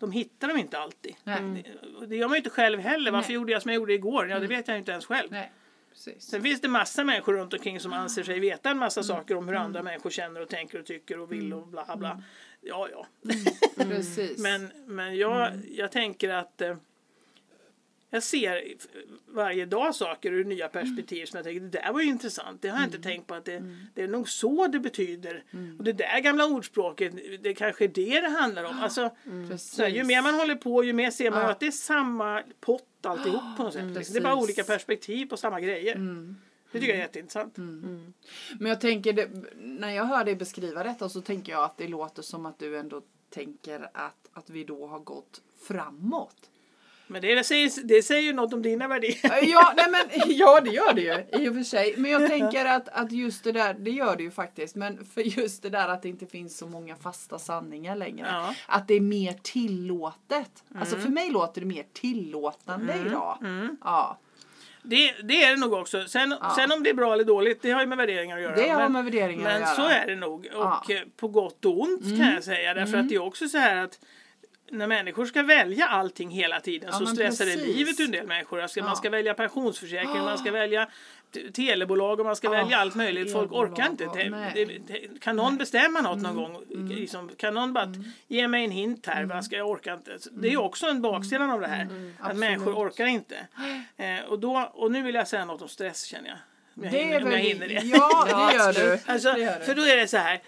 de 0.01 0.11
hittar 0.11 0.47
dem 0.47 0.57
inte 0.57 0.79
alltid. 0.79 1.15
Nej. 1.23 1.65
Det, 2.07 2.15
gör 2.15 2.27
man 2.27 2.35
ju 2.35 2.37
inte 2.37 2.49
själv 2.49 2.79
heller. 2.79 3.11
Varför 3.11 3.29
Nej. 3.29 3.35
gjorde 3.35 3.51
jag 3.51 3.61
som 3.61 3.71
jag 3.71 3.75
gjorde 3.75 3.93
igår? 3.93 4.29
Ja, 4.29 4.39
det 4.39 4.47
vet 4.47 4.67
jag 4.67 4.77
inte 4.77 4.91
ens 4.91 5.05
själv. 5.05 5.31
Nej, 5.31 5.51
precis. 5.89 6.23
Sen 6.23 6.41
finns 6.41 6.61
det 6.61 6.67
massa 6.67 7.03
människor 7.03 7.33
runt 7.33 7.53
omkring 7.53 7.79
som 7.79 7.93
anser 7.93 8.23
sig 8.23 8.39
veta 8.39 8.69
en 8.69 8.77
massa 8.77 9.03
saker 9.03 9.35
om 9.35 9.47
hur 9.47 9.55
andra 9.55 9.83
människor 9.83 10.09
känner 10.09 10.41
och 10.41 10.49
tänker 10.49 10.79
och 10.79 10.85
tycker 10.85 11.19
och 11.19 11.31
vill 11.31 11.53
och 11.53 11.67
bla 11.67 11.95
bla. 11.97 12.23
Ja, 12.61 12.87
ja. 12.91 13.07
precis. 13.83 14.43
Men, 14.43 14.71
men 14.85 15.17
jag, 15.17 15.51
jag 15.71 15.91
tänker 15.91 16.29
att 16.29 16.61
eh, 16.61 16.75
jag 18.13 18.23
ser 18.23 18.63
varje 19.27 19.65
dag 19.65 19.95
saker 19.95 20.31
ur 20.33 20.45
nya 20.45 20.67
perspektiv 20.67 21.25
som 21.25 21.37
jag 21.37 21.45
tänker 21.45 21.59
det 21.61 21.67
där 21.69 21.93
var 21.93 22.01
ju 22.01 22.07
intressant. 22.07 22.61
Det 22.61 22.69
har 22.69 22.77
jag 22.79 22.87
inte 22.87 22.99
tänkt 22.99 23.27
på 23.27 23.35
att 23.35 23.45
det, 23.45 23.63
det 23.93 24.01
är 24.01 24.07
nog 24.07 24.29
så 24.29 24.67
det 24.67 24.79
betyder. 24.79 25.43
Och 25.77 25.83
det 25.83 25.93
där 25.93 26.19
gamla 26.19 26.45
ordspråket, 26.45 27.13
det 27.43 27.53
kanske 27.53 27.83
är 27.83 27.87
det 27.87 28.21
det 28.21 28.29
handlar 28.29 28.63
om. 28.63 28.79
Alltså, 28.79 29.09
precis. 29.49 29.71
så 29.71 29.81
här, 29.81 29.89
ju 29.89 30.03
mer 30.03 30.21
man 30.21 30.33
håller 30.33 30.55
på 30.55 30.83
ju 30.83 30.93
mer 30.93 31.11
ser 31.11 31.31
man 31.31 31.39
Ja. 31.41 31.49
att 31.51 31.59
det 31.59 31.67
är 31.67 31.71
samma 31.71 32.43
pott 32.59 32.83
alltihop 33.03 33.57
på 33.57 33.63
något 33.63 33.73
sätt. 33.73 33.83
liksom. 33.97 34.13
Det 34.13 34.19
är 34.19 34.23
bara 34.23 34.35
precis. 34.35 34.43
olika 34.43 34.63
perspektiv 34.63 35.25
på 35.25 35.37
samma 35.37 35.59
grejer. 35.61 35.95
Det 36.71 36.79
tycker 36.79 36.93
jag 36.93 36.97
är 36.97 37.01
jätteintressant. 37.01 37.57
Men 37.57 38.69
jag 38.69 38.81
tänker, 38.81 39.13
det, 39.13 39.29
när 39.55 39.89
jag 39.91 40.05
hör 40.05 40.25
dig 40.25 40.35
beskriva 40.35 40.83
detta 40.83 41.09
så 41.09 41.21
tänker 41.21 41.51
jag 41.51 41.63
att 41.63 41.77
det 41.77 41.87
låter 41.87 42.21
som 42.21 42.45
att 42.45 42.59
du 42.59 42.77
ändå 42.77 43.01
tänker 43.29 43.89
att, 43.93 44.29
att 44.33 44.49
vi 44.49 44.63
då 44.63 44.87
har 44.87 44.99
gått 44.99 45.41
framåt. 45.67 46.49
Men 47.11 47.21
det 47.21 47.43
säger, 47.43 47.71
det 47.83 48.03
säger 48.03 48.21
ju 48.21 48.33
något 48.33 48.53
om 48.53 48.61
dina 48.61 48.87
värderingar. 48.87 49.39
Ja, 49.41 49.73
nej 49.77 49.85
men, 49.91 50.01
ja 50.37 50.61
det 50.61 50.69
gör 50.69 50.93
det 50.93 51.01
ju 51.01 51.43
i 51.45 51.49
och 51.49 51.53
för 51.55 51.63
sig. 51.63 51.93
Men 51.97 52.11
jag 52.11 52.27
tänker 52.29 52.65
att, 52.65 52.89
att 52.89 53.11
just 53.11 53.43
det 53.43 53.51
där, 53.51 53.73
det 53.73 53.91
gör 53.91 54.15
det 54.15 54.23
ju 54.23 54.31
faktiskt. 54.31 54.75
Men 54.75 55.05
för 55.05 55.21
just 55.21 55.63
det 55.63 55.69
där 55.69 55.87
att 55.87 56.01
det 56.01 56.09
inte 56.09 56.25
finns 56.25 56.57
så 56.57 56.67
många 56.67 56.95
fasta 56.95 57.39
sanningar 57.39 57.95
längre. 57.95 58.27
Ja. 58.31 58.55
Att 58.67 58.87
det 58.87 58.93
är 58.93 59.01
mer 59.01 59.33
tillåtet. 59.43 60.63
Alltså 60.79 60.95
för 60.97 61.09
mig 61.09 61.29
låter 61.29 61.61
det 61.61 61.67
mer 61.67 61.85
tillåtande 61.93 62.93
idag. 63.05 63.37
Ja, 63.83 64.17
Det, 64.83 65.13
det 65.23 65.43
är 65.43 65.49
det 65.55 65.59
nog 65.61 65.73
också. 65.73 66.03
Sen, 66.07 66.35
sen 66.55 66.71
om 66.71 66.83
det 66.83 66.89
är 66.89 66.93
bra 66.93 67.13
eller 67.13 67.23
dåligt, 67.23 67.61
det 67.61 67.71
har 67.71 67.81
ju 67.81 67.87
med 67.87 67.97
värderingar 67.97 68.37
att 68.37 68.43
göra. 68.43 68.55
det 68.55 68.69
har 68.69 68.81
men, 68.81 68.91
med 68.91 69.03
värderingar 69.03 69.43
men 69.43 69.63
att 69.63 69.75
så 69.75 69.81
göra. 69.81 69.93
är 69.95 70.07
det 70.07 70.15
nog. 70.15 70.39
Och 70.39 70.51
Ja. 70.53 70.83
Mm. 70.89 71.09
på 71.17 71.27
gott 71.27 71.65
och 71.65 71.81
ont 71.81 72.01
kan 72.03 72.33
jag 72.33 72.43
säga. 72.43 72.73
Därför 72.73 72.97
att 72.97 73.09
det 73.09 73.15
är 73.15 73.23
också 73.23 73.47
så 73.47 73.57
här 73.57 73.75
att 73.75 73.99
när 74.71 74.87
människor 74.87 75.25
ska 75.25 75.43
välja 75.43 75.85
allting 75.87 76.29
hela 76.29 76.59
tiden 76.59 76.89
Ja, 76.91 76.97
så 76.99 77.05
stressar 77.05 77.45
det 77.45 77.51
precis. 77.53 77.75
livet 77.75 77.99
ur 77.99 78.05
en 78.05 78.11
del 78.11 78.27
människor. 78.27 78.61
Alltså, 78.61 78.79
Ja. 78.79 78.85
Man 78.85 78.95
ska 78.95 79.09
välja 79.09 79.33
pensionsförsäkring, 79.33 80.21
man 80.21 80.37
ska 80.37 80.51
välja 80.51 80.87
t- 81.33 81.51
telebolag 81.53 82.19
och 82.19 82.25
man 82.25 82.35
ska 82.35 82.47
Ja, 82.47 82.51
välja 82.51 82.77
allt 82.77 82.95
möjligt. 82.95 83.31
Folk 83.33 83.51
orkar 83.51 83.85
inte. 83.89 84.05
Det, 84.15 84.29
nej. 84.29 84.51
det, 84.55 84.65
det, 84.65 85.19
kan 85.21 85.35
någon 85.35 85.57
bestämma 85.57 86.01
något 86.01 86.17
Mm. 86.19 86.35
någon 86.35 86.53
gång? 86.53 86.63
Liksom, 86.89 87.29
kan 87.37 87.53
någon 87.53 87.73
bara 87.73 87.93
ge 88.27 88.47
mig 88.47 88.63
en 88.65 88.71
hint 88.71 89.05
här? 89.05 89.23
Vad 89.23 89.45
ska 89.45 89.55
jag 89.55 89.69
orka 89.69 89.93
inte? 89.93 90.17
Det 90.31 90.47
är 90.47 90.51
ju 90.51 90.57
också 90.57 90.85
en 90.87 91.01
baksidan 91.01 91.49
av 91.51 91.61
det 91.61 91.67
här. 91.67 91.85
Att 91.85 91.91
Mm. 91.91 92.13
absolut. 92.19 92.39
människor 92.39 92.73
orkar 92.87 93.05
inte. 93.05 93.35
Eh, 93.97 94.25
och, 94.27 94.39
då, 94.39 94.71
och 94.73 94.91
nu 94.91 95.01
vill 95.01 95.15
jag 95.15 95.27
säga 95.27 95.45
något 95.45 95.61
om 95.61 95.67
stress 95.69 96.03
känner 96.03 96.27
jag. 96.29 96.37
Om 96.75 96.83
jag, 96.83 96.93
Det 96.93 96.97
hinner, 96.99 97.23
om 97.23 97.31
jag 97.31 97.39
hinner 97.39 97.67
det. 97.67 97.73
Ja, 97.73 98.25
det 98.25 98.55
gör 98.57 98.73
du. 98.73 98.99
Alltså, 99.05 99.33
Det 99.33 99.39
gör 99.39 99.59
du. 99.59 99.65
för 99.65 99.75
då 99.75 99.81
är 99.81 99.97
det 99.97 100.07
så 100.07 100.17
här. 100.17 100.41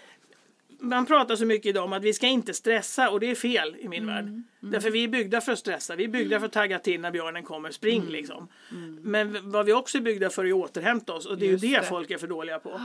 Man 0.80 1.06
pratar 1.06 1.36
så 1.36 1.46
mycket 1.46 1.66
idag 1.66 1.84
om 1.84 1.92
att 1.92 2.02
vi 2.02 2.12
ska 2.12 2.26
inte 2.26 2.54
stressa 2.54 3.10
och 3.10 3.20
det 3.20 3.30
är 3.30 3.34
fel 3.34 3.76
i 3.78 3.88
min 3.88 4.02
Mm. 4.02 4.14
värld. 4.14 4.42
Därför 4.72 4.90
vi 4.90 5.04
är 5.04 5.08
byggda 5.08 5.40
för 5.40 5.52
att 5.52 5.58
stressa. 5.58 5.96
Vi 5.96 6.04
är 6.04 6.08
byggda 6.08 6.38
för 6.38 6.46
att 6.46 6.52
tagga 6.52 6.78
till 6.78 7.00
när 7.00 7.10
björnen 7.10 7.42
kommer. 7.42 7.70
Spring 7.70 8.00
Mm. 8.00 8.12
liksom. 8.12 8.48
Men 9.00 9.50
vad 9.50 9.66
vi 9.66 9.72
också 9.72 9.98
är 9.98 10.02
byggda 10.02 10.30
för 10.30 10.44
är 10.44 10.48
att 10.48 10.54
återhämta 10.54 11.12
oss 11.12 11.26
och 11.26 11.38
det 11.38 11.46
är 11.46 11.50
Just 11.50 11.64
ju 11.64 11.68
det, 11.68 11.76
det. 11.80 11.86
folk 11.86 12.10
är 12.10 12.18
för 12.18 12.26
dåliga 12.26 12.58
på. 12.58 12.80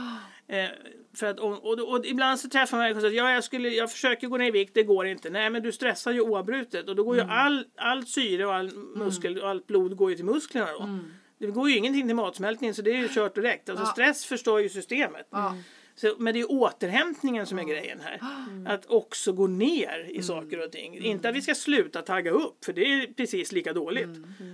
Eh, 0.48 0.68
för 1.16 1.26
att, 1.26 1.38
och, 1.40 1.64
och, 1.66 1.78
och 1.94 2.06
ibland 2.06 2.40
så 2.40 2.48
träffar 2.48 2.76
man 2.76 2.84
människor 2.84 3.00
som 3.00 3.10
säger 3.10 3.22
ja, 3.22 3.30
jag, 3.32 3.44
skulle, 3.44 3.68
jag 3.68 3.92
försöker 3.92 4.26
gå 4.28 4.36
ner 4.36 4.46
i 4.46 4.50
vikt, 4.50 4.74
det 4.74 4.82
går 4.82 5.06
inte. 5.06 5.30
Nej 5.30 5.50
men 5.50 5.62
du 5.62 5.72
stressar 5.72 6.12
ju 6.12 6.20
oavbrutet 6.20 6.88
och 6.88 6.96
då 6.96 7.04
går 7.04 7.14
ju 7.16 7.20
Mm. 7.22 7.36
all, 7.36 7.64
allt 7.76 8.08
syre 8.08 8.46
och 8.46 8.54
all 8.54 8.70
muskel 8.96 9.38
och 9.38 9.48
allt 9.48 9.66
blod 9.66 9.96
går 9.96 10.10
ju 10.10 10.16
till 10.16 10.24
musklerna 10.24 10.72
då. 10.78 10.82
Mm. 10.82 11.04
Det 11.38 11.46
går 11.46 11.70
ju 11.70 11.76
ingenting 11.76 12.06
till 12.06 12.16
matsmältningen 12.16 12.74
så 12.74 12.82
det 12.82 12.90
är 12.90 12.98
ju 12.98 13.08
kört 13.08 13.34
direkt. 13.34 13.68
Alltså 13.68 13.86
stress 13.86 14.24
förstör 14.24 14.58
ju 14.58 14.68
systemet. 14.68 15.28
Ja. 15.30 15.56
Så, 15.94 16.14
men 16.18 16.34
det 16.34 16.40
är 16.40 16.50
återhämtningen 16.50 17.46
som 17.46 17.58
är 17.58 17.64
grejen 17.64 18.00
här. 18.00 18.20
Att 18.66 18.86
också 18.86 19.32
gå 19.32 19.46
ner 19.46 20.10
i 20.10 20.22
saker 20.22 20.64
och 20.64 20.72
ting. 20.72 20.98
Inte 20.98 21.28
att 21.28 21.34
vi 21.34 21.42
ska 21.42 21.54
sluta 21.54 22.02
tagga 22.02 22.30
upp 22.30 22.64
för 22.64 22.72
det 22.72 22.84
är 22.84 23.12
precis 23.12 23.52
lika 23.52 23.72
dåligt. 23.72 24.08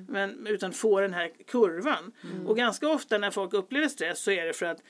Men, 0.08 0.46
utan 0.46 0.72
få 0.72 1.00
den 1.00 1.14
här 1.14 1.30
kurvan. 1.46 2.12
Och 2.46 2.56
ganska 2.56 2.88
ofta 2.88 3.18
när 3.18 3.30
folk 3.30 3.54
upplever 3.54 3.88
stress 3.88 4.22
så 4.22 4.30
är 4.30 4.46
det 4.46 4.52
för 4.52 4.66
att 4.66 4.82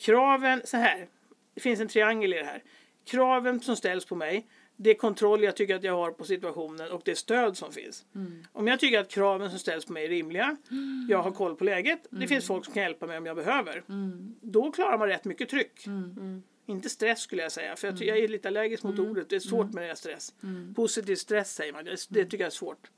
kraven, 0.00 0.62
så 0.64 0.76
här. 0.76 1.08
Det 1.54 1.60
finns 1.60 1.80
en 1.80 1.88
triangel 1.88 2.34
i 2.34 2.36
det 2.36 2.44
här. 2.44 2.62
Kraven 3.06 3.60
som 3.60 3.76
ställs 3.76 4.04
på 4.04 4.14
mig 4.14 4.46
det 4.76 4.94
kontroll 4.94 5.42
jag 5.42 5.56
tycker 5.56 5.74
att 5.76 5.84
jag 5.84 5.96
har 5.96 6.10
på 6.10 6.24
situationen 6.24 6.92
och 6.92 7.02
det 7.04 7.16
stöd 7.16 7.56
som 7.56 7.72
finns. 7.72 8.04
Om 8.52 8.66
jag 8.66 8.80
tycker 8.80 9.00
att 9.00 9.08
kraven 9.10 9.50
som 9.50 9.58
ställs 9.58 9.84
på 9.84 9.92
mig 9.92 10.04
är 10.04 10.08
rimliga, 10.08 10.56
jag 11.08 11.22
har 11.22 11.30
koll 11.30 11.56
på 11.56 11.64
läget, 11.64 12.06
det 12.10 12.26
finns 12.28 12.46
folk 12.46 12.64
som 12.64 12.74
kan 12.74 12.82
hjälpa 12.82 13.06
mig 13.06 13.18
om 13.18 13.26
jag 13.26 13.36
behöver. 13.36 13.82
Då 14.40 14.72
klarar 14.72 14.98
man 14.98 15.08
rätt 15.08 15.24
mycket 15.24 15.48
tryck. 15.48 15.86
Inte 16.66 16.88
stress 16.88 17.20
skulle 17.20 17.42
jag 17.42 17.52
säga, 17.52 17.76
för 17.76 17.88
jag, 17.88 18.02
jag 18.02 18.18
är 18.18 18.28
lite 18.28 18.48
allergisk 18.48 18.82
mot 18.82 18.98
ordet. 18.98 19.28
Det 19.28 19.36
är 19.36 19.40
svårt 19.40 19.72
med 19.72 19.82
det 19.82 19.88
här 19.88 19.94
stress. 19.94 20.34
Positiv 20.76 21.16
stress 21.16 21.54
säger 21.54 21.72
man, 21.72 21.84
det, 21.84 21.96
det 22.08 22.24
tycker 22.24 22.38
jag 22.38 22.46
är 22.46 22.50
svårt. 22.50 22.90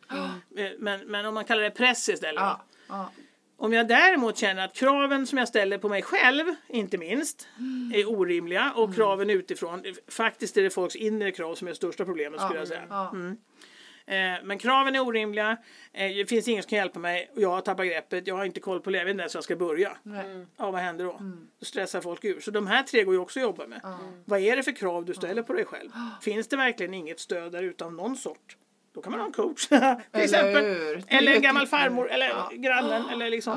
Eh, 0.56 0.70
Men, 0.78 1.00
men 1.06 1.26
om 1.26 1.34
man 1.34 1.44
kallar 1.44 1.62
det 1.62 1.70
press 1.70 2.08
istället. 2.08 2.40
Ja. 2.40 2.64
Ja. 2.88 3.10
Om 3.58 3.72
jag 3.72 3.88
däremot 3.88 4.36
känner 4.38 4.64
att 4.64 4.74
kraven 4.74 5.26
som 5.26 5.38
jag 5.38 5.48
ställer 5.48 5.78
på 5.78 5.88
mig 5.88 6.02
själv, 6.02 6.44
inte 6.68 6.98
minst, 6.98 7.48
är 7.94 8.10
orimliga 8.10 8.72
och 8.76 8.94
kraven 8.94 9.30
utifrån, 9.30 9.82
faktiskt 10.08 10.56
är 10.56 10.62
det 10.62 10.70
folks 10.70 10.96
inre 10.96 11.32
krav 11.32 11.54
som 11.54 11.68
är 11.68 11.72
det 11.72 11.76
största 11.76 12.04
problemet 12.04 12.40
skulle 12.40 12.58
jag 12.58 12.68
säga. 12.68 12.86
Ja. 12.88 13.12
Eh, 14.08 14.44
men 14.44 14.58
kraven 14.58 14.94
är 14.94 15.06
orimliga, 15.06 15.56
eh, 15.92 16.16
det 16.16 16.26
finns 16.28 16.48
ingen 16.48 16.62
som 16.62 16.70
kan 16.70 16.78
hjälpa 16.78 16.98
mig 16.98 17.30
och 17.34 17.40
jag 17.40 17.50
har 17.50 17.60
tappat 17.60 17.86
greppet, 17.86 18.26
jag 18.26 18.36
har 18.36 18.44
inte 18.44 18.60
koll 18.60 18.80
på 18.80 18.90
läget, 18.90 19.00
jag 19.00 19.06
vet 19.06 19.10
inte 19.10 19.22
ens 19.22 19.34
jag 19.34 19.44
ska 19.44 19.56
börja. 19.56 19.96
Nej. 20.02 20.46
Ja, 20.56 20.70
vad 20.70 20.80
händer 20.80 21.04
då? 21.04 21.20
Då 21.58 21.64
stressar 21.64 22.00
folk 22.00 22.24
ur. 22.24 22.40
Så 22.40 22.50
de 22.50 22.66
här 22.66 22.82
tre 22.82 23.04
går 23.04 23.14
ju 23.14 23.20
också 23.20 23.38
att 23.38 23.42
jobba 23.42 23.66
med. 23.66 23.80
Vad 24.24 24.40
är 24.40 24.56
det 24.56 24.62
för 24.62 24.72
krav 24.72 25.04
du 25.04 25.14
ställer 25.14 25.42
på 25.42 25.52
dig 25.52 25.64
själv? 25.64 25.90
Finns 26.22 26.48
det 26.48 26.56
verkligen 26.56 26.94
inget 26.94 27.20
stöd 27.20 27.52
där 27.52 27.62
utan 27.62 27.96
någon 27.96 28.16
sort? 28.16 28.56
Då 28.96 29.02
kan 29.02 29.10
man 29.12 29.20
ha 29.20 29.26
en 29.26 29.32
coach. 29.32 29.66
till 29.68 29.76
Eller 30.12 30.24
exempel. 30.24 30.64
hur? 30.64 31.02
Eller 31.08 31.32
en 31.34 31.42
gammal 31.42 31.66
farmor 31.66 32.10
eller 32.10 32.28
Ja. 32.28 32.50
grannen. 32.54 33.08
Eller 33.12 33.30
liksom. 33.30 33.52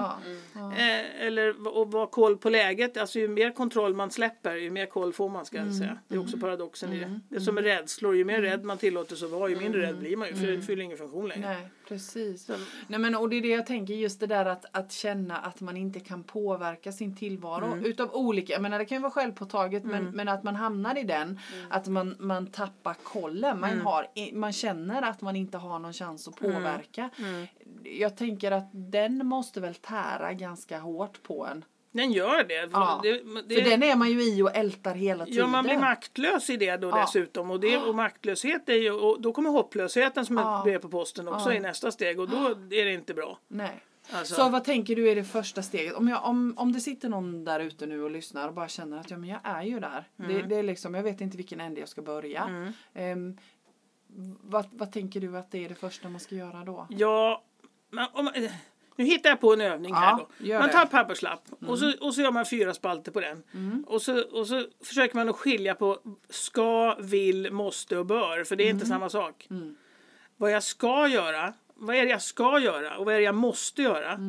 Ja. 0.55 0.73
Eh, 0.77 1.25
eller 1.27 1.67
och 1.77 1.91
vara 1.91 2.07
koll 2.07 2.37
på 2.37 2.49
läget. 2.49 2.97
Alltså 2.97 3.19
ju 3.19 3.27
mer 3.27 3.51
kontroll 3.51 3.93
man 3.93 4.11
släpper 4.11 4.55
ju 4.55 4.69
mer 4.71 4.85
koll 4.85 5.13
får 5.13 5.29
man 5.29 5.45
ska 5.45 5.57
jag 5.57 5.73
säga. 5.73 5.97
Det 6.07 6.15
är 6.15 6.19
också 6.19 6.37
paradoxen 6.37 6.93
i 6.93 6.99
det. 6.99 7.19
Det 7.29 7.35
är 7.35 7.39
som 7.39 7.55
med 7.55 7.63
rädslor. 7.63 8.15
Ju 8.15 8.23
mer 8.25 8.41
rädd 8.41 8.63
man 8.63 8.77
tillåter 8.77 9.15
sig 9.15 9.27
vara 9.27 9.49
ju 9.49 9.55
mindre 9.55 9.81
rädd 9.81 9.97
blir 9.97 10.17
man 10.17 10.27
ju. 10.27 10.35
För 10.35 10.47
det 10.47 10.61
fyller 10.61 10.83
ingen 10.83 10.97
funktion 10.97 11.27
längre. 11.27 11.47
Nej, 11.49 11.69
precis. 11.89 12.49
Nej, 12.87 12.99
men, 12.99 13.15
och 13.15 13.29
det 13.29 13.35
är 13.35 13.41
det 13.41 13.47
jag 13.47 13.65
tänker, 13.65 13.93
just 13.93 14.19
det 14.19 14.27
där 14.27 14.45
att, 14.45 14.65
att 14.71 14.91
känna 14.91 15.37
att 15.37 15.61
man 15.61 15.77
inte 15.77 15.99
kan 15.99 16.23
påverka 16.23 16.91
sin 16.91 17.15
tillvaro 17.15 17.65
Mm. 17.65 17.85
utav 17.85 18.13
olika, 18.15 18.53
jag 18.53 18.61
menar 18.61 18.79
det 18.79 18.85
kan 18.85 18.97
ju 18.97 19.01
vara 19.01 19.11
självpåtaget 19.11 19.83
men, 19.83 20.05
men 20.11 20.27
att 20.29 20.43
man 20.43 20.55
hamnar 20.55 20.97
i 20.97 21.03
den, 21.03 21.27
Mm. 21.27 21.39
att 21.69 21.87
man, 21.87 22.15
man 22.19 22.47
tappar 22.47 22.93
kollen, 23.03 23.59
man, 23.59 23.81
har, 23.81 24.07
i- 24.15 24.31
man 24.35 24.53
känner 24.53 25.01
att 25.01 25.21
man 25.21 25.35
inte 25.35 25.57
har 25.57 25.79
någon 25.79 25.93
chans 25.93 26.27
att 26.27 26.41
Mm. 26.41 26.53
påverka. 26.53 27.09
Jag 27.83 28.17
tänker 28.17 28.51
att 28.51 28.69
den 28.73 29.25
måste 29.27 29.61
väl 29.61 29.75
tära 29.75 30.33
ganska 30.33 30.79
hårt 30.79 31.23
på 31.23 31.45
en. 31.45 31.65
Den 31.91 32.11
gör 32.11 32.43
det. 32.43 32.71
För, 32.71 32.79
Ja. 32.79 32.99
det, 33.03 33.11
det 33.47 33.55
För 33.55 33.69
den 33.69 33.83
är 33.83 33.95
man 33.95 34.09
ju 34.09 34.21
i 34.23 34.41
och 34.41 34.55
ältar 34.55 34.95
hela 34.95 35.25
tiden. 35.25 35.39
Ja, 35.39 35.47
man 35.47 35.63
blir 35.63 35.77
maktlös 35.77 36.49
i 36.49 36.57
det 36.57 36.77
då 36.77 36.89
Ja. 36.89 37.01
dessutom. 37.01 37.51
Och, 37.51 37.59
det, 37.59 37.77
och 37.77 37.95
maktlöshet 37.95 38.69
är 38.69 38.73
ju, 38.73 38.91
och 38.91 39.21
då 39.21 39.33
kommer 39.33 39.49
hopplösheten 39.49 40.25
som 40.25 40.37
Ja. 40.37 40.57
ett 40.57 40.63
brev 40.63 40.79
på 40.79 40.89
posten 40.89 41.27
också 41.27 41.53
i 41.53 41.59
nästa 41.59 41.91
steg 41.91 42.19
och 42.19 42.29
då 42.29 42.37
är 42.47 42.85
det 42.85 42.93
inte 42.93 43.13
bra. 43.13 43.39
Nej. 43.47 43.79
Alltså, 44.11 44.35
Så 44.35 44.49
vad 44.49 44.63
tänker 44.63 44.95
du 44.95 45.09
är 45.09 45.15
det 45.15 45.23
första 45.23 45.61
steget? 45.63 45.93
Om, 45.93 46.07
jag, 46.07 46.25
om, 46.25 46.53
om 46.57 46.71
det 46.73 46.79
sitter 46.79 47.09
någon 47.09 47.45
där 47.45 47.59
ute 47.59 47.85
nu 47.85 48.03
och 48.03 48.11
lyssnar 48.11 48.47
och 48.47 48.53
bara 48.53 48.67
känner 48.67 48.97
att 48.97 49.11
ja, 49.11 49.17
men 49.17 49.29
jag 49.29 49.39
är 49.43 49.63
ju 49.63 49.79
där. 49.79 50.03
Det, 50.15 50.23
Mm. 50.23 50.49
det 50.49 50.55
är 50.55 50.63
liksom, 50.63 50.93
jag 50.93 51.03
vet 51.03 51.21
inte 51.21 51.37
vilken 51.37 51.59
ände 51.61 51.79
jag 51.79 51.89
ska 51.89 52.01
börja. 52.01 52.71
Ehm, 52.93 53.37
vad, 54.41 54.65
vad 54.71 54.91
tänker 54.91 55.19
du 55.21 55.37
att 55.37 55.51
det 55.51 55.65
är 55.65 55.69
det 55.69 55.75
första 55.75 56.09
man 56.09 56.19
ska 56.19 56.35
göra 56.35 56.63
då? 56.65 56.87
Ja, 56.89 57.43
om, 58.13 58.25
man- 58.25 58.33
eh, 58.35 58.51
nu 58.99 59.05
hittar 59.05 59.29
jag 59.29 59.39
på 59.39 59.53
en 59.53 59.61
övning 59.61 59.91
Ja, 59.91 59.97
här 59.99 60.17
då. 60.17 60.59
Man 60.59 60.69
tar 60.69 60.81
en 60.81 60.87
papperslapp 60.87 61.41
och, 61.67 61.79
så, 61.79 61.93
och 62.01 62.13
så 62.13 62.21
gör 62.21 62.31
man 62.31 62.45
fyra 62.45 62.73
spalter 62.73 63.11
på 63.11 63.19
den. 63.19 63.43
Och, 63.87 64.01
så, 64.01 64.21
och 64.21 64.47
så 64.47 64.65
försöker 64.83 65.15
man 65.15 65.29
att 65.29 65.35
skilja 65.35 65.75
på 65.75 65.97
ska, 66.29 66.95
vill, 66.99 67.51
måste 67.51 67.97
och 67.97 68.05
bör. 68.05 68.43
För 68.43 68.55
det 68.55 68.63
är 68.63 68.69
inte 68.69 68.85
samma 68.85 69.09
sak. 69.09 69.47
Vad 70.37 70.51
jag 70.51 70.63
ska 70.63 71.07
göra, 71.07 71.53
vad 71.75 71.95
är 71.95 72.03
det 72.05 72.09
jag 72.11 72.21
ska 72.21 72.59
göra 72.59 72.97
och 72.97 73.05
vad 73.05 73.13
är 73.13 73.17
det 73.19 73.23
jag 73.25 73.35
måste 73.35 73.81
göra? 73.81 74.19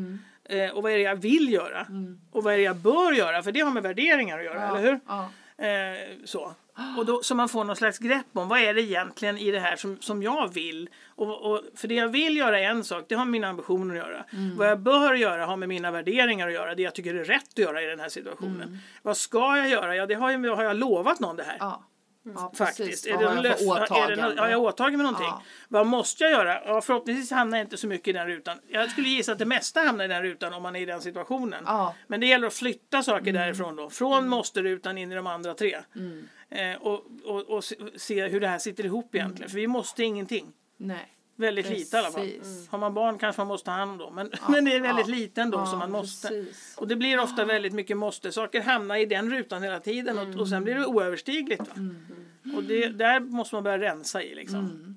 Eh, 0.44 0.70
och 0.70 0.82
vad 0.82 0.92
är 0.92 0.96
det 0.96 1.02
jag 1.02 1.16
vill 1.16 1.52
göra? 1.52 1.86
Och 2.32 2.44
vad 2.44 2.52
är 2.54 2.56
det 2.58 2.64
jag 2.64 2.76
bör 2.76 3.12
göra? 3.12 3.42
För 3.42 3.52
det 3.52 3.60
har 3.60 3.70
med 3.70 3.82
värderingar 3.82 4.38
att 4.38 4.44
göra, 4.44 4.68
eller 4.68 4.80
hur? 4.80 5.00
Ja. 5.06 5.30
Eh, 5.64 5.98
så. 6.24 6.54
Och 6.99 7.07
då, 7.07 7.22
så 7.22 7.35
man 7.35 7.49
får 7.49 7.64
någon 7.64 7.76
slags 7.76 7.99
grepp 7.99 8.26
om 8.33 8.49
vad 8.49 8.61
är 8.61 8.74
det 8.74 8.83
egentligen 8.83 9.39
i 9.39 9.51
det 9.51 9.61
här 9.61 9.76
som, 9.76 10.01
som 10.01 10.22
jag 10.22 10.55
vill. 10.55 10.89
Och, 11.07 11.51
och, 11.51 11.61
för 11.74 11.89
det 11.89 11.95
jag 11.95 12.09
vill 12.09 12.37
göra 12.37 12.61
är 12.61 12.64
en 12.64 12.85
sak, 12.85 13.05
det 13.09 13.14
har 13.14 13.24
med 13.24 13.33
mina 13.33 13.49
ambitioner 13.49 13.95
att 13.95 14.07
göra. 14.07 14.24
Vad 14.57 14.68
jag 14.68 14.81
bör 14.81 15.14
göra 15.14 15.47
har 15.47 15.57
med 15.57 15.68
mina 15.68 15.91
värderingar 15.91 16.49
att 16.49 16.55
göra, 16.55 16.74
det 16.74 16.83
jag 16.83 16.95
tycker 16.95 17.14
är 17.14 17.24
rätt 17.24 17.49
att 17.53 17.59
göra 17.59 17.83
i 17.83 17.87
den 17.87 18.01
här 18.01 18.09
situationen. 18.09 18.78
Vad 19.03 19.16
ska 19.16 19.57
jag 19.57 19.68
göra? 19.68 19.97
Ja, 19.97 20.07
det 20.07 20.14
har, 20.14 20.31
ju, 20.31 20.49
har 20.49 20.62
jag 20.62 20.76
lovat 20.76 21.20
någon 21.20 21.37
det 21.37 21.43
här. 21.43 21.57
Ja. 21.61 21.87
Ja, 22.22 22.53
Faktiskt. 22.55 23.07
Är 23.07 23.18
det 23.18 23.26
har 23.26 23.35
jag 23.35 23.43
löfte? 23.43 23.64
Är 23.64 23.68
det 23.68 23.85
åtagande? 23.85 24.16
någon, 24.16 24.39
har 24.39 24.49
jag 24.49 24.61
åtagit 24.61 24.99
mig 24.99 25.05
någonting? 25.05 25.26
Ja. 25.26 25.43
Vad 25.68 25.87
måste 25.87 26.24
jag 26.24 26.33
göra? 26.33 26.64
Ja, 26.66 26.81
förhoppningsvis 26.81 27.31
hamnar 27.31 27.59
jag 27.59 27.64
inte 27.64 27.76
så 27.76 27.87
mycket 27.87 28.09
i 28.09 28.12
den 28.12 28.26
rutan. 28.26 28.59
Jag 28.68 28.91
skulle 28.91 29.09
gissa 29.09 29.33
att 29.33 29.39
det 29.39 29.47
mesta 29.47 29.81
hamnar 29.81 30.05
i 30.05 30.09
den 30.09 30.22
rutan 30.22 30.55
om 30.55 30.62
man 30.62 30.76
är 30.76 30.81
i 30.81 30.85
den 30.85 31.01
situationen. 31.01 31.62
Ja. 31.66 31.83
Mm. 31.83 31.95
Men 32.07 32.20
det 32.20 32.26
gäller 32.26 32.47
att 32.47 32.55
flytta 32.55 33.03
saker 33.03 33.33
därifrån 33.33 33.76
då. 33.76 33.91
Från 33.91 34.28
måste-rutan 34.28 34.99
in 34.99 35.12
i 35.12 35.14
de 35.14 35.26
andra 35.26 35.55
tre. 35.55 35.74
Eh, 35.74 35.83
och, 36.80 37.07
och, 37.24 37.40
och 37.51 37.64
se, 37.96 38.26
hur 38.28 38.40
det 38.40 38.48
här 38.48 38.59
sitter 38.59 38.84
ihop 38.84 39.14
egentligen. 39.14 39.51
För 39.51 39.57
vi 39.57 39.66
måste 39.66 40.05
ingenting. 40.05 40.53
Nej. 40.76 41.16
Väldigt 41.36 41.68
lite 41.70 41.96
i 41.96 41.98
alla 41.98 42.11
fall. 42.11 42.26
Precis. 42.26 42.68
Har 42.68 42.78
man 42.78 42.94
barn 42.94 43.18
kanske 43.18 43.40
man 43.40 43.48
måste 43.48 43.64
ta 43.64 43.70
hand 43.70 43.90
om 43.90 43.98
dem. 43.98 44.14
Men, 44.14 44.30
men 44.48 44.64
det 44.64 44.72
är 44.76 44.80
väldigt 44.80 45.09
ja. 45.09 45.14
lite 45.14 45.42
ändå 45.42 45.59
Ja, 45.59 45.66
som 45.66 45.78
man 45.78 45.90
måste. 45.90 46.28
precis. 46.28 46.74
Och 46.78 46.88
det 46.88 46.96
blir 46.96 47.20
ofta 47.20 47.44
väldigt 47.44 47.72
mycket 47.72 47.96
måste. 47.96 48.32
Saker 48.32 48.61
hamnar 48.61 48.96
i 48.96 49.07
den 49.07 49.30
rutan 49.30 49.62
hela 49.62 49.80
tiden 49.80 50.18
och, 50.18 50.40
och 50.40 50.48
sen 50.48 50.64
blir 50.64 50.74
det 50.74 50.86
oöverstigligt. 50.86 51.61
Va? 51.61 51.74
Och 52.57 52.64
det, 52.64 52.88
där 52.88 53.20
måste 53.20 53.55
man 53.55 53.64
börja 53.64 53.78
rensa 53.78 54.22
i 54.22 54.34
liksom. 54.34 54.96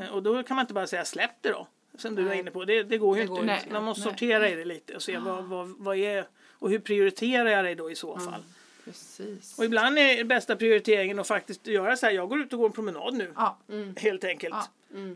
Eh, 0.00 0.08
Och 0.14 0.22
då 0.22 0.42
kan 0.42 0.54
man 0.56 0.62
inte 0.62 0.74
bara 0.74 0.86
säga 0.86 1.04
släpp 1.04 1.42
det 1.42 1.48
då. 1.48 1.66
Som 1.98 2.14
du 2.14 2.22
var 2.22 2.34
inne 2.34 2.50
på. 2.50 2.64
Det, 2.64 2.82
det 2.82 2.98
går 2.98 3.18
ju 3.18 3.26
går 3.26 3.40
inte. 3.40 3.58
inte. 3.62 3.72
Man 3.72 3.84
måste 3.84 4.04
Nej. 4.04 4.12
sortera 4.12 4.48
i 4.48 4.54
det 4.54 4.64
lite 4.64 4.94
och 4.94 5.02
se 5.02 5.18
vad, 5.18 5.44
vad, 5.44 5.74
vad 5.78 5.96
är 5.96 6.26
och 6.50 6.70
hur 6.70 6.78
prioriterar 6.78 7.50
jag 7.50 7.64
det 7.64 7.74
då 7.74 7.90
i 7.90 7.94
så 7.94 8.18
fall. 8.18 8.42
Precis. 8.90 9.58
Och 9.58 9.64
ibland 9.64 9.98
är 9.98 10.16
den 10.16 10.28
bästa 10.28 10.56
prioriteringen 10.56 11.18
att 11.18 11.26
faktiskt 11.28 11.66
göra 11.66 11.96
så 11.96 12.06
här. 12.06 12.12
Jag 12.12 12.28
går 12.28 12.40
ut 12.40 12.52
och 12.52 12.58
går 12.58 12.66
en 12.66 12.72
promenad 12.72 13.14
nu. 13.14 13.32
Ja. 13.36 13.58
Helt 13.96 14.24
enkelt. 14.24 14.54
Ja. 14.54 14.66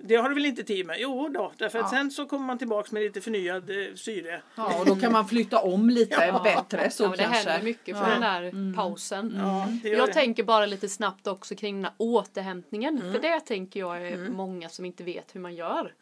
Det 0.02 0.16
har 0.16 0.28
du 0.28 0.34
väl 0.34 0.46
inte 0.46 0.64
tid 0.64 0.86
med? 0.86 0.96
Jo 1.00 1.28
då, 1.28 1.52
därför 1.58 1.78
att 1.78 1.84
Ja. 1.84 1.90
sen 1.98 2.10
så 2.10 2.26
kommer 2.26 2.46
man 2.46 2.58
tillbaks 2.58 2.92
med 2.92 3.02
lite 3.02 3.20
förnyad 3.20 3.70
eh, 3.70 3.94
syre. 3.94 4.42
ja, 4.54 4.78
och 4.80 4.86
då 4.86 4.96
kan 4.96 5.12
man 5.12 5.28
flytta 5.28 5.58
om 5.58 5.90
lite 5.90 6.24
Ja. 6.26 6.40
bättre 6.44 6.90
så 6.90 7.02
ja, 7.04 7.08
men 7.08 7.18
det 7.18 7.24
kanske. 7.24 7.50
händer 7.50 7.64
mycket 7.64 7.96
för 7.98 8.04
Ja. 8.04 8.10
den 8.10 8.20
där 8.20 8.74
pausen. 8.76 9.34
Ja, 9.36 9.68
det 9.82 9.88
gör 9.88 9.98
Jag 9.98 10.08
det. 10.08 10.12
tänker 10.12 10.42
bara 10.44 10.66
lite 10.66 10.88
snabbt 10.88 11.26
också 11.26 11.54
kring 11.54 11.74
den 11.76 11.84
här 11.84 11.92
återhämtningen. 11.96 13.12
För 13.12 13.18
det 13.20 13.40
tänker 13.40 13.80
jag 13.80 14.08
är 14.08 14.16
många 14.16 14.68
som 14.68 14.84
inte 14.84 15.04
vet 15.04 15.34
hur 15.34 15.40
man 15.40 15.54
gör. 15.54 15.94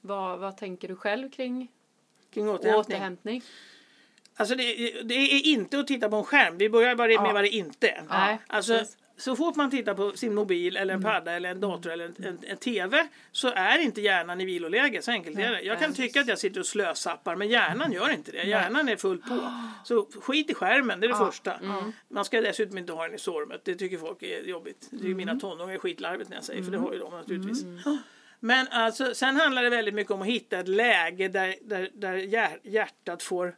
Vad, 0.00 0.38
vad 0.38 0.56
tänker 0.56 0.88
du 0.88 0.96
själv 0.96 1.30
kring 1.30 1.68
Kring 2.34 2.48
återhämtning. 2.48 2.80
återhämtning? 2.96 3.42
Alltså 4.36 4.54
det, 4.54 4.64
det 5.02 5.14
är 5.14 5.46
inte 5.46 5.78
att 5.78 5.86
titta 5.86 6.08
på 6.08 6.16
en 6.16 6.24
skärm. 6.24 6.58
Vi 6.58 6.70
börjar 6.70 6.94
bara 6.94 7.06
med 7.08 7.14
Ja. 7.14 7.32
vad 7.32 7.44
det 7.44 7.48
inte 7.48 7.88
är. 7.88 8.02
Nej, 8.08 8.38
Alltså, 8.46 8.84
så 9.16 9.36
fort 9.36 9.56
man 9.56 9.70
tittar 9.70 9.94
på 9.94 10.12
sin 10.12 10.34
mobil 10.34 10.76
eller 10.76 10.94
en 10.94 11.02
padda 11.02 11.32
eller 11.32 11.50
en 11.50 11.60
dator 11.60 11.90
eller 11.92 12.04
en, 12.04 12.24
en, 12.24 12.38
en 12.42 12.56
TV 12.56 13.06
så 13.32 13.48
är 13.48 13.78
inte 13.78 14.00
hjärnan 14.00 14.40
i 14.40 14.44
viloläge. 14.44 15.02
Så 15.02 15.10
enkelt 15.10 15.38
är 15.38 15.50
det. 15.52 15.60
Jag 15.60 15.78
kan 15.80 15.94
tycka 15.94 16.20
att 16.20 16.28
jag 16.28 16.38
sitter 16.38 16.60
och 16.60 16.66
slösappar 16.66 17.36
men 17.36 17.48
hjärnan 17.48 17.92
gör 17.92 18.10
inte 18.10 18.32
det. 18.32 18.42
Hjärnan 18.42 18.88
är 18.88 18.96
fullt 18.96 19.26
på. 19.28 19.38
Så 19.84 20.06
skit 20.20 20.50
i 20.50 20.54
skärmen, 20.54 21.00
det 21.00 21.06
är 21.06 21.08
det 21.08 21.16
första. 21.16 21.52
Man 22.08 22.24
ska 22.24 22.40
dessutom 22.40 22.78
inte 22.78 22.92
ha 22.92 23.04
den 23.06 23.14
i 23.14 23.18
sovrummet. 23.18 23.60
Det 23.64 23.74
tycker 23.74 23.98
folk 23.98 24.22
är 24.22 24.42
jobbigt. 24.42 24.88
Det 24.90 25.10
är 25.10 25.14
mina 25.14 25.40
tonåringar 25.40 25.74
är 25.74 25.78
skitlarvigt 25.78 26.30
när 26.30 26.36
jag 26.36 26.44
säger 26.44 26.62
för 26.62 26.70
det 26.70 26.78
har 26.78 26.92
ju 26.92 26.98
de 26.98 27.12
naturligtvis. 27.12 27.64
Men 28.40 28.68
alltså, 28.70 29.14
sen 29.14 29.36
handlar 29.36 29.62
det 29.62 29.70
väldigt 29.70 29.94
mycket 29.94 30.10
om 30.10 30.22
att 30.22 30.28
hitta 30.28 30.58
ett 30.58 30.68
läge 30.68 31.28
där, 31.28 31.54
där, 31.62 31.90
där 31.94 32.14
hjär- 32.16 32.58
hjärtat 32.62 33.22
får 33.22 33.54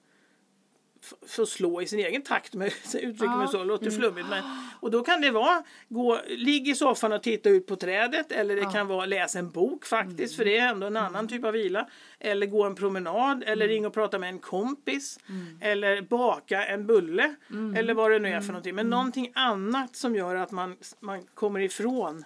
f- 1.07 1.29
få 1.29 1.47
slå 1.47 1.83
i 1.83 1.87
sin 1.87 1.99
egen 1.99 2.23
takt 2.23 2.55
med 2.55 2.67
uttrycker 2.95 3.37
mig 3.39 3.49
så, 3.49 3.65
låter 3.65 3.91
flummigt. 3.91 4.27
Men, 4.31 4.43
och 4.81 4.91
då 4.91 5.03
kan 5.03 5.21
det 5.21 5.31
vara 5.31 5.63
gå, 5.89 6.19
ligg 6.29 6.69
i 6.69 6.75
soffan 6.75 7.13
och 7.13 7.23
titta 7.23 7.49
ut 7.51 7.67
på 7.67 7.77
trädet 7.77 8.33
eller 8.33 8.57
det 8.57 8.73
kan 8.73 8.87
vara 8.87 9.07
läsa 9.07 9.39
en 9.39 9.51
bok 9.51 9.87
faktiskt 9.87 10.37
för 10.37 10.45
det 10.45 10.59
är 10.59 10.69
ändå 10.69 10.87
en 10.87 10.97
annan 10.97 11.29
typ 11.29 11.45
av 11.45 11.53
vila. 11.53 11.89
Eller 12.21 12.47
gå 12.47 12.65
en 12.65 12.75
promenad 12.75 13.43
eller 13.47 13.69
ringa 13.69 13.87
och 13.89 13.95
prata 13.95 14.19
med 14.19 14.29
en 14.29 14.39
kompis. 14.39 15.19
Eller 15.61 16.03
baka 16.03 16.65
en 16.67 16.87
bulle. 16.87 17.35
Eller 17.77 17.95
vad 17.95 18.11
det 18.11 18.19
nu 18.19 18.29
är 18.29 18.41
för 18.41 18.49
någonting. 18.49 18.75
Men 18.75 18.91
någonting 18.91 19.33
annat 19.35 19.97
som 19.97 20.15
gör 20.17 20.35
att 20.35 20.51
man, 20.51 20.77
man 21.01 21.23
kommer 21.35 21.61
ifrån. 21.61 22.25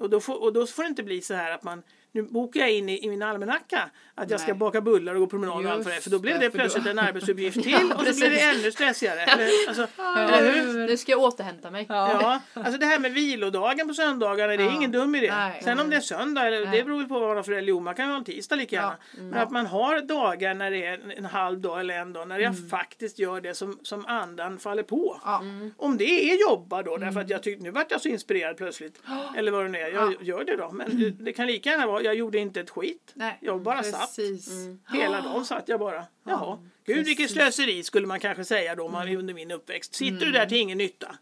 Och, 0.00 0.10
då 0.10 0.20
får, 0.20 0.42
och 0.42 0.52
då 0.52 0.66
får 0.66 0.82
det 0.82 0.88
inte 0.88 1.02
bli 1.02 1.20
så 1.20 1.34
här 1.34 1.50
att 1.50 1.62
man 1.62 1.82
nu 2.18 2.22
bokar 2.32 2.60
jag 2.60 2.72
in 2.72 2.88
i, 2.88 3.04
i 3.04 3.08
min 3.08 3.22
almanacka 3.22 3.90
att 4.14 4.30
jag 4.30 4.40
ska 4.40 4.52
Nej. 4.52 4.58
baka 4.58 4.80
bullar 4.80 5.14
och 5.14 5.20
gå 5.20 5.26
promenad 5.26 5.66
och 5.66 5.72
allt 5.72 5.84
vad 5.84 5.94
det. 5.94 6.00
För 6.00 6.10
då 6.10 6.18
blir 6.18 6.30
Just 6.32 6.40
det 6.40 6.46
det, 6.46 6.50
för 6.50 6.58
då- 6.58 6.62
plötsligt 6.62 6.86
en 6.86 6.98
arbetsuppgift 6.98 7.62
till 7.62 7.74
och 7.96 8.04
så 8.06 8.14
blir 8.20 8.30
det 8.30 8.40
ännu 8.40 8.72
stressigare. 8.72 9.24
Alltså, 9.68 9.86
eller 10.16 10.52
hur? 10.52 10.86
Nu 10.86 10.96
ska 10.96 11.12
jag 11.12 11.20
återhämta 11.20 11.70
mig. 11.70 11.86
Ja, 11.88 12.40
alltså 12.52 12.78
det 12.78 12.86
här 12.86 12.98
med 12.98 13.12
vilodagen 13.12 13.88
på 13.88 13.94
söndagarna, 13.94 14.56
det 14.56 14.62
är 14.62 14.66
Ja. 14.66 14.76
ingen 14.76 14.92
dum 14.92 15.14
idé. 15.14 15.30
Nej. 15.30 15.60
Sen 15.64 15.80
om 15.80 15.90
det 15.90 15.96
är 15.96 16.00
söndag, 16.00 16.46
eller, 16.46 16.66
det 16.72 16.84
beror 16.84 16.98
väl 16.98 17.08
på 17.08 17.18
vad 17.18 17.28
man 17.28 17.36
har 17.36 17.44
för 17.44 17.52
religion, 17.52 17.84
man 17.84 17.94
kan 17.94 18.04
ju 18.06 18.10
ha 18.10 18.18
en 18.18 18.24
tisdag 18.24 18.56
lika 18.56 18.76
gärna. 18.76 18.96
Men 19.18 19.34
att 19.34 19.50
man 19.50 19.66
har 19.66 20.00
dagar 20.00 20.54
när 20.54 20.70
det 20.70 20.86
är 20.86 20.92
en, 20.94 21.10
en 21.10 21.24
halv 21.24 21.60
dag 21.60 21.80
eller 21.80 21.94
en 21.94 22.12
dag 22.12 22.28
när 22.28 22.38
jag 22.38 22.68
faktiskt 22.70 23.18
gör 23.18 23.40
det 23.40 23.54
som, 23.54 23.78
som 23.82 24.06
andan 24.06 24.58
faller 24.58 24.82
på. 24.82 25.20
Ja. 25.24 25.42
Om 25.76 25.96
det 25.98 26.30
är 26.32 26.50
jobba 26.50 26.82
då, 26.82 26.96
därför 26.96 27.20
att 27.20 27.30
jag 27.30 27.42
tyckte 27.42 27.62
nu 27.64 27.70
vart 27.70 27.90
jag 27.90 28.00
så 28.00 28.08
inspirerad 28.08 28.56
plötsligt. 28.56 29.00
Eller 29.36 29.52
vad 29.52 29.64
det 29.64 29.68
nu 29.68 29.78
är, 29.78 29.92
jag 29.92 30.14
gör 30.22 30.44
det 30.44 30.56
då. 30.56 30.70
Men 30.72 31.00
det, 31.00 31.10
det 31.10 31.32
kan 31.32 31.46
lika 31.46 31.70
gärna 31.70 31.86
vara, 31.86 32.07
jag 32.08 32.16
gjorde 32.16 32.38
inte 32.38 32.60
ett 32.60 32.70
skit. 32.70 33.12
Nej, 33.14 33.38
Jag 33.40 33.62
bara 33.62 33.82
satt. 33.82 34.00
precis. 34.00 34.50
Hela 34.92 35.20
dagen 35.20 35.44
satt 35.44 35.68
jag 35.68 35.80
bara. 35.80 36.04
Jaha. 36.24 36.58
Gud 36.94 37.06
vilket 37.06 37.30
slöseri 37.30 37.82
skulle 37.82 38.06
man 38.06 38.20
kanske 38.20 38.44
säga 38.44 38.74
då 38.74 38.88
man 38.88 39.08
under 39.16 39.34
min 39.34 39.50
uppväxt. 39.50 39.94
Sitter 39.94 40.26
du 40.26 40.32
där 40.32 40.46
till 40.46 40.58
ingen 40.58 40.78
nytta? 40.78 41.16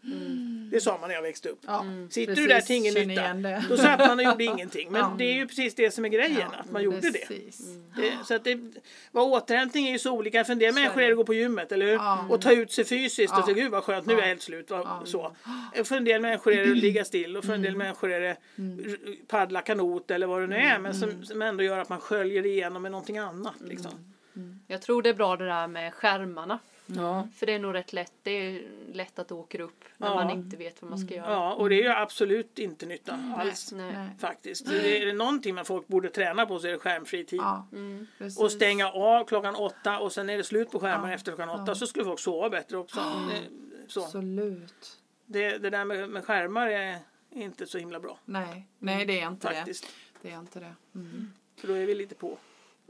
Det 0.71 0.81
sa 0.81 0.97
man 0.97 1.07
när 1.09 1.15
jag 1.15 1.21
växte 1.21 1.49
upp. 1.49 1.59
Ja, 1.67 1.85
Sitter 2.09 2.31
precis. 2.35 2.47
du 2.47 2.53
där 2.53 2.61
till 2.61 2.75
ingen 2.75 2.93
nytta? 2.93 3.33
det. 3.33 3.63
Då 3.69 3.77
satt 3.77 3.99
man 3.99 4.19
och 4.19 4.25
gjorde 4.25 4.43
ingenting. 4.53 4.91
Men 4.91 5.01
Ja. 5.01 5.15
det 5.17 5.23
är 5.25 5.33
ju 5.33 5.47
precis 5.47 5.75
det 5.75 5.91
som 5.91 6.05
är 6.05 6.09
grejen, 6.09 6.47
att 6.59 6.71
man 6.71 6.83
gjorde 6.83 6.99
det. 7.09 7.27
Precis. 7.27 7.61
det. 7.95 8.13
Så 8.25 8.35
att 8.35 8.43
det 8.43 8.59
vad 9.11 9.23
återhämtning 9.31 9.87
är 9.87 9.91
ju 9.91 9.99
så 9.99 10.11
olika. 10.11 10.43
För 10.45 10.53
en 10.53 10.59
del 10.59 10.73
människor 10.73 11.01
är 11.01 11.05
det 11.05 11.11
att 11.11 11.17
gå 11.17 11.23
på 11.25 11.33
gymmet, 11.33 11.71
eller 11.71 11.85
hur? 11.85 11.93
Ja. 11.93 12.25
Och 12.29 12.41
ta 12.41 12.51
ut 12.51 12.71
sig 12.71 12.85
fysiskt 12.85 13.33
och 13.33 13.39
Ja. 13.39 13.45
säga 13.45 13.55
gud 13.55 13.71
vad 13.71 13.83
skönt, 13.83 14.05
nu 14.05 14.13
är 14.13 14.17
jag 14.17 14.27
helt 14.27 14.41
slut. 14.41 14.71
Så. 15.05 15.35
För 15.83 15.95
en 15.95 16.03
del 16.05 16.21
människor 16.21 16.53
är 16.53 16.65
det 16.65 16.71
att 16.71 16.77
ligga 16.77 17.05
still 17.05 17.37
och 17.37 17.43
för 17.45 17.53
en 17.53 17.59
Mm. 17.59 17.63
del 17.65 17.75
människor 17.77 18.11
är 18.11 18.19
det 18.19 18.37
paddla 19.27 19.61
kanot 19.61 20.11
eller 20.11 20.27
vad 20.27 20.41
det 20.41 20.47
nu 20.47 20.55
är. 20.55 20.79
Men 20.79 20.91
Mm. 20.91 20.93
som, 21.11 21.25
som 21.25 21.41
ändå 21.41 21.63
gör 21.63 21.77
att 21.79 21.89
man 21.89 21.99
sköljer 21.99 22.45
igenom 22.45 22.81
med 22.81 22.91
någonting 22.91 23.17
annat. 23.17 23.53
Liksom. 23.59 23.91
Jag 24.67 24.81
tror 24.81 25.01
det 25.01 25.09
är 25.09 25.13
bra 25.13 25.37
det 25.37 25.45
där 25.45 25.67
med 25.67 25.93
skärmarna. 25.93 26.59
Ja. 26.89 27.27
För 27.35 27.45
det 27.45 27.53
är 27.53 27.59
nog 27.59 27.73
rätt 27.73 27.93
lätt. 27.93 28.13
Det 28.23 28.31
är 28.31 28.67
lätt 28.93 29.19
att 29.19 29.27
det 29.27 29.33
åker 29.33 29.59
upp 29.61 29.83
när 29.97 30.07
Ja. 30.07 30.15
man 30.15 30.29
inte 30.29 30.57
vet 30.57 30.81
vad 30.81 30.89
man 30.89 30.99
ska 30.99 31.15
göra. 31.15 31.31
Ja, 31.31 31.53
och 31.53 31.69
det 31.69 31.75
är 31.75 31.83
ju 31.83 31.89
absolut 31.89 32.59
inte 32.59 32.85
nytta 32.85 33.19
alls. 33.37 33.71
Nej. 33.71 33.93
Nej. 33.93 34.09
Faktiskt. 34.19 34.65
Det 34.69 35.01
är 35.01 35.05
det 35.05 35.13
någonting 35.13 35.55
man 35.55 35.65
folk 35.65 35.87
borde 35.87 36.09
träna 36.09 36.45
på 36.45 36.59
så 36.59 36.67
är 36.67 36.71
det 36.71 36.79
skärmfri 36.79 37.25
tid. 37.25 37.39
Ja, 37.39 37.67
Mm. 37.71 38.07
Och 38.39 38.51
stänga 38.51 38.91
av 38.91 39.25
klockan 39.25 39.55
åtta 39.55 39.99
och 39.99 40.11
sen 40.11 40.29
är 40.29 40.37
det 40.37 40.43
slut 40.43 40.71
på 40.71 40.79
skärmen 40.79 41.11
efter 41.11 41.31
klockan 41.35 41.49
åtta 41.61 41.75
så 41.75 41.87
skulle 41.87 42.05
folk 42.05 42.19
sova 42.19 42.49
bättre 42.49 42.77
också. 42.77 42.99
Så. 43.87 44.03
Absolut. 44.03 44.99
Det, 45.25 45.57
det 45.57 45.69
där 45.69 45.85
med, 45.85 46.09
med 46.09 46.25
skärmar 46.25 46.67
är 46.67 46.99
inte 47.31 47.67
så 47.67 47.77
himla 47.77 47.99
bra 47.99 48.19
Nej, 48.25 48.67
nej 48.79 49.05
det 49.05 49.19
är 49.21 49.27
inte 49.27 49.47
faktiskt. 49.47 49.83
det. 50.21 50.27
Det 50.29 50.33
är 50.35 50.39
inte 50.39 50.59
det. 50.59 50.75
Mm. 50.95 51.31
För 51.55 51.67
då 51.67 51.73
är 51.73 51.85
vi 51.85 51.95
lite 51.95 52.15
på. 52.15 52.37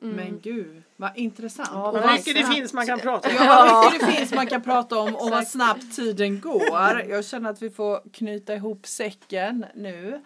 Men 0.02 0.40
gud, 0.40 0.84
vad 0.96 1.18
intressant. 1.18 1.70
Ja, 1.74 1.88
Och 1.88 1.94
Vad 1.94 2.12
mycket 2.12 2.36
det 2.36 2.46
finns 2.46 2.74
man 2.74 2.86
kan 2.86 3.00
prata 3.00 3.30
om. 3.30 3.36
Ja, 3.36 3.68
vad 3.72 3.94
mycket 3.94 4.08
det 4.08 4.16
finns 4.16 4.34
man 4.34 4.48
kan 4.48 4.62
prata 4.62 5.00
om 5.00 5.16
och 5.16 5.30
vad 5.30 5.48
snabbt 5.48 5.96
tiden 5.96 6.42
går. 6.42 7.04
Jag 7.10 7.26
känner 7.26 7.50
att 7.50 7.62
vi 7.62 7.70
får 7.70 8.12
knyta 8.14 8.56
ihop 8.56 8.88
säcken 8.88 9.66
nu. 9.76 10.22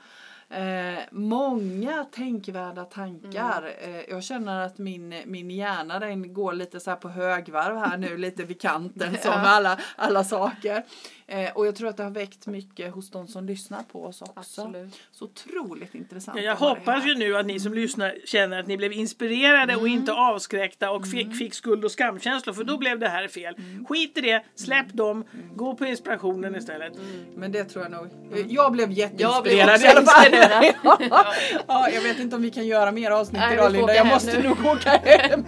Eh, 0.49 0.99
många 1.11 2.05
tänkvärda 2.11 2.84
tankar. 2.86 3.74
Eh, 3.82 4.01
jag 4.09 4.24
känner 4.24 4.65
att 4.65 4.78
min, 4.78 5.15
min 5.26 5.51
hjärna 5.51 5.99
den 5.99 6.34
går 6.34 6.53
lite 6.53 6.80
så 6.80 6.89
här 6.89 6.97
på 6.97 7.09
högvarv 7.09 7.78
här 7.78 7.97
nu, 7.97 8.17
lite 8.17 8.43
vid 8.43 8.61
kanten 8.61 9.17
som 9.22 9.32
alla, 9.45 9.80
alla 9.95 10.24
saker. 10.24 10.84
Eh, 11.32 11.52
och 11.52 11.68
jag 11.68 11.76
tror 11.76 11.90
att 11.90 11.98
det 11.98 12.04
har 12.04 12.12
väckt 12.12 12.48
mycket 12.48 12.94
hos 12.94 13.10
de 13.10 13.28
som 13.28 13.46
lyssnar 13.46 13.84
på 13.84 14.06
oss 14.06 14.22
också. 14.22 14.34
Absolut. 14.36 15.00
Så 15.12 15.26
otroligt 15.26 15.96
intressant. 15.96 16.38
Ja, 16.38 16.44
jag 16.44 16.56
hoppas 16.56 17.06
ju 17.06 17.16
nu 17.16 17.38
att 17.38 17.46
ni 17.46 17.60
som 17.60 17.74
lyssnar 17.74 18.16
känner 18.26 18.60
att 18.60 18.68
ni 18.68 18.78
blev 18.78 18.94
inspirerade 18.94 19.76
och 19.76 19.88
inte 19.88 20.14
avskräckta 20.14 20.92
och 20.92 21.08
fick, 21.08 21.36
fick 21.38 21.54
skuld 21.54 21.86
och 21.86 21.92
skamkänslor 21.92 22.54
för 22.54 22.64
då 22.64 22.78
blev 22.78 23.00
det 23.00 23.10
här 23.10 23.28
fel. 23.28 23.56
Skit 23.90 24.18
i 24.18 24.22
det, 24.22 24.44
släpp 24.56 24.94
dem, 24.94 25.24
gå 25.56 25.76
på 25.76 25.86
inspirationen 25.86 26.56
istället. 26.56 26.94
Men 27.36 27.52
det 27.52 27.64
tror 27.64 27.84
jag 27.84 27.92
nog. 27.92 28.08
Jag 28.48 28.72
blev 28.72 28.92
Jag 28.92 29.44
blev 29.44 29.58
jätteinspirerad 29.58 29.74
också 29.76 29.88
i 29.88 29.90
alla 29.90 30.02
fall. 30.02 31.10
ja, 31.68 31.90
jag 31.90 32.02
vet 32.02 32.20
inte 32.20 32.36
om 32.36 32.42
vi 32.42 32.52
kan 32.52 32.68
göra 32.68 32.92
mer 32.92 33.12
avsnitt 33.12 33.42
Nej, 33.42 33.54
idag 33.54 33.72
Linda. 33.72 33.96
Jag 33.96 34.08
måste 34.08 34.42
nu. 34.42 34.50
nog 34.50 34.66
åka 34.66 34.90
hem. 35.04 35.46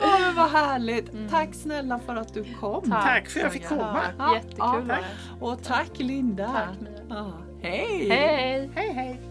Åh, 0.00 0.20
men 0.20 0.34
vad 0.34 0.50
härligt. 0.50 1.10
Tack 1.30 1.54
snälla 1.54 2.00
för 2.06 2.16
att 2.16 2.34
du 2.34 2.44
kom. 2.60 2.90
Tack. 2.90 3.04
Tack 3.04 3.30
för 3.30 3.40
att 3.40 3.44
jag 3.44 3.52
fick 3.52 3.68
komma. 3.68 3.99
Ja, 4.18 4.34
Jättekul 4.34 4.88
ja, 4.88 4.94
det. 4.94 5.04
Och 5.40 5.62
tack 5.62 5.98
Linda. 5.98 6.46
Tack 6.46 6.80
Mia. 6.80 6.90
Ja, 7.08 7.32
hej. 7.62 8.08
Hej! 8.08 8.70
Hej 8.74 8.92
hej! 8.92 9.29